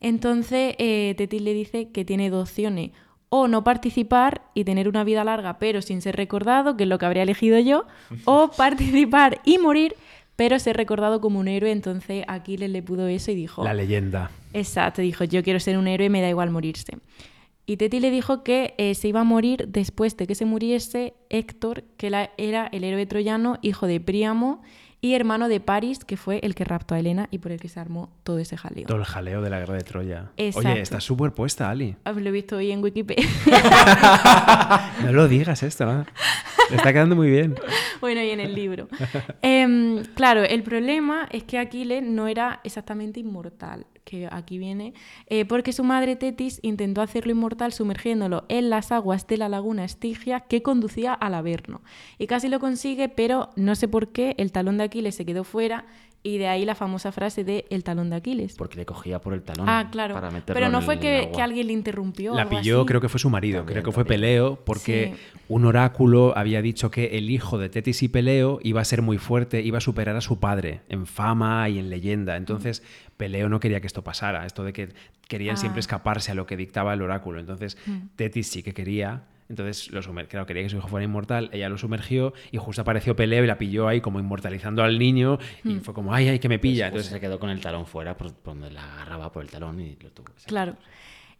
[0.00, 2.90] Entonces, eh, Tetis le dice que tiene dos opciones.
[3.30, 6.98] O no participar y tener una vida larga, pero sin ser recordado, que es lo
[6.98, 7.86] que habría elegido yo.
[8.26, 9.94] O participar y morir,
[10.40, 11.70] pero ser recordado como un héroe.
[11.70, 13.62] Entonces, Aquiles le pudo eso y dijo...
[13.62, 14.30] La leyenda.
[14.54, 16.96] Exacto, dijo, yo quiero ser un héroe, me da igual morirse.
[17.66, 21.12] Y Teti le dijo que eh, se iba a morir después de que se muriese
[21.28, 24.62] Héctor, que la- era el héroe troyano, hijo de Príamo
[25.02, 27.68] y hermano de Paris, que fue el que raptó a Helena y por el que
[27.68, 28.86] se armó todo ese jaleo.
[28.86, 30.30] Todo el jaleo de la guerra de Troya.
[30.36, 30.68] Exacto.
[30.70, 31.96] Oye, estás súper puesta, Ali.
[32.04, 33.26] Ah, Lo he visto hoy en Wikipedia.
[35.04, 36.04] No lo digas esto, ¿no?
[36.68, 37.54] Te está quedando muy bien.
[38.00, 38.88] bueno, y en el libro.
[39.42, 44.92] Em, claro, el problema es que Aquiles no era exactamente inmortal, que aquí viene,
[45.28, 49.84] eh, porque su madre Tetis intentó hacerlo inmortal sumergiéndolo en las aguas de la laguna
[49.84, 51.80] Estigia que conducía al Averno.
[52.18, 55.44] Y casi lo consigue, pero no sé por qué el talón de Aquiles se quedó
[55.44, 55.86] fuera
[56.22, 58.54] y de ahí la famosa frase de el talón de Aquiles.
[58.56, 59.66] Porque le cogía por el talón.
[59.68, 60.14] Ah, claro.
[60.14, 62.34] para meterlo Pero no en fue el que, que alguien le interrumpió.
[62.34, 62.86] La pilló, así.
[62.86, 64.20] creo que fue su marido, También, creo que fue también.
[64.20, 65.38] Peleo, porque Sí.
[65.48, 69.16] un oráculo había dicho que el hijo de Tetis y Peleo iba a ser muy
[69.18, 72.36] fuerte, iba a superar a su padre en fama y en leyenda.
[72.36, 72.82] Entonces,
[73.16, 74.88] Peleo no quería que esto pasara, esto de que
[75.26, 75.80] querían siempre Ah.
[75.80, 77.40] escaparse a lo que dictaba el oráculo.
[77.40, 78.08] Entonces, Mm.
[78.16, 79.22] Tetis sí que quería.
[79.50, 82.80] Entonces, lo sumer- claro, quería que su hijo fuera inmortal, ella lo sumergió y justo
[82.82, 85.80] apareció Peleo y la pilló ahí como inmortalizando al niño y Mm.
[85.80, 86.86] fue como, ay, ay, que me pilla.
[86.86, 89.50] Entonces Entonces, se quedó con el talón fuera, por, por donde la agarraba por el
[89.50, 90.28] talón y lo tuvo.
[90.28, 90.46] sacar.
[90.46, 90.76] Claro.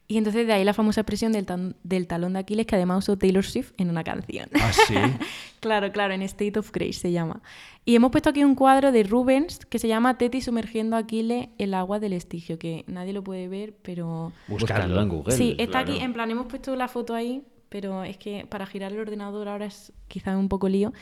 [0.08, 2.98] Y entonces de ahí la famosa expresión del, tan- del talón de Aquiles que además
[3.04, 4.48] usó Taylor Swift en una canción.
[4.60, 4.94] ah, sí.
[5.60, 7.42] claro, claro, en State of Grace se llama.
[7.84, 11.44] Y hemos puesto aquí un cuadro de Rubens que se llama Teti sumergiendo a Aquiles
[11.44, 14.32] en el agua del estigio, que nadie lo puede ver, pero...
[14.48, 15.32] Buscarlo en Google.
[15.36, 15.92] sí, está claro.
[15.92, 19.48] aquí, en plan, hemos puesto la foto ahí pero es que para girar el ordenador
[19.48, 20.92] ahora es quizá un poco lío.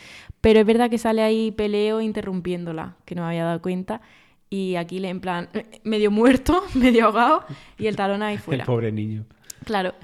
[0.41, 4.01] Pero es verdad que sale ahí Peleo interrumpiéndola, que no me había dado cuenta.
[4.51, 5.49] Y aquí le en plan,
[5.83, 7.45] medio muerto, medio ahogado,
[7.79, 8.63] y el talón ahí fuera.
[8.63, 9.25] El pobre niño.
[9.65, 9.95] Claro.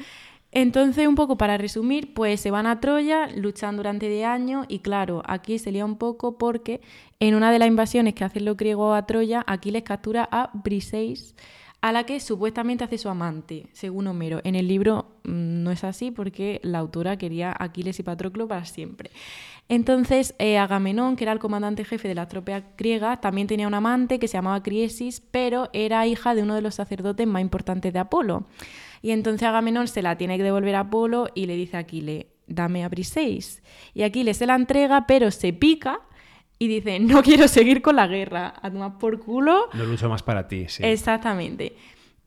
[0.53, 4.79] Entonces, un poco para resumir, pues se van a Troya, luchan durante 10 años y
[4.79, 6.81] claro, aquí se lía un poco porque
[7.19, 11.35] en una de las invasiones que hacen los griegos a Troya, Aquiles captura a Briseis,
[11.85, 14.41] a la que supuestamente hace su amante, según Homero.
[14.45, 18.65] En el libro mm, no es así porque la autora quería Aquiles y Patroclo para
[18.65, 19.11] siempre.
[19.69, 23.75] Entonces, eh, Agamenón, que era el comandante jefe de la tropas griega, también tenía un
[23.75, 27.93] amante que se llamaba Criesis, pero era hija de uno de los sacerdotes más importantes
[27.93, 28.47] de Apolo.
[29.03, 32.25] Y entonces Agamenón se la tiene que devolver a Apolo y le dice a Aquiles,
[32.47, 33.63] dame a Briseis.
[33.93, 36.01] Y Aquiles se la entrega, pero se pica
[36.59, 39.69] y dice, no quiero seguir con la guerra, a tomar por culo.
[39.75, 40.83] No lucho más para ti, sí.
[40.85, 41.75] Exactamente.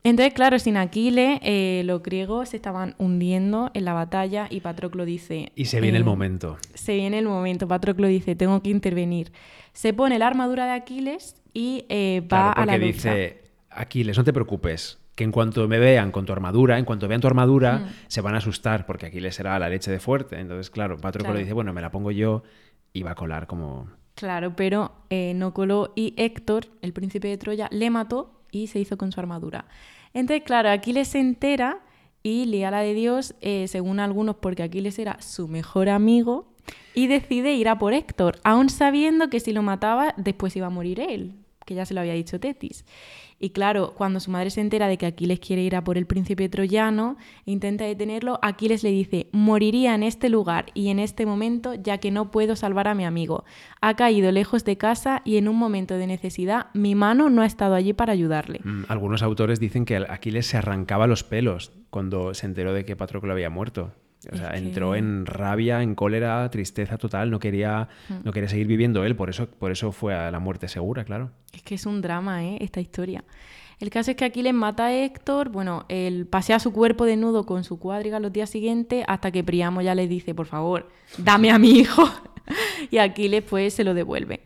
[0.04, 5.04] Entonces, claro, sin Aquiles, eh, los griegos se estaban hundiendo en la batalla y Patroclo
[5.04, 5.52] dice...
[5.56, 6.58] Y se viene el eh, momento.
[6.76, 7.68] Se viene el momento.
[7.68, 9.34] Patroclo dice, tengo que intervenir.
[9.74, 13.14] Se pone la armadura de Aquiles y eh, va Claro, a la porque lucha.
[13.16, 17.08] dice, Aquiles, no te preocupes, que en cuanto me vean con tu armadura, en cuanto
[17.10, 17.88] vean tu armadura, Mm.
[18.08, 20.40] se van a asustar, porque Aquiles era la leche de fuerte.
[20.40, 21.40] Entonces, claro, Patroclo Claro.
[21.40, 22.44] dice, bueno, me la pongo yo
[22.94, 23.90] y va a colar como...
[24.18, 28.80] Claro, pero eh, no coló y Héctor, el príncipe de Troya, le mató y se
[28.80, 29.65] hizo con su armadura.
[30.11, 31.81] Entonces, claro, Aquiles se entera
[32.23, 36.48] y lía la de Dios, eh, según algunos, porque Aquiles era su mejor amigo
[36.95, 40.72] y decide ir a por Héctor, aún sabiendo que si lo mataba, después iba a
[40.72, 41.35] morir él,
[41.68, 42.85] que ya se lo había dicho Tetis.
[43.39, 46.07] Y claro, cuando su madre se entera de que Aquiles quiere ir a por el
[46.07, 51.26] príncipe troyano e intenta detenerlo, Aquiles le dice, moriría en este lugar y en este
[51.26, 53.45] momento ya que no puedo salvar a mi amigo.
[53.81, 57.45] Ha caído lejos de casa y en un momento de necesidad mi mano no ha
[57.45, 58.61] estado allí para ayudarle.
[58.64, 62.95] Mm, Algunos autores dicen que Aquiles se arrancaba los pelos cuando se enteró de que
[62.95, 63.93] Patroclo había muerto.
[64.32, 68.14] O Es sea, que- entró en rabia, en cólera, tristeza total, no quería, Mm.
[68.24, 71.32] no quería seguir viviendo él, por eso, por eso fue a la muerte segura, claro.
[71.54, 72.58] Es que es un drama, ¿eh?
[72.62, 73.24] Esta historia.
[73.80, 77.64] El caso es que Aquiles mata a Héctor, bueno, él pasea su cuerpo desnudo con
[77.64, 80.90] su cuadriga los días siguientes hasta que Priamo ya le dice, por favor,
[81.20, 82.04] dame a mi hijo.
[82.91, 84.41] y Aquiles pues se lo devuelve.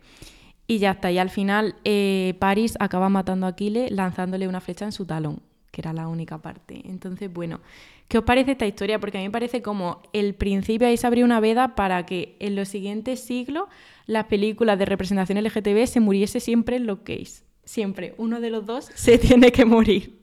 [0.66, 4.84] Y ya está, y al final eh, París acaba matando a Aquiles lanzándole una flecha
[4.84, 5.40] en su talón,
[5.72, 6.82] que era la única parte.
[6.84, 7.60] Entonces, bueno,
[8.06, 9.00] ¿qué os parece esta historia?
[9.00, 12.36] Porque a mí me parece como el principio ahí se abrió una veda para que
[12.38, 13.64] en los siguientes siglos
[14.06, 17.44] las películas de representación LGTB se muriese siempre en los gays.
[17.64, 20.20] Siempre, uno de los dos se tiene que morir.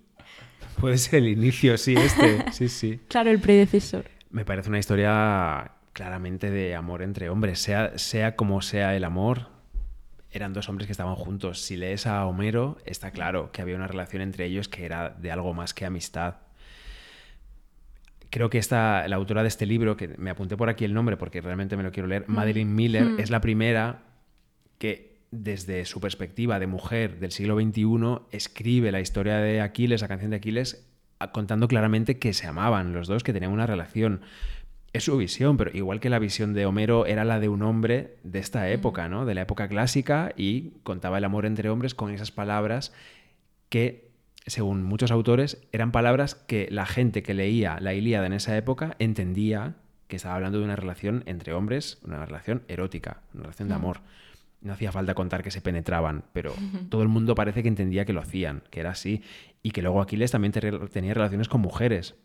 [0.80, 3.00] Puede ser el inicio, sí, este, sí, sí.
[3.10, 4.06] Claro, el predecesor.
[4.30, 9.48] Me parece una historia claramente de amor entre hombres, sea, sea como sea el amor.
[10.32, 11.62] Eran dos hombres que estaban juntos.
[11.62, 15.32] Si lees a Homero, está claro que había una relación entre ellos que era de
[15.32, 16.36] algo más que amistad.
[18.30, 21.18] Creo que esta, la autora de este libro, que me apunté por aquí el nombre
[21.18, 23.20] porque realmente me lo quiero leer, Madeline Miller, Mm.
[23.20, 24.04] es la primera
[24.78, 30.08] que desde su perspectiva de mujer del siglo XXI escribe la historia de Aquiles, la
[30.08, 30.88] canción de Aquiles,
[31.32, 34.22] contando claramente que se amaban los dos, que tenían una relación.
[34.92, 38.18] Es su visión, pero igual que la visión de Homero era la de un hombre
[38.24, 39.26] de esta época, ¿no?
[39.26, 42.92] De la época clásica y contaba el amor entre hombres con esas palabras
[43.70, 44.10] que,
[44.48, 48.96] según muchos autores, eran palabras que la gente que leía la Ilíada en esa época
[49.00, 49.76] entendía
[50.08, 54.00] que estaba hablando de una relación entre hombres, una relación erótica, una relación de amor.
[54.62, 56.54] No hacía falta contar que se penetraban, pero
[56.90, 59.22] todo el mundo parece que entendía que lo hacían, que era así,
[59.62, 62.16] y que luego Aquiles también te- tenía relaciones con mujeres.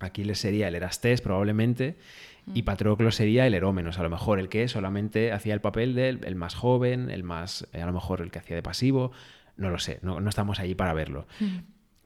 [0.00, 1.96] Aquiles sería el Erastés probablemente
[2.54, 6.24] y Patroclo sería el Herómenos, a lo mejor el que solamente hacía el papel del
[6.24, 9.12] el más joven, el más, eh, a lo mejor el que hacía de pasivo,
[9.56, 11.26] no lo sé, no, no estamos allí para verlo.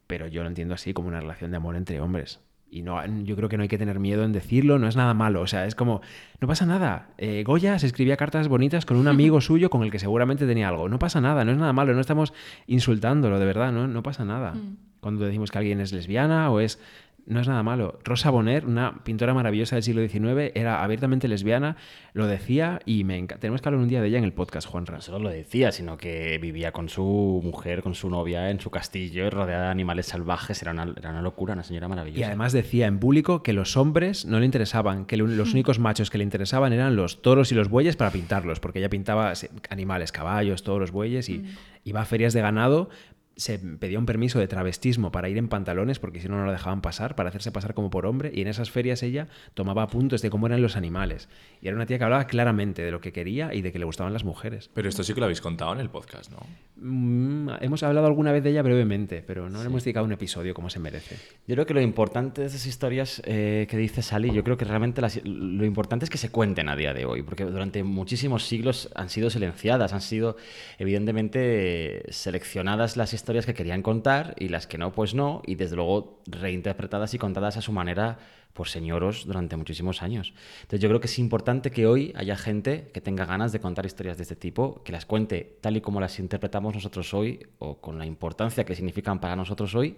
[0.06, 2.40] Pero yo lo entiendo así como una relación de amor entre hombres.
[2.74, 5.14] Y no, yo creo que no hay que tener miedo en decirlo, no es nada
[5.14, 5.40] malo.
[5.42, 6.00] O sea, es como,
[6.40, 7.10] no pasa nada.
[7.18, 10.68] Eh, Goya se escribía cartas bonitas con un amigo suyo con el que seguramente tenía
[10.68, 10.88] algo.
[10.88, 12.32] No pasa nada, no es nada malo, no estamos
[12.66, 14.54] insultándolo, de verdad, no, no pasa nada.
[15.00, 16.80] Cuando decimos que alguien es lesbiana o es...
[17.26, 17.98] No es nada malo.
[18.04, 21.76] Rosa Bonheur, una pintora maravillosa del siglo XIX, era abiertamente lesbiana,
[22.12, 23.40] lo decía y me encanta.
[23.40, 24.96] Tenemos que hablar un día de ella en el podcast, Juanra.
[24.96, 28.70] No solo lo decía, sino que vivía con su mujer, con su novia en su
[28.70, 30.60] castillo, rodeada de animales salvajes.
[30.60, 32.20] Era una, era una locura, una señora maravillosa.
[32.20, 35.78] Y además decía en público que los hombres no le interesaban, que lo- los únicos
[35.78, 39.32] machos que le interesaban eran los toros y los bueyes para pintarlos, porque ella pintaba
[39.70, 41.42] animales, caballos, toros, bueyes, y
[41.84, 42.90] iba a ferias de ganado
[43.36, 46.52] se pedía un permiso de travestismo para ir en pantalones porque si no no la
[46.52, 50.22] dejaban pasar, para hacerse pasar como por hombre y en esas ferias ella tomaba apuntes
[50.22, 51.28] de cómo eran los animales.
[51.60, 53.84] Y era una tía que hablaba claramente de lo que quería y de que le
[53.86, 54.70] gustaban las mujeres.
[54.72, 56.38] Pero esto sí que lo habéis contado en el podcast, ¿no?
[56.76, 60.54] Mm, hemos hablado alguna vez de ella brevemente, pero no le hemos dedicado un episodio
[60.54, 61.16] como se merece.
[61.48, 64.64] Yo creo que lo importante de esas historias eh, que dice Sally, yo creo que
[64.64, 68.46] realmente las- lo importante es que se cuenten a día de hoy, porque durante muchísimos
[68.46, 70.36] siglos han sido silenciadas, han sido
[70.78, 75.76] evidentemente seleccionadas las historias que querían contar y las que no, pues no, y desde
[75.76, 78.18] luego reinterpretadas y contadas a su manera
[78.52, 80.32] por señoros durante muchísimos años.
[80.62, 83.84] Entonces yo creo que es importante que hoy haya gente que tenga ganas de contar
[83.84, 87.78] historias de este tipo, que las cuente tal y como las interpretamos nosotros hoy o
[87.78, 89.96] con la importancia que significan para nosotros hoy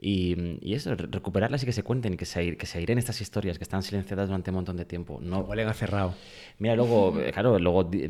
[0.00, 2.98] y, y eso, re- recuperarlas y que se cuenten y que se, que se airen
[2.98, 5.20] estas historias que están silenciadas durante un montón de tiempo.
[5.22, 6.14] No, Huelen a cerrado.
[6.58, 8.02] Mira, luego, claro, luego di-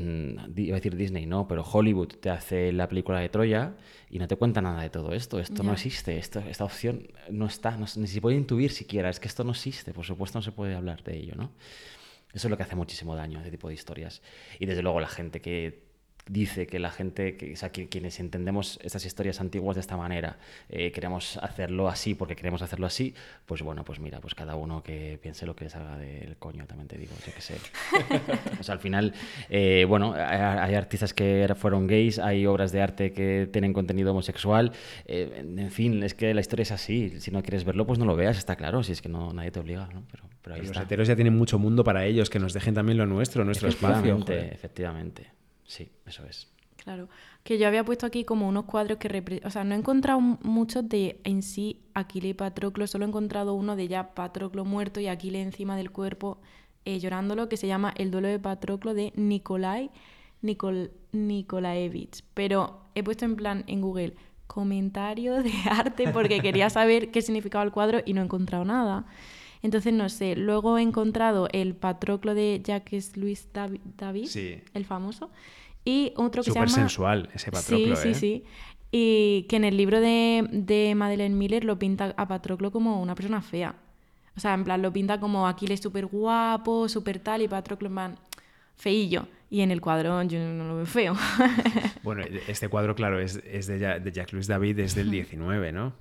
[0.56, 3.74] iba a decir Disney, no, pero Hollywood te hace la película de Troya
[4.12, 5.40] y no te cuenta nada de todo esto.
[5.40, 9.18] Esto no existe, esto, esta opción no está, no, ni se puede intuir siquiera, es
[9.18, 11.50] que esto no existe, por supuesto no se puede hablar de ello, ¿no?
[12.34, 14.20] Eso es lo que hace muchísimo daño, este tipo de historias.
[14.58, 15.91] Y desde luego la gente que
[16.28, 19.96] dice que la gente, que, o sea, que quienes entendemos estas historias antiguas de esta
[19.96, 20.38] manera,
[20.68, 23.14] eh, queremos hacerlo así porque queremos hacerlo así,
[23.46, 26.66] pues bueno, pues mira, pues cada uno que piense lo que les haga del coño,
[26.66, 27.54] también te digo, yo qué sé.
[28.60, 29.12] o sea, al final,
[29.50, 34.12] eh, bueno, hay, hay artistas que fueron gays, hay obras de arte que tienen contenido
[34.12, 34.72] homosexual,
[35.06, 38.04] eh, en fin, es que la historia es así, si no quieres verlo, pues no
[38.04, 40.04] lo veas, está claro, si es que no, nadie te obliga, ¿no?
[40.10, 40.82] Pero, pero ahí Los está.
[40.82, 43.96] heteros ya tienen mucho mundo para ellos, que nos dejen también lo nuestro, nuestro espacio.
[43.96, 44.52] Efectivamente, joder.
[44.54, 45.41] efectivamente.
[45.72, 46.48] Sí, eso es.
[46.76, 47.08] Claro,
[47.44, 50.86] que yo había puesto aquí como unos cuadros que o sea, no he encontrado muchos
[50.86, 55.06] de en sí Aquiles y Patroclo, solo he encontrado uno de ya Patroclo muerto y
[55.06, 56.42] Aquiles encima del cuerpo
[56.84, 59.90] eh, llorándolo, que se llama El duelo de Patroclo de Nikolai
[60.42, 62.22] Nikol Nikolaevich.
[62.34, 64.14] Pero he puesto en plan en Google
[64.46, 69.06] comentario de arte porque quería saber qué significaba el cuadro y no he encontrado nada.
[69.62, 70.34] Entonces, no sé.
[70.36, 74.60] Luego he encontrado el Patroclo de Jacques Louis Davi- David, Sí.
[74.74, 75.30] el famoso,
[75.84, 76.88] y otro que Súper se llama...
[76.88, 78.14] sensual ese Patroclo, sí, sí, ¿eh?
[78.14, 78.44] sí.
[78.90, 83.14] Y que en el libro de, de Madeleine Miller lo pinta a Patroclo como una
[83.14, 83.74] persona fea.
[84.36, 87.94] O sea, en plan, lo pinta como Aquiles súper guapo, súper tal, y Patroclo en
[87.94, 88.18] plan
[88.76, 89.26] feillo.
[89.50, 91.14] Y en el cuadro yo no lo veo feo.
[92.02, 95.92] Bueno, este cuadro, claro, es, es de, de Jacques-Louis David, es del 19, ¿no?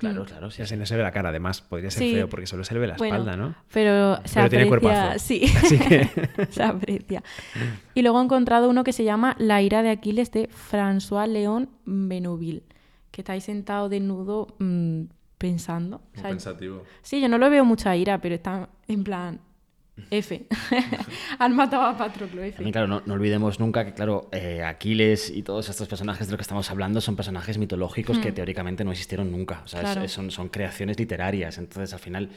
[0.00, 0.58] Claro, claro, sí.
[0.58, 2.14] Ya se no se ve la cara, además, podría ser Sí.
[2.14, 3.54] feo porque solo se le ve la Bueno, espalda, ¿no?
[3.72, 4.68] Pero se Pero tiene aprecia.
[4.90, 5.18] cuerpazo.
[5.18, 6.08] Sí, Así que
[6.50, 7.22] se aprecia.
[7.94, 11.68] Y luego he encontrado uno que se llama La ira de Aquiles de François Léon
[11.84, 12.62] Benouville,
[13.10, 15.02] que está ahí sentado desnudo mm,
[15.38, 15.96] pensando.
[15.96, 16.82] O Muy sea, pensativo.
[17.02, 19.40] Sí, yo no lo veo mucha ira, pero está en plan
[20.10, 20.46] F.
[21.38, 22.52] Han matado a Patroclo F.
[22.56, 26.32] También, claro, no, no olvidemos nunca que, claro, eh, Aquiles y todos estos personajes de
[26.32, 29.62] los que estamos hablando son personajes mitológicos que teóricamente no existieron nunca.
[29.64, 29.84] O sea, Hmm.
[29.84, 30.02] Claro.
[30.02, 31.58] es- son, son creaciones literarias.
[31.58, 32.30] Entonces, al final,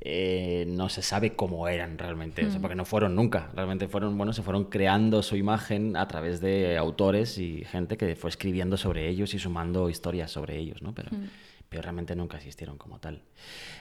[0.00, 2.42] eh, no se sabe cómo eran realmente.
[2.44, 2.48] Hmm.
[2.48, 3.50] O sea, porque no fueron nunca.
[3.54, 8.14] Realmente fueron, bueno, se fueron creando su imagen a través de autores y gente que
[8.16, 10.94] fue escribiendo sobre ellos y sumando historias sobre ellos, ¿no?
[10.94, 11.24] Pero, Hmm.
[11.68, 13.22] Pero realmente nunca existieron como tal.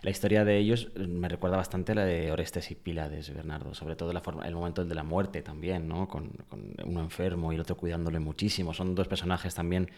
[0.02, 3.74] La historia de ellos eh, me recuerda bastante a la de Orestes y Pílades, Bernardo,
[3.74, 6.08] sobre todo la forma, el momento de la muerte también, ¿no?
[6.08, 8.74] Con, con uno enfermo y el otro cuidándole muchísimo.
[8.74, 9.90] Son dos personajes también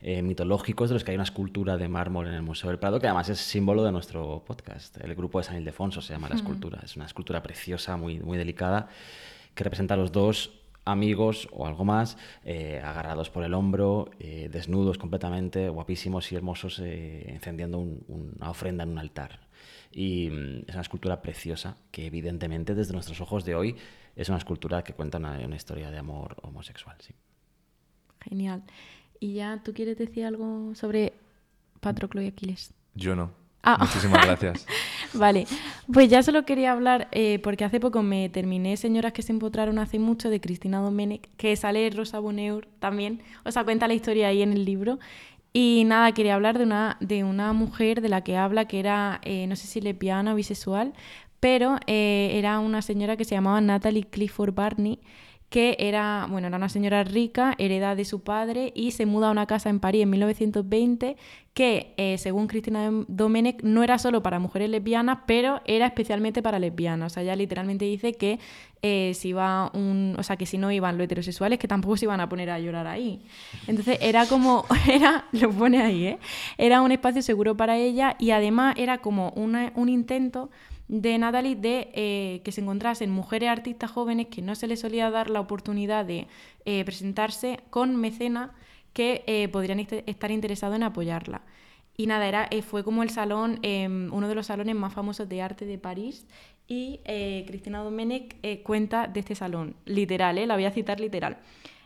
[0.00, 3.00] eh, mitológicos de los que hay una escultura de mármol en el Museo del Prado,
[3.00, 4.96] que además es símbolo de nuestro podcast.
[4.98, 6.80] El grupo de San Ildefonso se llama la escultura.
[6.84, 8.88] Es una escultura preciosa, muy, muy delicada,
[9.54, 10.57] que representa a los dos
[10.90, 16.80] amigos o algo más, eh, agarrados por el hombro, eh, desnudos completamente, guapísimos y hermosos,
[16.80, 19.40] eh, encendiendo un- una ofrenda en un altar.
[19.92, 23.76] Y mm, es una escultura preciosa que evidentemente desde nuestros ojos de hoy
[24.16, 26.96] es una escultura que cuenta una, una historia de amor homosexual.
[27.00, 27.14] Sí.
[28.28, 28.62] Genial.
[29.20, 31.12] ¿Y ya tú quieres decir algo sobre
[31.80, 32.72] Patroclo y Aquiles?
[32.94, 33.30] Yo no.
[33.70, 33.76] Ah.
[33.80, 34.66] Muchísimas gracias.
[35.12, 35.46] Vale,
[35.92, 39.78] pues ya solo quería hablar, eh, porque hace poco me terminé Señoras que se empotraron
[39.78, 44.28] hace mucho de Cristina Domenech, que sale Rosa Bonheur también, o sea, cuenta la historia
[44.28, 44.98] ahí en el libro.
[45.52, 49.20] Y nada, quería hablar de una, de una mujer de la que habla que era,
[49.22, 50.94] eh, no sé si lesbiana o bisexual,
[51.40, 54.98] pero eh, era una señora que se llamaba Natalie Clifford Barney,
[55.50, 59.30] que era, bueno, era una señora rica, hereda de su padre y se muda a
[59.30, 61.16] una casa en París en 1920
[61.54, 66.58] que, eh, según Cristina Domenech, no era solo para mujeres lesbianas, pero era especialmente para
[66.58, 67.12] lesbianas.
[67.12, 68.38] O sea, ella literalmente dice que
[68.82, 72.04] eh, si iba un, o sea, que si no iban los heterosexuales, que tampoco se
[72.04, 73.22] iban a poner a llorar ahí.
[73.66, 76.18] Entonces era como, era, lo pone ahí, ¿eh?
[76.58, 80.50] Era un espacio seguro para ella y además era como una- un intento
[80.88, 85.10] de Natalie de eh, que se encontrasen mujeres artistas jóvenes que no se les solía
[85.10, 86.26] dar la oportunidad de
[86.64, 88.50] eh, presentarse con mecenas
[88.94, 91.42] que eh, podrían est- estar interesados en apoyarla.
[91.96, 95.42] Y nada, era, fue como el salón, eh, uno de los salones más famosos de
[95.42, 96.26] arte de París.
[96.70, 97.00] Y
[97.46, 101.38] Cristina Domenech cuenta de este salón, literal, la voy a citar literal.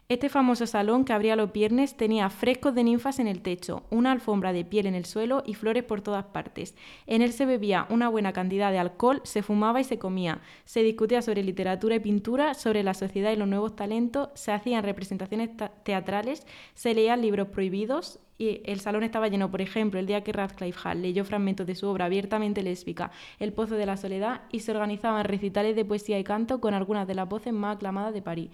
[0.08, 4.12] Este famoso salón que abría los viernes tenía frescos de ninfas en el techo, una
[4.12, 6.74] alfombra de piel en el suelo y flores por todas partes.
[7.06, 10.42] En él se bebía una buena cantidad de alcohol, se fumaba y se comía.
[10.66, 14.82] Se discutía sobre literatura y pintura, sobre la sociedad y los nuevos talentos, se hacían
[14.82, 20.06] representaciones ta- teatrales, se leían libros prohibidos y el salón estaba lleno, por ejemplo, el
[20.06, 23.96] día que Radcliffe Hall leyó fragmentos de su obra abiertamente lésbica, El Pozo de la
[23.96, 27.76] Soledad, y se organizaban recitales de poesía y canto con algunas de las voces más
[27.76, 28.50] aclamadas de París.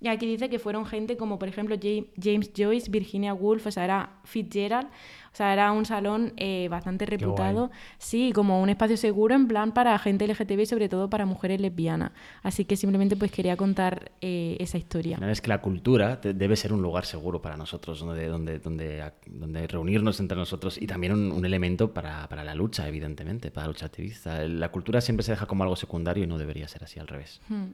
[0.00, 3.70] Y aquí dice que fueron gente como, por ejemplo, Ja- James Joyce, Virginia Woolf, o
[3.72, 7.70] sea, era Fitzgerald, o sea, era un salón eh, bastante reputado.
[7.98, 11.60] Sí, como un espacio seguro en plan para gente LGTB y sobre todo para mujeres
[11.60, 12.12] lesbianas.
[12.44, 15.18] Así que simplemente pues quería contar eh, esa historia.
[15.28, 19.66] Es que la cultura debe ser un lugar seguro para nosotros, donde, donde, donde, donde
[19.66, 23.72] reunirnos entre nosotros y también un, un elemento para, para la lucha, evidentemente, para la
[23.72, 24.46] lucha activista.
[24.46, 27.40] La cultura siempre se deja como algo secundario y no debería ser así al revés.
[27.48, 27.66] Hmm,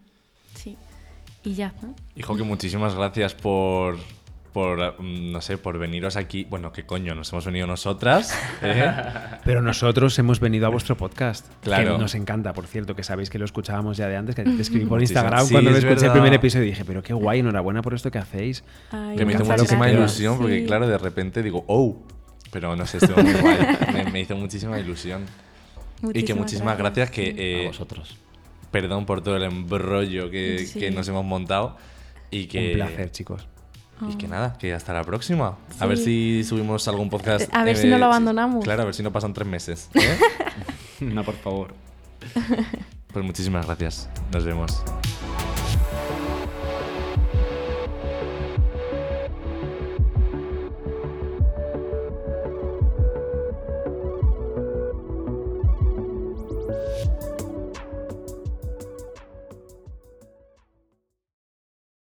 [0.55, 0.77] Sí.
[1.45, 1.75] Y ya.
[2.17, 3.99] Hijo, que muchísimas gracias por,
[4.55, 6.47] por, mm, no sé, por veniros aquí.
[6.49, 8.35] Bueno, qué coño, nos hemos venido nosotras.
[8.63, 8.91] ¿eh?
[9.45, 11.47] Pero nosotros hemos venido a vuestro podcast.
[11.63, 11.93] Claro.
[11.93, 14.63] Que nos encanta, por cierto, que sabéis que lo escuchábamos ya de antes, que te
[14.63, 17.41] escribí por Instagram sí, cuando es escuché el primer episodio y dije, pero qué guay,
[17.41, 18.65] enhorabuena por esto que hacéis.
[18.91, 20.67] Ay, que me hizo lo muchísima ilusión, porque Sí.
[20.67, 22.03] claro, de repente digo, oh,
[22.51, 23.59] pero no sé, estuvo muy guay.
[23.93, 25.27] Me, me hizo muchísima ilusión.
[26.15, 27.23] y que muchísimas gracias, que...
[27.23, 28.17] a eh, vosotros.
[28.75, 30.81] Perdón por todo el embrollo que, Sí.
[30.81, 31.77] que nos hemos montado.
[32.33, 33.47] Y que, Un placer, chicos.
[34.11, 35.57] Y que nada, que hasta la próxima.
[35.79, 37.49] A ver si subimos algún podcast.
[37.55, 38.65] A ver si no lo abandonamos.
[38.65, 39.91] Claro, a ver si no pasan tres meses.
[39.95, 40.19] ¿eh?
[41.01, 41.73] no, por favor.
[43.13, 44.11] pues muchísimas gracias.
[44.33, 44.83] Nos vemos.